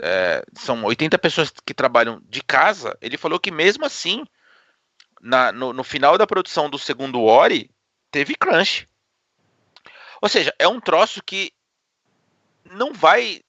é, 0.00 0.44
são 0.54 0.84
80 0.84 1.18
pessoas 1.18 1.52
que 1.64 1.74
trabalham 1.74 2.20
de 2.28 2.42
casa. 2.42 2.96
Ele 3.00 3.16
falou 3.16 3.38
que 3.38 3.50
mesmo 3.50 3.84
assim, 3.84 4.24
na, 5.20 5.52
no, 5.52 5.72
no, 5.72 5.84
final 5.84 6.18
da 6.18 6.26
produção 6.26 6.68
do 6.68 6.78
segundo 6.78 7.22
Ori, 7.22 7.70
teve 8.10 8.34
crunch. 8.34 8.88
Ou 10.20 10.28
seja, 10.28 10.54
é 10.58 10.66
um 10.66 10.80
troço 10.80 11.22
que 11.22 11.52
não 12.64 12.92
vai 12.92 13.42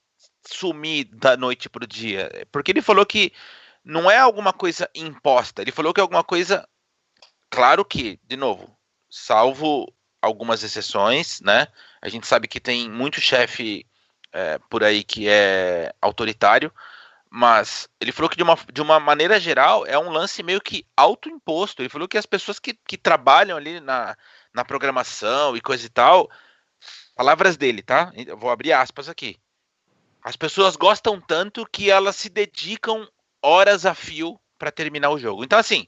sumir 0.45 1.05
da 1.05 1.37
noite 1.37 1.69
para 1.69 1.83
o 1.83 1.87
dia. 1.87 2.29
Porque 2.51 2.71
ele 2.71 2.81
falou 2.81 3.05
que 3.05 3.33
não 3.83 4.09
é 4.09 4.17
alguma 4.17 4.53
coisa 4.53 4.89
imposta. 4.93 5.61
Ele 5.61 5.71
falou 5.71 5.93
que 5.93 5.99
é 5.99 6.03
alguma 6.03 6.23
coisa. 6.23 6.67
Claro 7.49 7.85
que, 7.85 8.19
de 8.23 8.35
novo, 8.35 8.75
salvo 9.09 9.91
algumas 10.21 10.63
exceções, 10.63 11.41
né? 11.41 11.67
A 12.01 12.09
gente 12.09 12.25
sabe 12.25 12.47
que 12.47 12.59
tem 12.59 12.89
muito 12.89 13.19
chefe 13.19 13.85
é, 14.33 14.59
por 14.69 14.83
aí 14.83 15.03
que 15.03 15.29
é 15.29 15.93
autoritário, 16.01 16.73
mas 17.29 17.87
ele 17.99 18.11
falou 18.11 18.29
que 18.29 18.37
de 18.37 18.43
uma, 18.43 18.57
de 18.71 18.81
uma 18.81 18.99
maneira 18.99 19.39
geral 19.39 19.85
é 19.85 19.97
um 19.97 20.09
lance 20.09 20.43
meio 20.43 20.61
que 20.61 20.85
autoimposto. 20.97 21.81
Ele 21.81 21.89
falou 21.89 22.07
que 22.07 22.17
as 22.17 22.25
pessoas 22.25 22.59
que, 22.59 22.77
que 22.87 22.97
trabalham 22.97 23.57
ali 23.57 23.79
na, 23.79 24.15
na 24.53 24.65
programação 24.65 25.55
e 25.55 25.61
coisa 25.61 25.85
e 25.85 25.89
tal, 25.89 26.29
palavras 27.15 27.57
dele, 27.57 27.81
tá? 27.81 28.11
Eu 28.15 28.37
vou 28.37 28.51
abrir 28.51 28.73
aspas 28.73 29.09
aqui. 29.09 29.39
As 30.23 30.35
pessoas 30.35 30.75
gostam 30.75 31.19
tanto 31.19 31.65
que 31.71 31.89
elas 31.89 32.15
se 32.15 32.29
dedicam 32.29 33.07
horas 33.41 33.85
a 33.85 33.93
fio 33.93 34.39
para 34.57 34.71
terminar 34.71 35.09
o 35.09 35.19
jogo. 35.19 35.43
Então, 35.43 35.59
assim. 35.59 35.87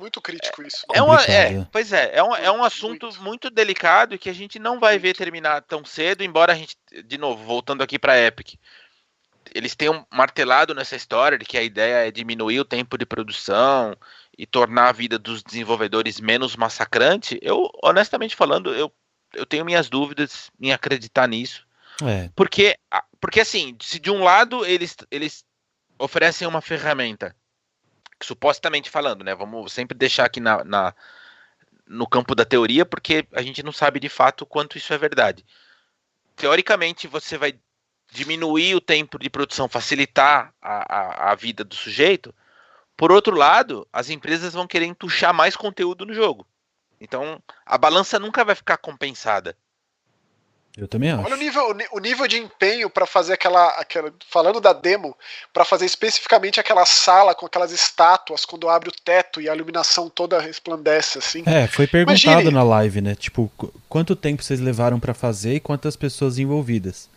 Muito 0.00 0.18
crítico 0.18 0.62
isso. 0.62 0.86
É, 0.94 1.02
uma, 1.02 1.22
é, 1.24 1.66
pois 1.70 1.92
é, 1.92 2.10
é 2.14 2.22
um, 2.22 2.34
é 2.34 2.50
um 2.50 2.64
assunto 2.64 3.06
muito. 3.06 3.22
muito 3.22 3.50
delicado 3.50 4.18
que 4.18 4.30
a 4.30 4.32
gente 4.32 4.58
não 4.58 4.80
vai 4.80 4.98
ver 4.98 5.14
terminar 5.14 5.60
tão 5.60 5.84
cedo, 5.84 6.24
embora 6.24 6.54
a 6.54 6.56
gente, 6.56 6.74
de 7.04 7.18
novo, 7.18 7.44
voltando 7.44 7.82
aqui 7.82 7.98
para 7.98 8.18
Epic, 8.18 8.54
eles 9.54 9.74
tenham 9.74 10.06
martelado 10.10 10.74
nessa 10.74 10.96
história 10.96 11.36
de 11.36 11.44
que 11.44 11.58
a 11.58 11.62
ideia 11.62 12.08
é 12.08 12.10
diminuir 12.10 12.60
o 12.60 12.64
tempo 12.64 12.96
de 12.96 13.04
produção 13.04 13.94
e 14.38 14.46
tornar 14.46 14.88
a 14.88 14.92
vida 14.92 15.18
dos 15.18 15.42
desenvolvedores 15.42 16.18
menos 16.18 16.56
massacrante. 16.56 17.38
Eu, 17.42 17.70
honestamente 17.82 18.34
falando, 18.34 18.74
eu, 18.74 18.90
eu 19.34 19.44
tenho 19.44 19.66
minhas 19.66 19.90
dúvidas 19.90 20.50
em 20.58 20.72
acreditar 20.72 21.28
nisso. 21.28 21.66
É. 22.02 22.30
Porque, 22.34 22.74
porque, 23.20 23.40
assim, 23.40 23.76
se 23.82 23.98
de 23.98 24.10
um 24.10 24.24
lado 24.24 24.64
eles, 24.64 24.96
eles 25.10 25.44
oferecem 25.98 26.48
uma 26.48 26.62
ferramenta, 26.62 27.36
supostamente 28.22 28.90
falando, 28.90 29.24
né? 29.24 29.34
Vamos 29.34 29.72
sempre 29.72 29.96
deixar 29.96 30.24
aqui 30.24 30.40
na, 30.40 30.64
na, 30.64 30.94
no 31.86 32.06
campo 32.06 32.34
da 32.34 32.44
teoria, 32.44 32.86
porque 32.86 33.26
a 33.32 33.42
gente 33.42 33.62
não 33.62 33.72
sabe 33.72 34.00
de 34.00 34.08
fato 34.08 34.46
quanto 34.46 34.78
isso 34.78 34.92
é 34.92 34.98
verdade. 34.98 35.44
Teoricamente, 36.36 37.06
você 37.06 37.36
vai 37.36 37.58
diminuir 38.10 38.74
o 38.74 38.80
tempo 38.80 39.18
de 39.18 39.30
produção, 39.30 39.68
facilitar 39.68 40.52
a, 40.60 41.28
a, 41.28 41.32
a 41.32 41.34
vida 41.34 41.64
do 41.64 41.74
sujeito. 41.74 42.34
Por 42.96 43.12
outro 43.12 43.34
lado, 43.34 43.86
as 43.92 44.10
empresas 44.10 44.52
vão 44.52 44.66
querer 44.66 44.86
entuchar 44.86 45.32
mais 45.32 45.56
conteúdo 45.56 46.04
no 46.04 46.12
jogo. 46.12 46.46
Então, 47.00 47.42
a 47.64 47.78
balança 47.78 48.18
nunca 48.18 48.44
vai 48.44 48.54
ficar 48.54 48.76
compensada. 48.76 49.56
Eu 50.76 50.86
também 50.86 51.10
acho. 51.10 51.24
Olha 51.24 51.34
o 51.34 51.38
nível, 51.38 51.76
o 51.92 51.98
nível 51.98 52.28
de 52.28 52.38
empenho 52.38 52.88
para 52.88 53.04
fazer 53.04 53.34
aquela, 53.34 53.68
aquela. 53.70 54.12
Falando 54.28 54.60
da 54.60 54.72
demo, 54.72 55.16
para 55.52 55.64
fazer 55.64 55.84
especificamente 55.84 56.60
aquela 56.60 56.86
sala 56.86 57.34
com 57.34 57.44
aquelas 57.44 57.72
estátuas, 57.72 58.44
quando 58.44 58.68
abre 58.68 58.88
o 58.88 58.92
teto 58.92 59.40
e 59.40 59.48
a 59.48 59.54
iluminação 59.54 60.08
toda 60.08 60.40
resplandece, 60.40 61.18
assim. 61.18 61.42
É, 61.44 61.66
foi 61.66 61.86
perguntado 61.86 62.30
Imagine. 62.30 62.50
na 62.54 62.62
live, 62.62 63.00
né? 63.00 63.14
Tipo, 63.16 63.50
quanto 63.88 64.14
tempo 64.14 64.42
vocês 64.42 64.60
levaram 64.60 65.00
para 65.00 65.12
fazer 65.12 65.56
e 65.56 65.60
quantas 65.60 65.96
pessoas 65.96 66.38
envolvidas? 66.38 67.08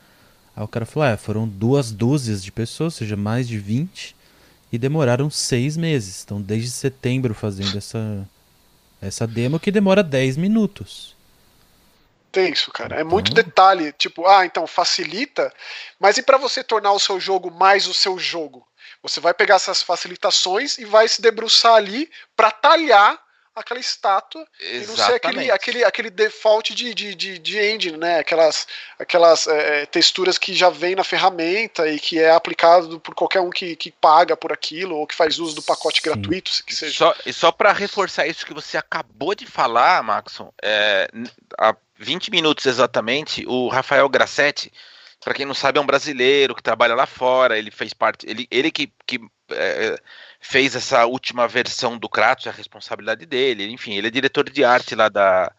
Aí 0.55 0.63
o 0.63 0.67
cara 0.67 0.85
falou: 0.85 1.07
é, 1.07 1.15
foram 1.15 1.47
duas 1.47 1.91
dúzias 1.91 2.43
de 2.43 2.51
pessoas, 2.51 2.93
ou 2.93 2.97
seja, 2.97 3.15
mais 3.15 3.47
de 3.47 3.59
20, 3.59 4.15
e 4.71 4.77
demoraram 4.79 5.29
seis 5.29 5.77
meses. 5.77 6.23
Então, 6.25 6.41
desde 6.41 6.71
setembro 6.71 7.35
fazendo 7.35 7.77
essa, 7.77 8.27
essa 8.99 9.27
demo 9.27 9.59
que 9.59 9.69
demora 9.69 10.01
10 10.01 10.37
minutos 10.37 11.13
tenso, 12.33 12.71
cara. 12.71 12.99
É 12.99 13.03
muito 13.03 13.31
detalhe. 13.31 13.93
Tipo, 13.93 14.27
ah, 14.27 14.45
então 14.45 14.65
facilita, 14.65 15.53
mas 15.99 16.17
e 16.17 16.23
para 16.23 16.37
você 16.37 16.63
tornar 16.63 16.91
o 16.91 16.99
seu 16.99 17.19
jogo 17.19 17.51
mais 17.51 17.87
o 17.87 17.93
seu 17.93 18.17
jogo? 18.17 18.67
Você 19.03 19.19
vai 19.19 19.33
pegar 19.33 19.55
essas 19.55 19.83
facilitações 19.83 20.77
e 20.77 20.85
vai 20.85 21.07
se 21.07 21.21
debruçar 21.21 21.75
ali 21.75 22.09
para 22.35 22.51
talhar 22.51 23.21
aquela 23.55 23.79
estátua 23.79 24.47
Exatamente. 24.59 24.83
e 24.83 24.87
não 24.87 24.95
ser 24.95 25.13
aquele, 25.13 25.51
aquele, 25.51 25.83
aquele 25.83 26.09
default 26.09 26.73
de, 26.73 26.93
de, 26.93 27.13
de, 27.13 27.37
de 27.37 27.59
engine, 27.59 27.97
né? 27.97 28.19
Aquelas, 28.19 28.65
aquelas 28.97 29.45
é, 29.45 29.85
texturas 29.85 30.37
que 30.37 30.55
já 30.55 30.69
vem 30.69 30.95
na 30.95 31.03
ferramenta 31.03 31.87
e 31.87 31.99
que 31.99 32.19
é 32.19 32.31
aplicado 32.31 32.99
por 32.99 33.13
qualquer 33.13 33.41
um 33.41 33.51
que, 33.51 33.75
que 33.75 33.91
paga 33.91 34.35
por 34.35 34.51
aquilo 34.51 34.97
ou 34.97 35.05
que 35.05 35.13
faz 35.13 35.37
uso 35.37 35.55
do 35.55 35.61
pacote 35.61 36.01
Sim. 36.01 36.09
gratuito, 36.09 36.51
que 36.65 36.75
seja. 36.75 36.97
Só, 36.97 37.15
e 37.25 37.31
só 37.33 37.51
para 37.51 37.71
reforçar 37.71 38.25
isso 38.25 38.45
que 38.45 38.53
você 38.53 38.77
acabou 38.77 39.35
de 39.35 39.45
falar, 39.45 40.01
Maxon, 40.01 40.51
é, 40.61 41.07
a 41.59 41.75
20 42.03 42.29
minutos 42.29 42.65
exatamente, 42.65 43.45
o 43.47 43.69
Rafael 43.69 44.07
Grassetti, 44.09 44.71
para 45.23 45.33
quem 45.33 45.45
não 45.45 45.53
sabe, 45.53 45.79
é 45.79 45.81
um 45.81 45.85
brasileiro 45.85 46.53
que 46.53 46.61
trabalha 46.61 46.93
lá 46.93 47.05
fora. 47.05 47.57
Ele 47.57 47.71
fez 47.71 47.93
parte, 47.93 48.25
ele, 48.29 48.47
ele 48.51 48.69
que, 48.69 48.91
que 49.07 49.19
é, 49.51 49.97
fez 50.39 50.75
essa 50.75 51.05
última 51.05 51.47
versão 51.47 51.97
do 51.97 52.09
Kratos, 52.09 52.45
é 52.45 52.49
a 52.49 52.53
responsabilidade 52.53 53.25
dele. 53.25 53.71
Enfim, 53.71 53.93
ele 53.93 54.07
é 54.07 54.11
diretor 54.11 54.49
de 54.49 54.63
arte 54.63 54.95
lá 54.95 55.09
da. 55.09 55.51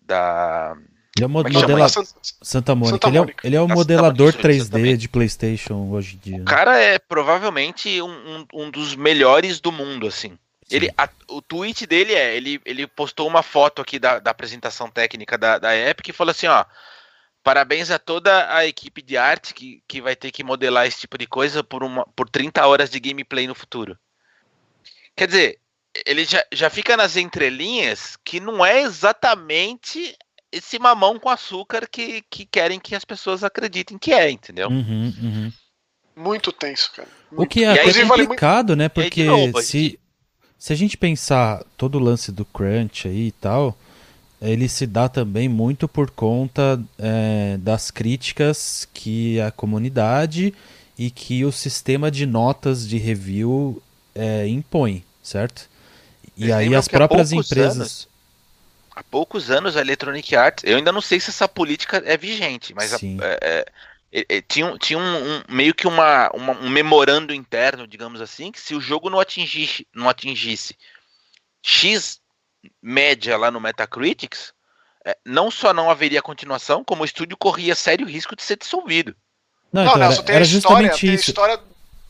da 0.00 0.76
ele 1.14 1.24
é 1.24 1.26
o 1.26 1.26
é 1.26 1.28
modela... 1.28 1.88
Santa, 1.88 2.08
Santa 2.22 2.74
Mônica. 2.74 2.94
Santa 2.94 3.10
Mônica. 3.10 3.46
Ele 3.46 3.56
é, 3.56 3.60
ele 3.60 3.70
é 3.70 3.74
o 3.74 3.76
modelador 3.76 4.32
3D 4.32 4.96
de 4.96 5.08
PlayStation 5.08 5.90
hoje 5.90 6.16
em 6.16 6.30
dia. 6.30 6.42
O 6.42 6.44
cara 6.44 6.80
é 6.80 6.98
provavelmente 6.98 8.00
um, 8.00 8.08
um, 8.08 8.46
um 8.54 8.70
dos 8.70 8.96
melhores 8.96 9.60
do 9.60 9.70
mundo, 9.70 10.06
assim. 10.06 10.38
Ele, 10.72 10.90
a, 10.96 11.08
o 11.28 11.42
tweet 11.42 11.86
dele 11.86 12.14
é, 12.14 12.34
ele, 12.34 12.60
ele 12.64 12.86
postou 12.86 13.28
uma 13.28 13.42
foto 13.42 13.82
aqui 13.82 13.98
da, 13.98 14.18
da 14.18 14.30
apresentação 14.30 14.90
técnica 14.90 15.36
da, 15.36 15.58
da 15.58 15.76
Epic 15.76 16.08
e 16.08 16.12
falou 16.12 16.30
assim, 16.30 16.46
ó, 16.46 16.64
parabéns 17.42 17.90
a 17.90 17.98
toda 17.98 18.54
a 18.54 18.66
equipe 18.66 19.02
de 19.02 19.16
arte 19.16 19.52
que, 19.52 19.82
que 19.86 20.00
vai 20.00 20.16
ter 20.16 20.30
que 20.30 20.42
modelar 20.42 20.86
esse 20.86 21.00
tipo 21.00 21.18
de 21.18 21.26
coisa 21.26 21.62
por, 21.62 21.82
uma, 21.82 22.06
por 22.16 22.28
30 22.28 22.66
horas 22.66 22.90
de 22.90 22.98
gameplay 22.98 23.46
no 23.46 23.54
futuro. 23.54 23.98
Quer 25.14 25.26
dizer, 25.26 25.58
ele 26.06 26.24
já, 26.24 26.42
já 26.50 26.70
fica 26.70 26.96
nas 26.96 27.16
entrelinhas 27.16 28.16
que 28.24 28.40
não 28.40 28.64
é 28.64 28.80
exatamente 28.80 30.16
esse 30.50 30.78
mamão 30.78 31.18
com 31.18 31.28
açúcar 31.28 31.86
que, 31.86 32.22
que 32.30 32.46
querem 32.46 32.78
que 32.80 32.94
as 32.94 33.04
pessoas 33.04 33.42
acreditem 33.44 33.98
que 33.98 34.12
é, 34.12 34.30
entendeu? 34.30 34.68
Uhum, 34.68 35.12
uhum. 35.22 35.52
Muito 36.14 36.52
tenso, 36.52 36.92
cara. 36.94 37.08
Muito. 37.30 37.42
O 37.42 37.46
que 37.46 37.64
é 37.64 37.70
até 37.70 38.06
complicado, 38.06 38.76
né? 38.76 38.88
Porque 38.88 39.24
novo, 39.24 39.62
se, 39.62 39.98
se 40.62 40.72
a 40.72 40.76
gente 40.76 40.96
pensar 40.96 41.64
todo 41.76 41.96
o 41.96 41.98
lance 41.98 42.30
do 42.30 42.44
crunch 42.44 43.08
aí 43.08 43.26
e 43.26 43.32
tal, 43.32 43.76
ele 44.40 44.68
se 44.68 44.86
dá 44.86 45.08
também 45.08 45.48
muito 45.48 45.88
por 45.88 46.08
conta 46.08 46.80
é, 47.00 47.56
das 47.58 47.90
críticas 47.90 48.86
que 48.94 49.40
a 49.40 49.50
comunidade 49.50 50.54
e 50.96 51.10
que 51.10 51.44
o 51.44 51.50
sistema 51.50 52.12
de 52.12 52.26
notas 52.26 52.86
de 52.88 52.96
review 52.96 53.82
é, 54.14 54.46
impõe, 54.46 55.04
certo? 55.20 55.68
E 56.36 56.52
aí 56.52 56.72
as 56.76 56.86
próprias 56.86 57.32
empresas. 57.32 57.76
Anos, 57.76 58.08
há 58.94 59.02
poucos 59.02 59.50
anos 59.50 59.76
a 59.76 59.80
Electronic 59.80 60.36
Arts, 60.36 60.62
eu 60.62 60.76
ainda 60.76 60.92
não 60.92 61.00
sei 61.00 61.18
se 61.18 61.30
essa 61.30 61.48
política 61.48 62.00
é 62.06 62.16
vigente, 62.16 62.72
mas 62.72 62.94
a, 62.94 62.98
é, 63.02 63.38
é 63.42 63.66
tinha, 64.46 64.76
tinha 64.78 64.98
um, 64.98 65.36
um, 65.36 65.42
meio 65.48 65.74
que 65.74 65.86
uma, 65.86 66.30
uma, 66.34 66.52
um 66.52 66.68
memorando 66.68 67.34
interno, 67.34 67.86
digamos 67.86 68.20
assim, 68.20 68.52
que 68.52 68.60
se 68.60 68.74
o 68.74 68.80
jogo 68.80 69.08
não 69.08 69.18
atingisse, 69.18 69.86
não 69.94 70.08
atingisse 70.08 70.76
X 71.62 72.20
média 72.82 73.36
lá 73.38 73.50
no 73.50 73.60
Metacritics, 73.60 74.52
é, 75.04 75.16
não 75.24 75.50
só 75.50 75.72
não 75.72 75.90
haveria 75.90 76.20
continuação, 76.20 76.84
como 76.84 77.02
o 77.02 77.04
estúdio 77.04 77.36
corria 77.36 77.74
sério 77.74 78.06
risco 78.06 78.36
de 78.36 78.42
ser 78.42 78.56
dissolvido. 78.56 79.16
Não, 79.72 79.84
não, 79.84 79.90
então, 79.92 80.00
Nelson, 80.00 80.22
tem, 80.22 80.36
a 80.36 80.40
história, 80.40 80.94
tem 80.94 81.10
a 81.10 81.14
história 81.14 81.60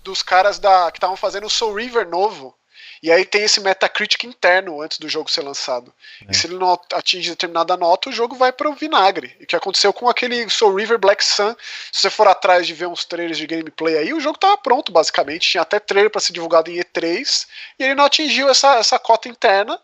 dos 0.02 0.22
caras 0.22 0.58
da, 0.58 0.90
que 0.90 0.98
estavam 0.98 1.16
fazendo 1.16 1.46
o 1.46 1.50
Soul 1.50 1.74
River 1.74 2.08
novo, 2.08 2.56
e 3.02 3.10
aí 3.10 3.24
tem 3.24 3.42
esse 3.42 3.60
Metacritic 3.60 4.22
interno 4.24 4.80
antes 4.80 4.98
do 4.98 5.08
jogo 5.08 5.28
ser 5.28 5.42
lançado. 5.42 5.92
É. 6.24 6.30
E 6.30 6.36
se 6.36 6.46
ele 6.46 6.56
não 6.56 6.78
atinge 6.92 7.30
determinada 7.30 7.76
nota, 7.76 8.08
o 8.08 8.12
jogo 8.12 8.36
vai 8.36 8.52
para 8.52 8.70
o 8.70 8.74
vinagre. 8.74 9.34
E 9.40 9.44
o 9.44 9.46
que 9.46 9.56
aconteceu 9.56 9.92
com 9.92 10.08
aquele 10.08 10.48
Soul 10.48 10.76
River 10.76 10.98
Black 10.98 11.24
Sun. 11.24 11.52
Se 11.90 12.02
você 12.02 12.10
for 12.10 12.28
atrás 12.28 12.64
de 12.64 12.74
ver 12.74 12.86
uns 12.86 13.04
trailers 13.04 13.38
de 13.38 13.46
gameplay 13.46 13.98
aí, 13.98 14.14
o 14.14 14.20
jogo 14.20 14.36
estava 14.36 14.56
pronto, 14.56 14.92
basicamente. 14.92 15.50
Tinha 15.50 15.62
até 15.62 15.80
trailer 15.80 16.12
para 16.12 16.20
ser 16.20 16.32
divulgado 16.32 16.70
em 16.70 16.76
E3. 16.76 17.46
E 17.76 17.82
ele 17.82 17.96
não 17.96 18.04
atingiu 18.04 18.48
essa, 18.48 18.76
essa 18.76 18.98
cota 19.00 19.28
interna. 19.28 19.76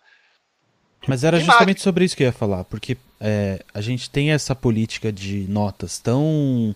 Mas 1.08 1.24
era 1.24 1.40
justamente 1.40 1.80
sobre 1.80 2.04
isso 2.04 2.16
que 2.16 2.22
eu 2.22 2.28
ia 2.28 2.32
falar, 2.32 2.64
porque 2.64 2.96
é, 3.20 3.64
a 3.74 3.80
gente 3.80 4.08
tem 4.10 4.30
essa 4.30 4.54
política 4.54 5.10
de 5.10 5.46
notas 5.48 5.98
tão 5.98 6.74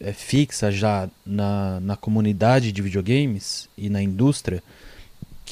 é, 0.00 0.12
fixa 0.12 0.70
já 0.70 1.08
na, 1.24 1.80
na 1.80 1.96
comunidade 1.96 2.70
de 2.70 2.82
videogames 2.82 3.68
e 3.76 3.88
na 3.88 4.02
indústria 4.02 4.62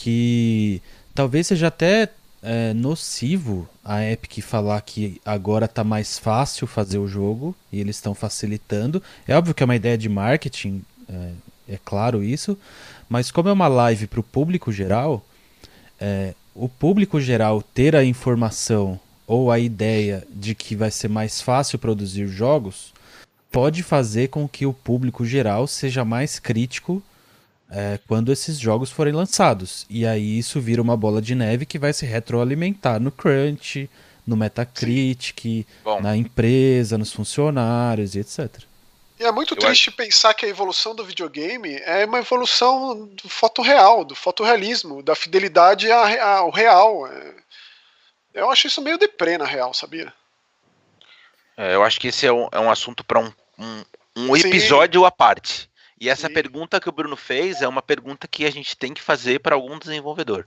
que 0.03 0.81
talvez 1.15 1.47
seja 1.47 1.67
até 1.67 2.09
é, 2.43 2.73
nocivo 2.73 3.69
a 3.85 4.03
Epic 4.03 4.43
falar 4.43 4.81
que 4.81 5.21
agora 5.27 5.69
tá 5.69 5.85
mais 5.85 6.19
fácil 6.19 6.67
fazer 6.67 6.97
o 6.97 7.07
jogo 7.07 7.55
e 7.71 7.81
eles 7.81 7.97
estão 7.97 8.15
facilitando. 8.15 9.03
É 9.29 9.37
óbvio 9.37 9.53
que 9.53 9.63
é 9.63 9.67
uma 9.67 9.77
ideia 9.77 9.99
de 9.99 10.09
marketing, 10.09 10.83
é, 11.07 11.75
é 11.75 11.79
claro 11.85 12.25
isso, 12.25 12.57
mas 13.11 13.31
como 13.31 13.51
é 13.51 13.53
uma 13.53 13.69
live 13.69 14.07
para 14.07 14.21
o 14.21 14.25
público 14.25 14.73
geral, 14.73 15.23
é, 16.01 16.35
o 16.55 16.67
público 16.67 17.21
geral 17.21 17.63
ter 17.63 17.95
a 17.95 18.03
informação 18.03 18.99
ou 19.27 19.51
a 19.53 19.59
ideia 19.59 20.27
de 20.31 20.55
que 20.55 20.75
vai 20.75 20.91
ser 20.91 21.09
mais 21.09 21.43
fácil 21.43 21.79
produzir 21.79 22.27
jogos 22.27 22.95
pode 23.53 23.83
fazer 23.83 24.29
com 24.29 24.49
que 24.49 24.65
o 24.65 24.73
público 24.73 25.27
geral 25.27 25.67
seja 25.67 26.07
mais 26.07 26.39
crítico 26.39 27.03
é, 27.71 27.99
quando 28.09 28.33
esses 28.33 28.59
jogos 28.59 28.91
forem 28.91 29.13
lançados. 29.13 29.87
E 29.89 30.07
aí 30.07 30.39
isso 30.39 30.61
vira 30.61 30.83
uma 30.83 30.97
bola 30.97 31.23
de 31.23 31.35
neve 31.35 31.65
que 31.65 31.79
vai 31.79 31.93
se 31.93 32.05
retroalimentar 32.05 33.01
no 33.01 33.13
crunch, 33.13 33.89
no 34.27 34.37
Metacritic, 34.37 35.67
na 36.01 36.17
empresa, 36.17 36.99
nos 36.99 37.13
funcionários 37.13 38.15
e 38.15 38.21
etc. 38.21 38.63
E 39.19 39.25
é 39.25 39.31
muito 39.31 39.55
Eu 39.55 39.59
triste 39.59 39.89
acho... 39.89 39.97
pensar 39.97 40.35
que 40.35 40.47
a 40.47 40.49
evolução 40.49 40.95
do 40.95 41.05
videogame 41.05 41.77
é 41.85 42.05
uma 42.05 42.19
evolução 42.19 43.07
do 43.07 43.29
fotorreal, 43.29 44.05
do 44.05 44.15
fotorrealismo, 44.15 45.03
da 45.03 45.15
fidelidade 45.15 45.91
ao 45.91 46.51
real. 46.51 47.07
É, 47.07 47.35
eu 48.35 48.51
acho 48.51 48.67
isso 48.67 48.81
meio 48.81 48.99
deprê, 48.99 49.37
na 49.37 49.45
real, 49.45 49.75
sabia? 49.75 50.13
É, 51.57 51.75
eu 51.75 51.83
acho 51.83 52.01
que 52.01 52.09
esse 52.09 52.27
é 52.27 52.33
um, 52.33 52.49
é 52.51 52.59
um 52.59 52.71
assunto 52.71 53.05
para 53.05 53.21
um, 53.21 53.31
um 53.59 53.85
um 54.17 54.37
episódio 54.37 55.05
à 55.05 55.11
parte. 55.11 55.70
E 56.01 56.09
essa 56.09 56.29
Sim. 56.29 56.33
pergunta 56.33 56.81
que 56.81 56.89
o 56.89 56.93
Bruno 56.93 57.15
fez 57.15 57.61
é 57.61 57.69
uma 57.69 57.83
pergunta 57.83 58.27
que 58.27 58.47
a 58.47 58.51
gente 58.51 58.75
tem 58.75 58.95
que 58.95 59.03
fazer 59.03 59.39
para 59.41 59.55
algum 59.55 59.79
desenvolvedor. 59.79 60.47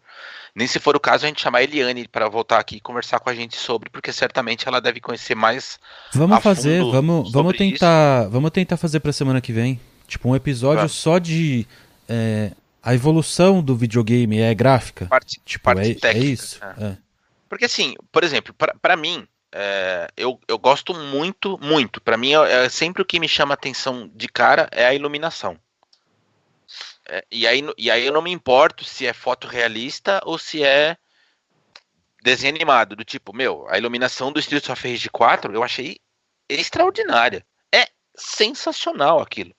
Nem 0.56 0.66
se 0.66 0.80
for 0.80 0.96
o 0.96 1.00
caso 1.00 1.26
a 1.26 1.28
gente 1.28 1.42
chamar 1.42 1.60
a 1.60 1.64
Eliane 1.64 2.08
para 2.08 2.28
voltar 2.28 2.58
aqui 2.58 2.78
e 2.78 2.80
conversar 2.80 3.20
com 3.20 3.30
a 3.30 3.36
gente 3.36 3.56
sobre, 3.56 3.88
porque 3.92 4.12
certamente 4.12 4.68
ela 4.68 4.82
deve 4.82 5.00
conhecer 5.00 5.36
mais. 5.36 5.80
Vamos 6.12 6.42
fazer, 6.42 6.84
vamos, 6.84 7.32
vamos 7.32 7.56
tentar, 7.56 8.24
isso. 8.24 8.32
vamos 8.32 8.50
tentar 8.50 8.78
fazer 8.78 9.00
para 9.00 9.14
semana 9.14 9.40
que 9.40 9.54
vem, 9.54 9.80
tipo 10.08 10.28
um 10.28 10.36
episódio 10.36 10.90
só 10.90 11.20
de 11.20 11.68
é, 12.10 12.52
a 12.82 12.96
evolução 12.96 13.62
do 13.62 13.76
videogame 13.76 14.40
é 14.40 14.56
gráfica. 14.56 15.06
Parte, 15.06 15.40
tipo, 15.46 15.64
parte 15.64 15.92
é, 15.92 15.94
técnica, 15.94 16.18
é 16.18 16.32
isso. 16.32 16.60
É. 16.80 16.84
É. 16.86 16.98
Porque 17.48 17.66
assim, 17.66 17.94
por 18.12 18.24
exemplo, 18.24 18.56
para 18.82 18.98
mim 18.98 19.28
é, 19.56 20.08
eu, 20.18 20.40
eu 20.48 20.58
gosto 20.58 20.96
muito, 20.96 21.60
muito. 21.62 22.02
Para 22.02 22.18
mim, 22.18 22.34
é, 22.34 22.66
é, 22.66 22.70
sempre 22.70 23.04
o 23.04 23.06
que 23.06 23.20
me 23.20 23.28
chama 23.28 23.54
atenção 23.54 24.10
de 24.16 24.28
cara 24.28 24.68
é 24.72 24.84
a 24.84 24.96
iluminação. 24.96 25.60
É, 27.06 27.24
e, 27.32 27.46
aí, 27.46 27.62
e 27.78 27.92
aí 27.92 28.04
eu 28.04 28.12
não 28.12 28.22
me 28.24 28.32
importo 28.32 28.84
se 28.84 29.06
é 29.06 29.14
foto 29.14 29.48
realista 29.48 30.20
ou 30.26 30.40
se 30.40 30.64
é 30.64 30.98
desenho 32.24 32.56
animado. 32.56 32.96
Do 32.96 33.06
tipo, 33.06 33.32
meu, 33.32 33.68
a 33.70 33.78
iluminação 33.78 34.32
do 34.32 34.40
Streets 34.40 34.70
of 34.70 34.90
Rage 34.90 35.10
4 35.10 35.54
eu 35.54 35.64
achei 35.64 36.00
extraordinária. 36.50 37.46
É 37.72 37.90
sensacional 38.16 39.20
aquilo. 39.20 39.54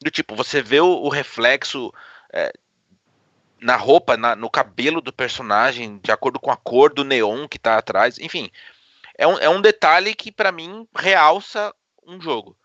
Do 0.00 0.12
tipo, 0.12 0.36
você 0.36 0.62
vê 0.62 0.80
o, 0.80 0.86
o 0.86 1.08
reflexo 1.08 1.92
é, 2.32 2.52
na 3.60 3.74
roupa, 3.74 4.16
na, 4.16 4.36
no 4.36 4.48
cabelo 4.48 5.00
do 5.00 5.12
personagem, 5.12 5.98
de 5.98 6.12
acordo 6.12 6.38
com 6.38 6.52
a 6.52 6.56
cor 6.56 6.94
do 6.94 7.02
neon 7.02 7.48
que 7.48 7.58
tá 7.58 7.78
atrás. 7.78 8.16
Enfim, 8.18 8.48
é 9.16 9.26
um, 9.26 9.38
é 9.38 9.48
um 9.48 9.60
detalhe 9.60 10.14
que 10.14 10.32
para 10.32 10.52
mim 10.52 10.86
realça 10.94 11.74
um 12.06 12.20
jogo. 12.20 12.56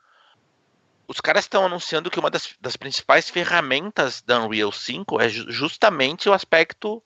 Os 1.07 1.19
caras 1.19 1.45
estão 1.45 1.65
anunciando 1.65 2.09
que 2.11 2.19
uma 2.19 2.29
das, 2.29 2.55
das, 2.61 2.75
principais 2.75 3.29
ferramentas 3.29 4.21
da 4.21 4.39
Unreal 4.39 4.71
5 4.71 5.19
é 5.19 5.29
justamente 5.29 6.29
o 6.29 6.33
aspecto 6.33 7.01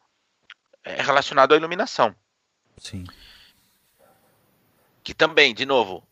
é, 0.84 1.02
relacionado 1.02 1.54
à 1.54 1.58
iluminação. 1.58 2.14
Sim. 2.78 3.06
Que 5.04 5.14
também, 5.14 5.54
de 5.54 5.66
novo, 5.66 6.06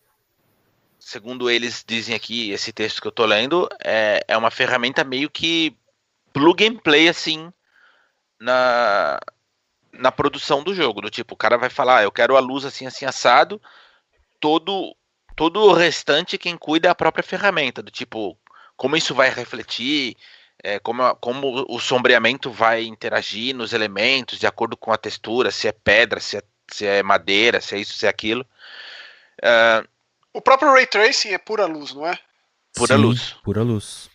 segundo 0.99 1.49
eles 1.49 1.83
dizem 1.85 2.15
aqui, 2.15 2.51
esse 2.51 2.71
texto 2.71 3.01
que 3.01 3.07
eu 3.07 3.11
tô 3.11 3.25
lendo, 3.25 3.67
é, 3.83 4.23
é 4.25 4.37
uma 4.37 4.51
ferramenta 4.51 5.03
meio 5.03 5.29
que 5.29 5.75
plug 6.31 6.65
and 6.65 6.77
play 6.77 7.09
assim 7.09 7.51
na, 8.39 9.19
na 9.93 10.11
produção 10.11 10.63
do 10.63 10.73
jogo. 10.73 11.01
Do 11.01 11.09
tipo, 11.09 11.33
o 11.33 11.37
cara 11.37 11.57
vai 11.57 11.69
falar, 11.69 11.99
ah, 11.99 12.03
eu 12.03 12.11
quero 12.11 12.35
a 12.35 12.39
luz 12.39 12.65
assim, 12.65 12.85
assim, 12.85 13.05
assado. 13.05 13.61
Todo, 14.39 14.95
todo 15.35 15.61
o 15.61 15.73
restante 15.73 16.37
quem 16.37 16.57
cuida 16.57 16.87
é 16.87 16.91
a 16.91 16.95
própria 16.95 17.23
ferramenta. 17.23 17.81
Do 17.81 17.91
tipo, 17.91 18.37
como 18.75 18.95
isso 18.95 19.13
vai 19.13 19.29
refletir, 19.29 20.15
é, 20.63 20.79
como, 20.79 21.15
como 21.15 21.65
o 21.67 21.79
sombreamento 21.79 22.51
vai 22.51 22.83
interagir 22.83 23.55
nos 23.55 23.73
elementos, 23.73 24.39
de 24.39 24.47
acordo 24.47 24.77
com 24.77 24.91
a 24.91 24.97
textura, 24.97 25.51
se 25.51 25.67
é 25.67 25.71
pedra, 25.71 26.19
se 26.19 26.37
é, 26.37 26.43
se 26.71 26.85
é 26.85 27.03
madeira, 27.03 27.59
se 27.59 27.75
é 27.75 27.79
isso, 27.79 27.93
se 27.93 28.05
é 28.05 28.09
aquilo. 28.09 28.45
Uh, 29.41 29.87
o 30.33 30.41
próprio 30.41 30.71
Ray 30.71 30.85
Tracing 30.85 31.29
é 31.29 31.37
pura 31.37 31.65
luz, 31.65 31.93
não 31.93 32.05
é? 32.05 32.17
Pura 32.73 32.95
Sim, 32.95 33.01
luz. 33.01 33.35
Pura 33.43 33.63
luz. 33.63 34.10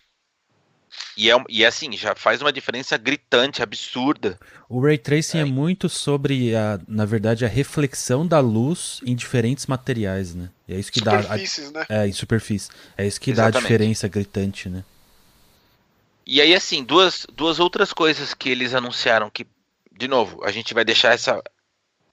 E 1.15 1.31
é, 1.31 1.43
e 1.49 1.63
é 1.63 1.67
assim, 1.67 1.91
já 1.97 2.13
faz 2.15 2.41
uma 2.41 2.53
diferença 2.53 2.95
gritante, 2.97 3.63
absurda. 3.63 4.39
O 4.69 4.79
Ray 4.79 4.97
Tracing 4.97 5.39
é, 5.39 5.41
é 5.41 5.45
muito 5.45 5.89
sobre, 5.89 6.55
a, 6.55 6.79
na 6.87 7.05
verdade, 7.05 7.43
a 7.43 7.47
reflexão 7.47 8.25
da 8.25 8.39
luz 8.39 8.99
em 9.05 9.15
diferentes 9.15 9.65
materiais, 9.65 10.35
né? 10.35 10.49
E 10.67 10.73
é 10.75 10.79
isso 10.79 10.91
que 10.91 11.01
dá. 11.01 11.17
A, 11.17 11.37
né? 11.37 11.85
É, 11.89 12.07
em 12.07 12.11
superfície. 12.11 12.69
É 12.95 13.07
isso 13.07 13.19
que 13.19 13.31
Exatamente. 13.31 13.53
dá 13.53 13.59
a 13.59 13.61
diferença 13.61 14.07
gritante, 14.07 14.69
né? 14.69 14.83
E 16.25 16.41
aí, 16.41 16.53
assim, 16.53 16.83
duas, 16.83 17.25
duas 17.33 17.59
outras 17.59 17.93
coisas 17.93 18.33
que 18.33 18.49
eles 18.49 18.75
anunciaram 18.75 19.29
que, 19.29 19.47
de 19.97 20.07
novo, 20.07 20.43
a 20.43 20.51
gente 20.51 20.73
vai 20.73 20.83
deixar 20.83 21.13
essa, 21.13 21.41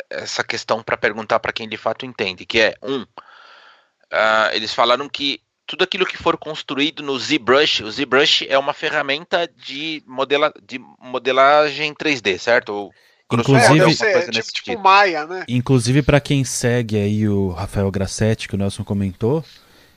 essa 0.09 0.45
questão 0.45 0.83
para 0.83 0.97
perguntar 0.97 1.41
para 1.41 1.53
quem 1.53 1.69
de 1.69 1.77
fato 1.77 2.07
entende, 2.07 2.47
que 2.47 2.61
é, 2.61 2.77
um, 2.81 3.03
uh, 3.03 4.49
eles 4.53 4.73
falaram 4.73 5.09
que 5.09 5.41
tudo 5.67 5.85
aquilo 5.85 6.07
que 6.07 6.17
for 6.17 6.37
construído 6.37 7.03
no 7.03 7.19
ZBrush, 7.19 7.83
o 7.83 7.91
ZBrush 7.91 8.47
é 8.49 8.59
uma 8.59 8.73
ferramenta 8.73 9.49
de, 9.67 10.03
modela, 10.07 10.53
de 10.67 10.79
modelagem 11.01 11.95
3D, 11.95 12.39
certo? 12.39 12.69
Ou, 12.71 12.93
inclusive, 13.33 13.97
é, 14.05 14.31
tipo, 14.31 14.53
tipo 14.53 14.79
Maia, 14.79 15.27
né? 15.27 15.45
Inclusive 15.49 16.03
para 16.03 16.21
quem 16.21 16.45
segue 16.45 16.97
aí 16.97 17.29
o 17.29 17.51
Rafael 17.51 17.91
Grassetti, 17.91 18.47
que 18.47 18.55
o 18.55 18.59
Nelson 18.59 18.85
comentou, 18.85 19.43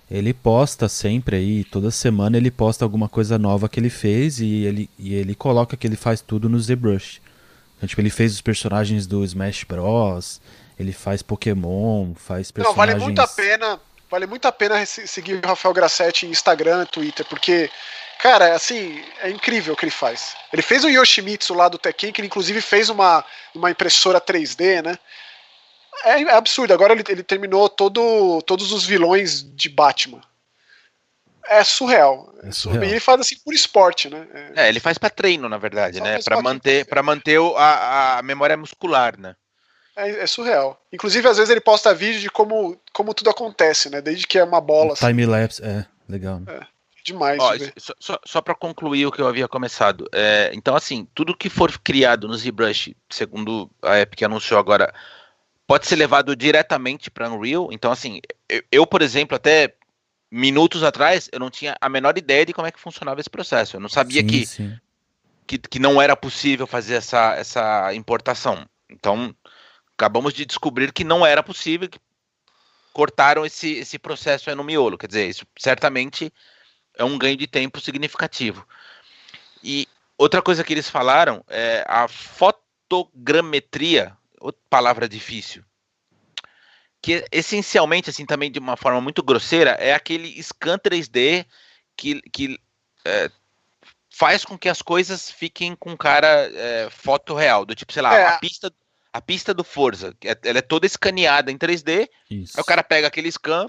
ele 0.09 0.34
posta 0.34 0.88
sempre 0.88 1.36
aí, 1.36 1.63
toda 1.65 1.91
semana 1.91 2.38
ele 2.38 2.49
posta 2.49 2.86
alguma 2.86 3.09
coisa 3.09 3.38
nova 3.38 3.68
que 3.68 3.80
ele 3.80 3.89
fez 3.89 4.39
e 4.39 4.63
ele, 4.63 4.89
e 4.97 5.13
ele 5.13 5.36
coloca 5.36 5.76
que 5.76 5.86
ele 5.86 5.97
faz 5.97 6.22
tudo 6.22 6.47
no 6.47 6.59
ZBrush. 6.59 7.22
Então, 7.76 7.88
tipo, 7.88 8.01
ele 8.01 8.09
fez 8.09 8.34
os 8.34 8.41
personagens 8.41 9.05
do 9.05 9.24
Smash 9.24 9.65
Bros, 9.65 10.41
ele 10.80 10.93
faz 10.93 11.22
Pokémon, 11.22 12.13
faz 12.15 12.51
personagens... 12.51 12.88
Não, 12.88 12.99
vale 12.99 13.03
muito 13.03 13.20
a 13.20 13.28
pena 13.28 13.80
Vale 14.09 14.25
muito 14.25 14.47
a 14.47 14.51
pena 14.51 14.85
seguir 14.85 15.35
o 15.43 15.47
Rafael 15.47 15.73
Grassetti 15.73 16.25
em 16.25 16.29
Instagram, 16.29 16.85
Twitter, 16.85 17.25
porque, 17.25 17.69
cara, 18.19 18.55
assim, 18.55 19.03
é 19.21 19.29
incrível 19.29 19.73
o 19.73 19.77
que 19.77 19.83
ele 19.83 19.91
faz. 19.91 20.35
Ele 20.51 20.61
fez 20.61 20.83
o 20.85 20.89
Yoshimitsu 20.89 21.53
lá 21.53 21.67
do 21.67 21.77
Tekken, 21.77 22.13
que 22.13 22.21
ele 22.21 22.27
inclusive 22.27 22.61
fez 22.61 22.89
uma, 22.89 23.23
uma 23.53 23.69
impressora 23.69 24.21
3D, 24.21 24.81
né? 24.81 24.97
É, 26.05 26.21
é 26.21 26.33
absurdo. 26.33 26.73
Agora 26.73 26.93
ele, 26.93 27.03
ele 27.09 27.23
terminou 27.23 27.67
todo, 27.67 28.41
todos 28.43 28.71
os 28.71 28.85
vilões 28.85 29.43
de 29.43 29.67
Batman. 29.67 30.21
É 31.49 31.63
surreal. 31.63 32.33
É 32.43 32.51
surreal. 32.51 32.83
E 32.83 32.89
ele 32.89 32.99
faz 32.99 33.21
assim 33.21 33.37
por 33.43 33.53
esporte, 33.53 34.09
né? 34.09 34.27
É, 34.55 34.65
é 34.65 34.69
ele 34.69 34.79
faz 34.79 34.97
para 34.97 35.09
treino, 35.09 35.49
na 35.49 35.57
verdade, 35.57 35.97
Só 35.97 36.03
né? 36.03 36.19
Para 36.23 36.41
manter, 36.41 36.85
pra 36.85 37.03
manter 37.03 37.39
a, 37.57 38.19
a 38.19 38.21
memória 38.21 38.55
muscular, 38.55 39.17
né? 39.19 39.35
É, 39.97 40.11
é, 40.11 40.27
surreal. 40.27 40.79
Inclusive, 40.93 41.27
às 41.27 41.37
vezes 41.37 41.49
ele 41.49 41.59
posta 41.59 41.91
vídeo 41.91 42.21
de 42.21 42.29
como, 42.29 42.79
como 42.93 43.15
tudo 43.15 43.31
acontece, 43.31 43.89
né? 43.89 43.99
Desde 43.99 44.27
que 44.27 44.37
é 44.37 44.43
uma 44.43 44.61
bola. 44.61 44.93
Assim. 44.93 45.07
Time-lapse, 45.07 45.63
é, 45.63 45.87
legal. 46.07 46.39
Né? 46.39 46.45
É, 46.53 46.67
demais. 47.03 47.39
Ó, 47.41 47.53
só, 47.99 48.19
só 48.23 48.39
para 48.39 48.53
concluir 48.53 49.07
o 49.07 49.11
que 49.11 49.19
eu 49.19 49.27
havia 49.27 49.47
começado. 49.47 50.07
É, 50.13 50.51
então, 50.53 50.75
assim, 50.75 51.07
tudo 51.15 51.35
que 51.35 51.49
for 51.49 51.75
criado 51.79 52.27
no 52.27 52.37
ZBrush, 52.37 52.95
segundo 53.09 53.71
a 53.81 53.99
Epic 53.99 54.21
anunciou 54.21 54.59
agora, 54.59 54.93
pode 55.65 55.87
ser 55.87 55.95
levado 55.95 56.35
diretamente 56.35 57.09
para 57.09 57.27
Unreal. 57.27 57.69
Então, 57.71 57.91
assim, 57.91 58.21
eu, 58.47 58.61
eu, 58.71 58.85
por 58.85 59.01
exemplo, 59.01 59.35
até 59.35 59.73
minutos 60.29 60.83
atrás, 60.83 61.27
eu 61.31 61.39
não 61.39 61.49
tinha 61.49 61.75
a 61.81 61.89
menor 61.89 62.15
ideia 62.19 62.45
de 62.45 62.53
como 62.53 62.67
é 62.67 62.71
que 62.71 62.79
funcionava 62.79 63.19
esse 63.19 63.31
processo. 63.31 63.77
Eu 63.77 63.79
não 63.79 63.89
sabia 63.89 64.21
sim, 64.21 64.27
que, 64.27 64.45
sim. 64.45 64.77
que, 65.47 65.57
que 65.57 65.79
não 65.79 65.99
era 65.99 66.15
possível 66.15 66.67
fazer 66.67 66.93
essa, 66.93 67.33
essa 67.33 67.95
importação. 67.95 68.63
Então, 68.87 69.35
acabamos 69.97 70.33
de 70.33 70.45
descobrir 70.45 70.93
que 70.93 71.03
não 71.03 71.25
era 71.25 71.41
possível, 71.41 71.89
que 71.89 71.99
cortaram 72.93 73.43
esse, 73.45 73.73
esse 73.73 73.97
processo 73.97 74.55
no 74.55 74.63
miolo. 74.63 74.97
Quer 74.97 75.07
dizer, 75.07 75.27
isso 75.27 75.45
certamente 75.57 76.31
é 76.95 77.03
um 77.03 77.17
ganho 77.17 77.35
de 77.35 77.47
tempo 77.47 77.81
significativo. 77.81 78.65
E 79.63 79.87
outra 80.15 80.39
coisa 80.41 80.63
que 80.63 80.71
eles 80.71 80.87
falaram 80.87 81.43
é 81.47 81.83
a 81.87 82.07
fotogrametria, 82.07 84.15
outra 84.39 84.61
palavra 84.69 85.09
difícil, 85.09 85.63
que 87.01 87.25
essencialmente, 87.31 88.11
assim, 88.11 88.25
também 88.25 88.51
de 88.51 88.59
uma 88.59 88.77
forma 88.77 89.01
muito 89.01 89.23
grosseira, 89.23 89.71
é 89.71 89.95
aquele 89.95 90.41
scan 90.43 90.77
3D 90.77 91.43
que, 91.95 92.21
que 92.31 92.59
é, 93.03 93.31
faz 94.11 94.45
com 94.45 94.57
que 94.57 94.69
as 94.69 94.83
coisas 94.83 95.31
fiquem 95.31 95.75
com 95.75 95.97
cara 95.97 96.51
é, 96.53 96.87
foto 96.91 97.33
real, 97.33 97.65
do 97.65 97.73
tipo, 97.73 97.91
sei 97.91 98.03
lá, 98.03 98.15
é. 98.15 98.27
a 98.27 98.37
pista 98.37 98.71
a 99.11 99.21
pista 99.21 99.53
do 99.53 99.63
Forza, 99.63 100.15
é, 100.23 100.37
ela 100.43 100.59
é 100.59 100.61
toda 100.61 100.85
escaneada 100.85 101.51
em 101.51 101.57
3D. 101.57 102.09
Isso. 102.29 102.57
Aí 102.57 102.61
o 102.61 102.65
cara 102.65 102.83
pega 102.83 103.07
aquele 103.07 103.31
scan, 103.31 103.67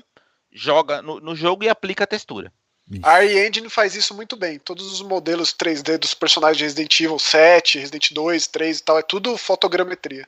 joga 0.52 1.02
no, 1.02 1.20
no 1.20 1.34
jogo 1.34 1.64
e 1.64 1.68
aplica 1.68 2.04
a 2.04 2.06
textura. 2.06 2.52
Isso. 2.90 3.04
A 3.04 3.18
RE 3.18 3.46
Engine 3.46 3.68
faz 3.68 3.94
isso 3.94 4.14
muito 4.14 4.36
bem. 4.36 4.58
Todos 4.58 4.90
os 4.92 5.02
modelos 5.02 5.52
3D 5.52 5.98
dos 5.98 6.14
personagens 6.14 6.58
de 6.58 6.64
Resident 6.64 7.00
Evil 7.00 7.18
7, 7.18 7.78
Resident 7.78 8.12
2, 8.12 8.46
3 8.46 8.78
e 8.78 8.82
tal, 8.82 8.98
é 8.98 9.02
tudo 9.02 9.36
fotogrametria. 9.36 10.26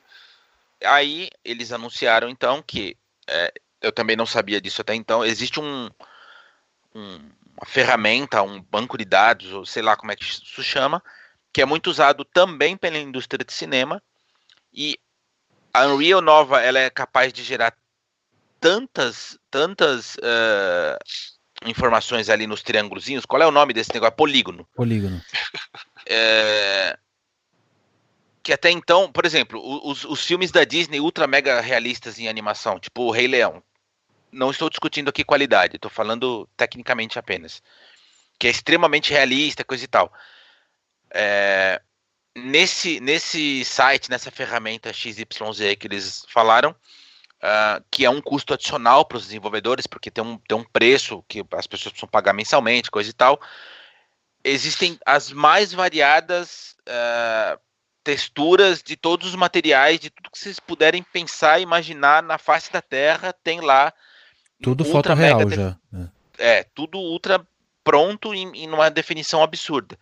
Aí 0.84 1.30
eles 1.44 1.72
anunciaram 1.72 2.28
então 2.28 2.62
que 2.62 2.96
é, 3.26 3.52
eu 3.80 3.92
também 3.92 4.16
não 4.16 4.26
sabia 4.26 4.60
disso 4.60 4.82
até 4.82 4.94
então. 4.94 5.24
Existe 5.24 5.58
um, 5.58 5.88
um, 6.94 7.30
uma 7.56 7.66
ferramenta, 7.66 8.42
um 8.42 8.60
banco 8.60 8.98
de 8.98 9.04
dados, 9.04 9.52
ou 9.52 9.64
sei 9.64 9.82
lá 9.82 9.96
como 9.96 10.12
é 10.12 10.16
que 10.16 10.24
isso 10.24 10.62
chama, 10.62 11.02
que 11.52 11.62
é 11.62 11.64
muito 11.64 11.88
usado 11.88 12.24
também 12.24 12.76
pela 12.76 12.98
indústria 12.98 13.44
de 13.44 13.52
cinema. 13.52 14.02
E 14.72 14.98
a 15.72 15.86
Unreal 15.86 16.20
nova 16.20 16.60
ela 16.60 16.78
é 16.78 16.90
capaz 16.90 17.32
de 17.32 17.42
gerar 17.42 17.74
tantas, 18.60 19.38
tantas 19.50 20.16
uh, 20.16 20.98
informações 21.66 22.28
ali 22.28 22.46
nos 22.46 22.62
triângulozinhos. 22.62 23.24
Qual 23.24 23.40
é 23.40 23.46
o 23.46 23.50
nome 23.52 23.72
desse 23.72 23.92
negócio? 23.92 24.16
Polígono. 24.16 24.68
Polígono. 24.74 25.20
É, 26.06 26.96
que 28.42 28.52
até 28.52 28.70
então, 28.70 29.10
por 29.10 29.24
exemplo, 29.24 29.60
os, 29.86 30.04
os 30.04 30.24
filmes 30.24 30.50
da 30.50 30.64
Disney 30.64 31.00
ultra 31.00 31.26
mega 31.26 31.60
realistas 31.60 32.18
em 32.18 32.28
animação, 32.28 32.78
tipo 32.78 33.02
o 33.02 33.10
Rei 33.10 33.26
Leão. 33.26 33.62
não 34.32 34.50
estou 34.50 34.70
discutindo 34.70 35.08
aqui 35.08 35.24
qualidade, 35.24 35.76
estou 35.76 35.90
falando 35.90 36.48
tecnicamente 36.56 37.18
apenas. 37.18 37.62
Que 38.38 38.46
é 38.46 38.50
extremamente 38.50 39.10
realista, 39.10 39.64
coisa 39.64 39.84
e 39.84 39.88
tal. 39.88 40.12
É, 41.12 41.80
nesse, 42.40 43.00
nesse 43.00 43.64
site, 43.64 44.10
nessa 44.10 44.30
ferramenta 44.30 44.92
XYZ 44.92 45.26
que 45.78 45.86
eles 45.86 46.24
falaram, 46.28 46.70
uh, 46.70 47.84
que 47.90 48.04
é 48.04 48.10
um 48.10 48.20
custo 48.20 48.54
adicional 48.54 49.04
para 49.04 49.18
os 49.18 49.24
desenvolvedores, 49.24 49.86
porque 49.86 50.10
tem 50.10 50.22
um, 50.22 50.38
tem 50.38 50.56
um 50.56 50.64
preço 50.64 51.24
que 51.28 51.40
as 51.52 51.66
pessoas 51.66 51.92
precisam 51.92 52.08
pagar 52.08 52.32
mensalmente, 52.32 52.90
coisa 52.90 53.10
e 53.10 53.12
tal. 53.12 53.40
Existem 54.42 54.98
as 55.04 55.32
mais 55.32 55.72
variadas 55.72 56.76
uh, 56.88 57.58
texturas 58.02 58.82
de 58.82 58.96
todos 58.96 59.28
os 59.28 59.34
materiais, 59.34 60.00
de 60.00 60.10
tudo 60.10 60.30
que 60.30 60.38
vocês 60.38 60.58
puderem 60.58 61.02
pensar 61.02 61.58
e 61.58 61.62
imaginar 61.62 62.22
na 62.22 62.38
face 62.38 62.72
da 62.72 62.80
Terra, 62.80 63.32
tem 63.32 63.60
lá. 63.60 63.92
Tudo 64.62 64.84
foto 64.84 65.12
real 65.14 65.48
já. 65.50 65.76
É. 66.38 66.58
é. 66.58 66.64
tudo 66.74 66.98
ultra 66.98 67.46
pronto 67.84 68.34
em, 68.34 68.64
em 68.64 68.68
uma 68.68 68.90
definição 68.90 69.42
absurda. 69.42 69.98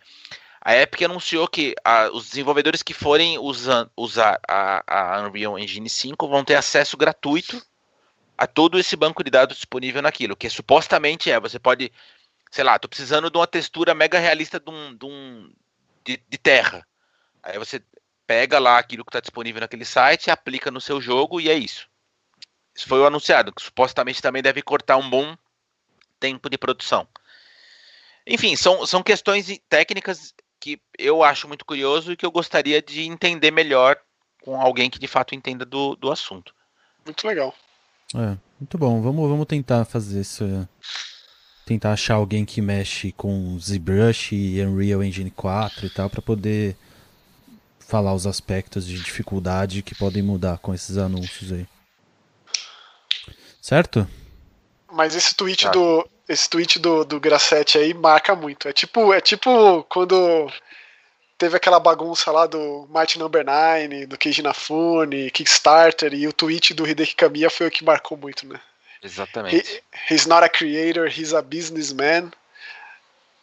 A 0.69 0.77
Epic 0.77 1.01
anunciou 1.01 1.49
que 1.49 1.75
a, 1.83 2.11
os 2.11 2.29
desenvolvedores 2.29 2.83
que 2.83 2.93
forem 2.93 3.39
usa, 3.39 3.91
usar 3.97 4.39
a, 4.47 5.17
a, 5.17 5.23
Unreal 5.23 5.59
Engine 5.59 5.89
5 5.89 6.29
vão 6.29 6.45
ter 6.45 6.57
acesso 6.57 6.95
gratuito 6.95 7.65
a 8.37 8.47
todo 8.47 8.79
esse 8.79 8.95
banco 8.95 9.25
de 9.25 9.31
dados 9.31 9.57
disponível 9.57 10.03
naquilo, 10.03 10.37
que 10.37 10.51
supostamente 10.51 11.31
é, 11.31 11.41
você 11.41 11.59
pode, 11.59 11.91
sei 12.51 12.65
lá, 12.65 12.79
tô 12.79 12.87
precisando 12.87 13.31
de 13.31 13.39
uma 13.39 13.47
textura 13.47 13.95
mega 13.95 14.19
realista 14.19 14.61
de, 14.61 14.71
um, 14.71 14.95
de, 14.95 15.07
um, 15.07 15.51
de, 16.05 16.23
de 16.29 16.37
terra. 16.37 16.87
Aí 17.43 17.59
você 17.59 17.83
pega 18.27 18.59
lá 18.59 18.77
aquilo 18.77 19.07
que 19.07 19.09
está 19.09 19.21
disponível 19.21 19.63
naquele 19.63 19.87
site, 19.87 20.31
aplica 20.31 20.71
no 20.71 20.83
seu 20.83 21.01
jogo 21.01 21.41
e 21.41 21.49
é 21.49 21.55
isso. 21.55 21.89
Isso 22.77 22.87
foi 22.87 23.01
o 23.01 23.07
anunciado, 23.07 23.55
que 23.55 23.63
supostamente 23.63 24.21
também 24.21 24.43
deve 24.43 24.61
cortar 24.61 24.99
um 24.99 25.09
bom 25.09 25.35
tempo 26.21 26.51
de 26.51 26.59
produção. 26.59 27.09
Enfim, 28.27 28.55
são, 28.55 28.87
são 28.87 29.03
questões 29.03 29.47
técnicas 29.71 30.35
que 30.61 30.81
eu 30.99 31.23
acho 31.23 31.49
muito 31.49 31.65
curioso 31.65 32.13
e 32.13 32.17
que 32.17 32.27
eu 32.27 32.31
gostaria 32.31 32.83
de 32.83 33.03
entender 33.03 33.51
melhor 33.51 33.97
com 34.43 34.61
alguém 34.61 34.91
que 34.91 34.99
de 34.99 35.07
fato 35.07 35.35
entenda 35.35 35.65
do, 35.65 35.97
do 35.97 36.11
assunto. 36.11 36.55
Muito 37.05 37.27
legal. 37.27 37.55
É, 38.15 38.37
muito 38.59 38.79
bom. 38.79 39.01
Vamos, 39.01 39.29
vamos 39.29 39.47
tentar 39.47 39.85
fazer 39.85 40.21
isso. 40.21 40.69
Tentar 41.67 41.93
achar 41.93 42.15
alguém 42.15 42.47
que 42.47 42.63
mexe 42.63 43.13
com 43.13 43.59
ZBrush 43.59 44.33
e 44.33 44.63
Unreal 44.63 45.03
Engine 45.03 45.31
4 45.31 45.87
e 45.87 45.91
tal 45.91 46.09
para 46.09 46.23
poder 46.23 46.77
falar 47.79 48.15
os 48.15 48.27
aspectos 48.27 48.87
de 48.87 48.99
dificuldade 48.99 49.83
que 49.83 49.95
podem 49.95 50.23
mudar 50.23 50.59
com 50.59 50.73
esses 50.73 50.97
anúncios 50.97 51.53
aí. 51.53 51.67
Certo? 53.61 54.09
Mas 54.91 55.15
esse 55.15 55.35
tweet 55.35 55.67
ah. 55.67 55.71
do 55.71 56.09
esse 56.29 56.49
tweet 56.49 56.79
do, 56.79 57.05
do 57.05 57.19
Grassetti 57.19 57.79
aí 57.79 57.95
marca 57.95 58.37
muito. 58.37 58.69
É 58.69 58.73
tipo, 58.73 59.13
é 59.13 59.21
tipo 59.21 59.83
quando 59.85 60.51
teve 61.39 61.57
aquela 61.57 61.81
bagunça 61.81 62.31
lá 62.31 62.47
do 62.47 62.89
Mighty 62.93 63.19
Number 63.19 63.45
9, 63.45 64.07
do 64.07 64.19
Keiji 64.19 64.43
Nafune, 64.43 65.31
Kickstarter, 65.31 66.13
e 66.13 66.27
o 66.27 66.33
tweet 66.33 66.75
do 66.75 66.87
Hideki 66.87 67.15
Kamiya 67.15 67.49
foi 67.49 67.69
o 67.69 67.71
que 67.71 67.85
marcou 67.85 68.19
muito, 68.19 68.47
né? 68.47 68.61
Exatamente. 69.03 69.83
He, 70.09 70.15
he's 70.15 70.27
not 70.27 70.45
a 70.45 70.49
creator, 70.49 71.07
he's 71.07 71.33
a 71.33 71.41
businessman. 71.41 72.31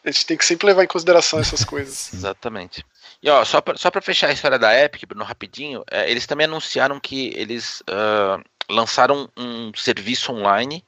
A 0.03 0.11
gente 0.11 0.25
tem 0.25 0.37
que 0.37 0.45
sempre 0.45 0.67
levar 0.67 0.83
em 0.83 0.87
consideração 0.87 1.39
essas 1.39 1.63
coisas. 1.65 2.13
Exatamente. 2.13 2.85
E 3.23 3.29
ó, 3.29 3.43
só 3.43 3.61
pra, 3.61 3.77
só 3.77 3.89
pra 3.89 4.01
fechar 4.01 4.27
a 4.27 4.33
história 4.33 4.59
da 4.59 4.77
Epic, 4.77 5.07
Bruno, 5.07 5.23
rapidinho, 5.23 5.83
é, 5.89 6.11
eles 6.11 6.27
também 6.27 6.45
anunciaram 6.45 6.99
que 6.99 7.33
eles 7.35 7.81
uh, 7.81 8.43
lançaram 8.69 9.29
um 9.35 9.73
serviço 9.73 10.31
online 10.31 10.83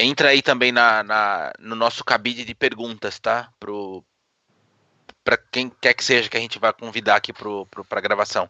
entra 0.00 0.30
aí 0.30 0.42
também 0.42 0.72
na, 0.72 1.02
na, 1.02 1.52
no 1.58 1.76
nosso 1.76 2.04
cabide 2.04 2.44
de 2.44 2.54
perguntas, 2.54 3.18
tá? 3.18 3.50
Pro, 3.60 4.04
para 5.22 5.36
quem 5.36 5.70
quer 5.80 5.94
que 5.94 6.02
seja 6.02 6.28
que 6.28 6.36
a 6.36 6.40
gente 6.40 6.58
vai 6.58 6.72
convidar 6.72 7.16
aqui 7.16 7.32
para 7.32 7.98
a 7.98 8.00
gravação. 8.00 8.48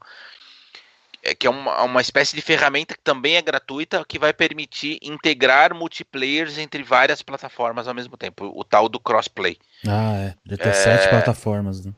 É, 1.22 1.34
que 1.34 1.46
é 1.46 1.50
uma, 1.50 1.82
uma 1.82 2.00
espécie 2.00 2.34
de 2.34 2.40
ferramenta 2.40 2.94
que 2.94 3.02
também 3.02 3.36
é 3.36 3.42
gratuita, 3.42 4.02
que 4.08 4.18
vai 4.18 4.32
permitir 4.32 4.98
integrar 5.02 5.74
multiplayers 5.74 6.56
entre 6.56 6.82
várias 6.82 7.20
plataformas 7.20 7.86
ao 7.86 7.92
mesmo 7.92 8.16
tempo, 8.16 8.50
o 8.54 8.64
tal 8.64 8.88
do 8.88 8.98
crossplay. 8.98 9.58
Ah, 9.86 10.14
é. 10.16 10.34
De 10.46 10.56
ter 10.56 10.68
é... 10.68 10.72
sete 10.72 11.10
plataformas. 11.10 11.84
Né? 11.84 11.92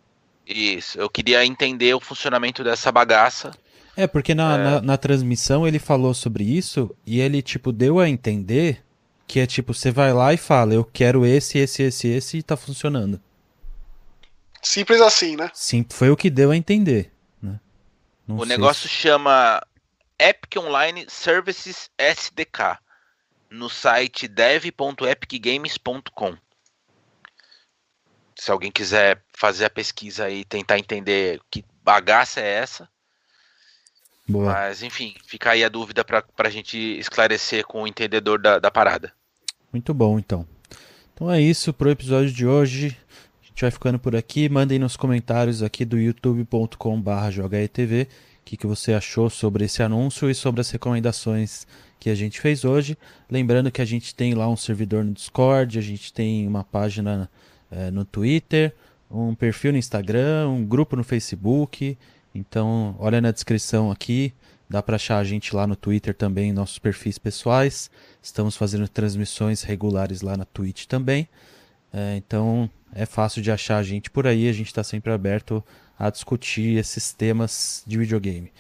Isso, 0.45 0.99
eu 0.99 1.09
queria 1.09 1.45
entender 1.45 1.95
o 1.95 2.01
funcionamento 2.01 2.65
dessa 2.65 2.91
bagaça. 2.91 3.53
É, 3.97 4.09
porque 4.09 4.35
na, 4.35 4.55
é... 4.55 4.59
na, 4.59 4.83
na 4.83 4.97
transmissão 4.97 5.69
ele 5.69 5.79
falou 5.79 6.15
sobre 6.15 6.43
isso 6.43 6.93
e 7.07 7.21
ele, 7.21 7.43
tipo, 7.43 7.71
deu 7.71 8.01
a 8.01 8.09
entender 8.09 8.83
que 9.33 9.41
é 9.41 9.47
tipo, 9.47 9.72
você 9.72 9.91
vai 9.91 10.12
lá 10.12 10.35
e 10.35 10.37
fala, 10.37 10.74
eu 10.74 10.85
quero 10.85 11.24
esse, 11.24 11.57
esse, 11.57 11.85
esse, 11.85 12.07
esse 12.07 12.37
e 12.37 12.43
tá 12.43 12.55
funcionando. 12.55 13.18
Simples 14.61 15.01
assim, 15.01 15.37
né? 15.37 15.51
Sim, 15.55 15.87
foi 15.91 16.11
o 16.11 16.16
que 16.18 16.28
deu 16.28 16.51
a 16.51 16.57
entender. 16.57 17.11
Né? 17.41 17.59
o 18.28 18.45
negócio 18.45 18.91
se... 18.91 18.95
chama 18.95 19.66
Epic 20.18 20.59
Online 20.59 21.07
Services 21.09 21.89
SDK 21.97 22.78
no 23.49 23.70
site 23.70 24.28
dev.epicgames.com. 24.28 26.37
Se 28.37 28.51
alguém 28.51 28.70
quiser 28.70 29.24
fazer 29.35 29.64
a 29.64 29.70
pesquisa 29.70 30.28
e 30.28 30.45
tentar 30.45 30.78
entender 30.78 31.41
que 31.51 31.64
bagaça 31.83 32.39
é 32.39 32.53
essa, 32.53 32.87
Boa. 34.28 34.53
Mas, 34.53 34.83
enfim, 34.83 35.16
fica 35.24 35.51
aí 35.51 35.64
a 35.64 35.68
dúvida 35.68 36.05
para 36.05 36.24
a 36.37 36.49
gente 36.49 36.78
esclarecer 36.78 37.66
com 37.66 37.83
o 37.83 37.89
entendedor 37.89 38.41
da, 38.41 38.61
da 38.61 38.70
parada. 38.70 39.12
Muito 39.73 39.95
bom, 39.95 40.18
então. 40.18 40.47
Então 41.14 41.31
é 41.31 41.41
isso 41.41 41.73
para 41.73 41.89
o 41.89 41.91
episódio 41.91 42.31
de 42.31 42.47
hoje. 42.47 42.97
A 43.43 43.47
gente 43.47 43.62
vai 43.62 43.70
ficando 43.70 43.99
por 43.99 44.14
aqui. 44.14 44.49
Mandem 44.49 44.79
nos 44.79 44.97
comentários 44.97 45.62
aqui 45.62 45.85
do 45.85 45.99
youtube.com.br 45.99 47.31
jogaetv 47.31 48.09
o 48.43 48.45
que, 48.45 48.57
que 48.57 48.66
você 48.66 48.93
achou 48.93 49.31
sobre 49.31 49.64
esse 49.64 49.83
anúncio 49.83 50.29
e 50.29 50.35
sobre 50.35 50.61
as 50.61 50.70
recomendações 50.70 51.66
que 51.99 52.11
a 52.11 52.14
gente 52.14 52.41
fez 52.41 52.64
hoje. 52.64 52.99
Lembrando 53.31 53.70
que 53.70 53.81
a 53.81 53.85
gente 53.85 54.14
tem 54.14 54.35
lá 54.35 54.49
um 54.49 54.57
servidor 54.57 55.05
no 55.05 55.12
Discord, 55.12 55.79
a 55.79 55.83
gente 55.83 56.12
tem 56.12 56.47
uma 56.47 56.64
página 56.64 57.31
é, 57.70 57.91
no 57.93 58.05
Twitter, 58.05 58.75
um 59.09 59.35
perfil 59.35 59.73
no 59.73 59.79
Instagram, 59.79 60.49
um 60.49 60.66
grupo 60.66 60.97
no 60.97 61.05
Facebook. 61.05 61.97
Então, 62.35 62.97
olha 62.99 63.20
na 63.20 63.31
descrição 63.31 63.93
aqui, 63.93 64.35
dá 64.69 64.83
para 64.83 64.97
achar 64.97 65.19
a 65.19 65.25
gente 65.25 65.55
lá 65.55 65.67
no 65.67 65.77
Twitter 65.77 66.15
também, 66.15 66.53
nossos 66.53 66.79
perfis 66.79 67.19
pessoais. 67.19 67.91
Estamos 68.23 68.57
fazendo 68.57 68.89
transmissões 68.89 69.63
regulares 69.63 70.23
lá 70.23 70.37
na 70.37 70.45
Twitch 70.45 70.87
também. 70.87 71.29
É, 71.93 72.17
então, 72.17 72.71
é 72.95 73.05
fácil 73.05 73.43
de 73.43 73.51
achar 73.51 73.79
a 73.79 73.83
gente 73.83 74.11
por 74.11 74.27
aí, 74.27 74.49
a 74.49 74.53
gente 74.53 74.69
está 74.69 74.83
sempre 74.83 75.13
aberto 75.13 75.63
a 75.99 76.11
discutir 76.11 76.79
esses 76.79 77.13
temas 77.13 77.83
de 77.87 77.99
videogame. 77.99 78.53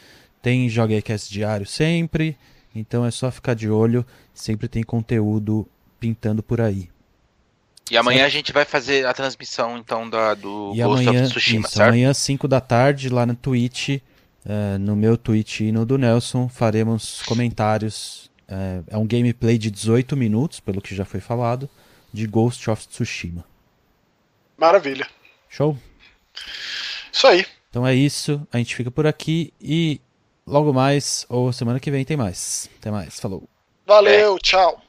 Tem 0.42 0.68
Joguecast 0.68 1.32
diário 1.32 1.66
sempre, 1.66 2.36
então 2.74 3.06
é 3.06 3.10
só 3.10 3.30
ficar 3.30 3.54
de 3.54 3.70
olho, 3.70 4.04
sempre 4.34 4.68
tem 4.68 4.82
conteúdo 4.82 5.66
pintando 5.98 6.42
por 6.42 6.60
aí. 6.60 6.90
E 7.90 7.96
amanhã 7.96 8.24
a 8.24 8.28
gente 8.28 8.52
vai 8.52 8.64
fazer 8.64 9.06
a 9.06 9.12
transmissão, 9.12 9.76
então, 9.76 10.08
da, 10.08 10.34
do 10.34 10.72
e 10.74 10.82
Ghost 10.82 11.06
amanhã, 11.06 11.22
of 11.24 11.30
Tsushima, 11.30 11.66
isso, 11.66 11.76
certo? 11.76 11.88
Amanhã, 11.88 12.14
5 12.14 12.48
da 12.48 12.60
tarde, 12.60 13.08
lá 13.08 13.26
na 13.26 13.34
Twitch, 13.34 14.00
uh, 14.46 14.78
no 14.78 14.96
meu 14.96 15.16
Twitch 15.16 15.60
e 15.60 15.72
no 15.72 15.84
do 15.84 15.98
Nelson, 15.98 16.48
faremos 16.48 17.22
comentários. 17.22 18.30
Uh, 18.48 18.84
é 18.88 18.96
um 18.96 19.06
gameplay 19.06 19.56
de 19.58 19.70
18 19.70 20.16
minutos, 20.16 20.60
pelo 20.60 20.80
que 20.80 20.94
já 20.94 21.04
foi 21.04 21.20
falado, 21.20 21.68
de 22.12 22.26
Ghost 22.26 22.68
of 22.70 22.86
Tsushima. 22.86 23.44
Maravilha. 24.56 25.06
Show? 25.48 25.76
Isso 27.12 27.26
aí. 27.26 27.46
Então 27.70 27.86
é 27.86 27.94
isso, 27.94 28.46
a 28.52 28.58
gente 28.58 28.76
fica 28.76 28.90
por 28.90 29.06
aqui 29.06 29.52
e 29.60 30.00
logo 30.46 30.72
mais, 30.72 31.24
ou 31.28 31.52
semana 31.52 31.80
que 31.80 31.90
vem 31.90 32.04
tem 32.04 32.16
mais. 32.16 32.68
Até 32.78 32.90
mais, 32.90 33.18
falou. 33.18 33.48
Valeu, 33.86 34.36
é. 34.36 34.38
tchau. 34.40 34.82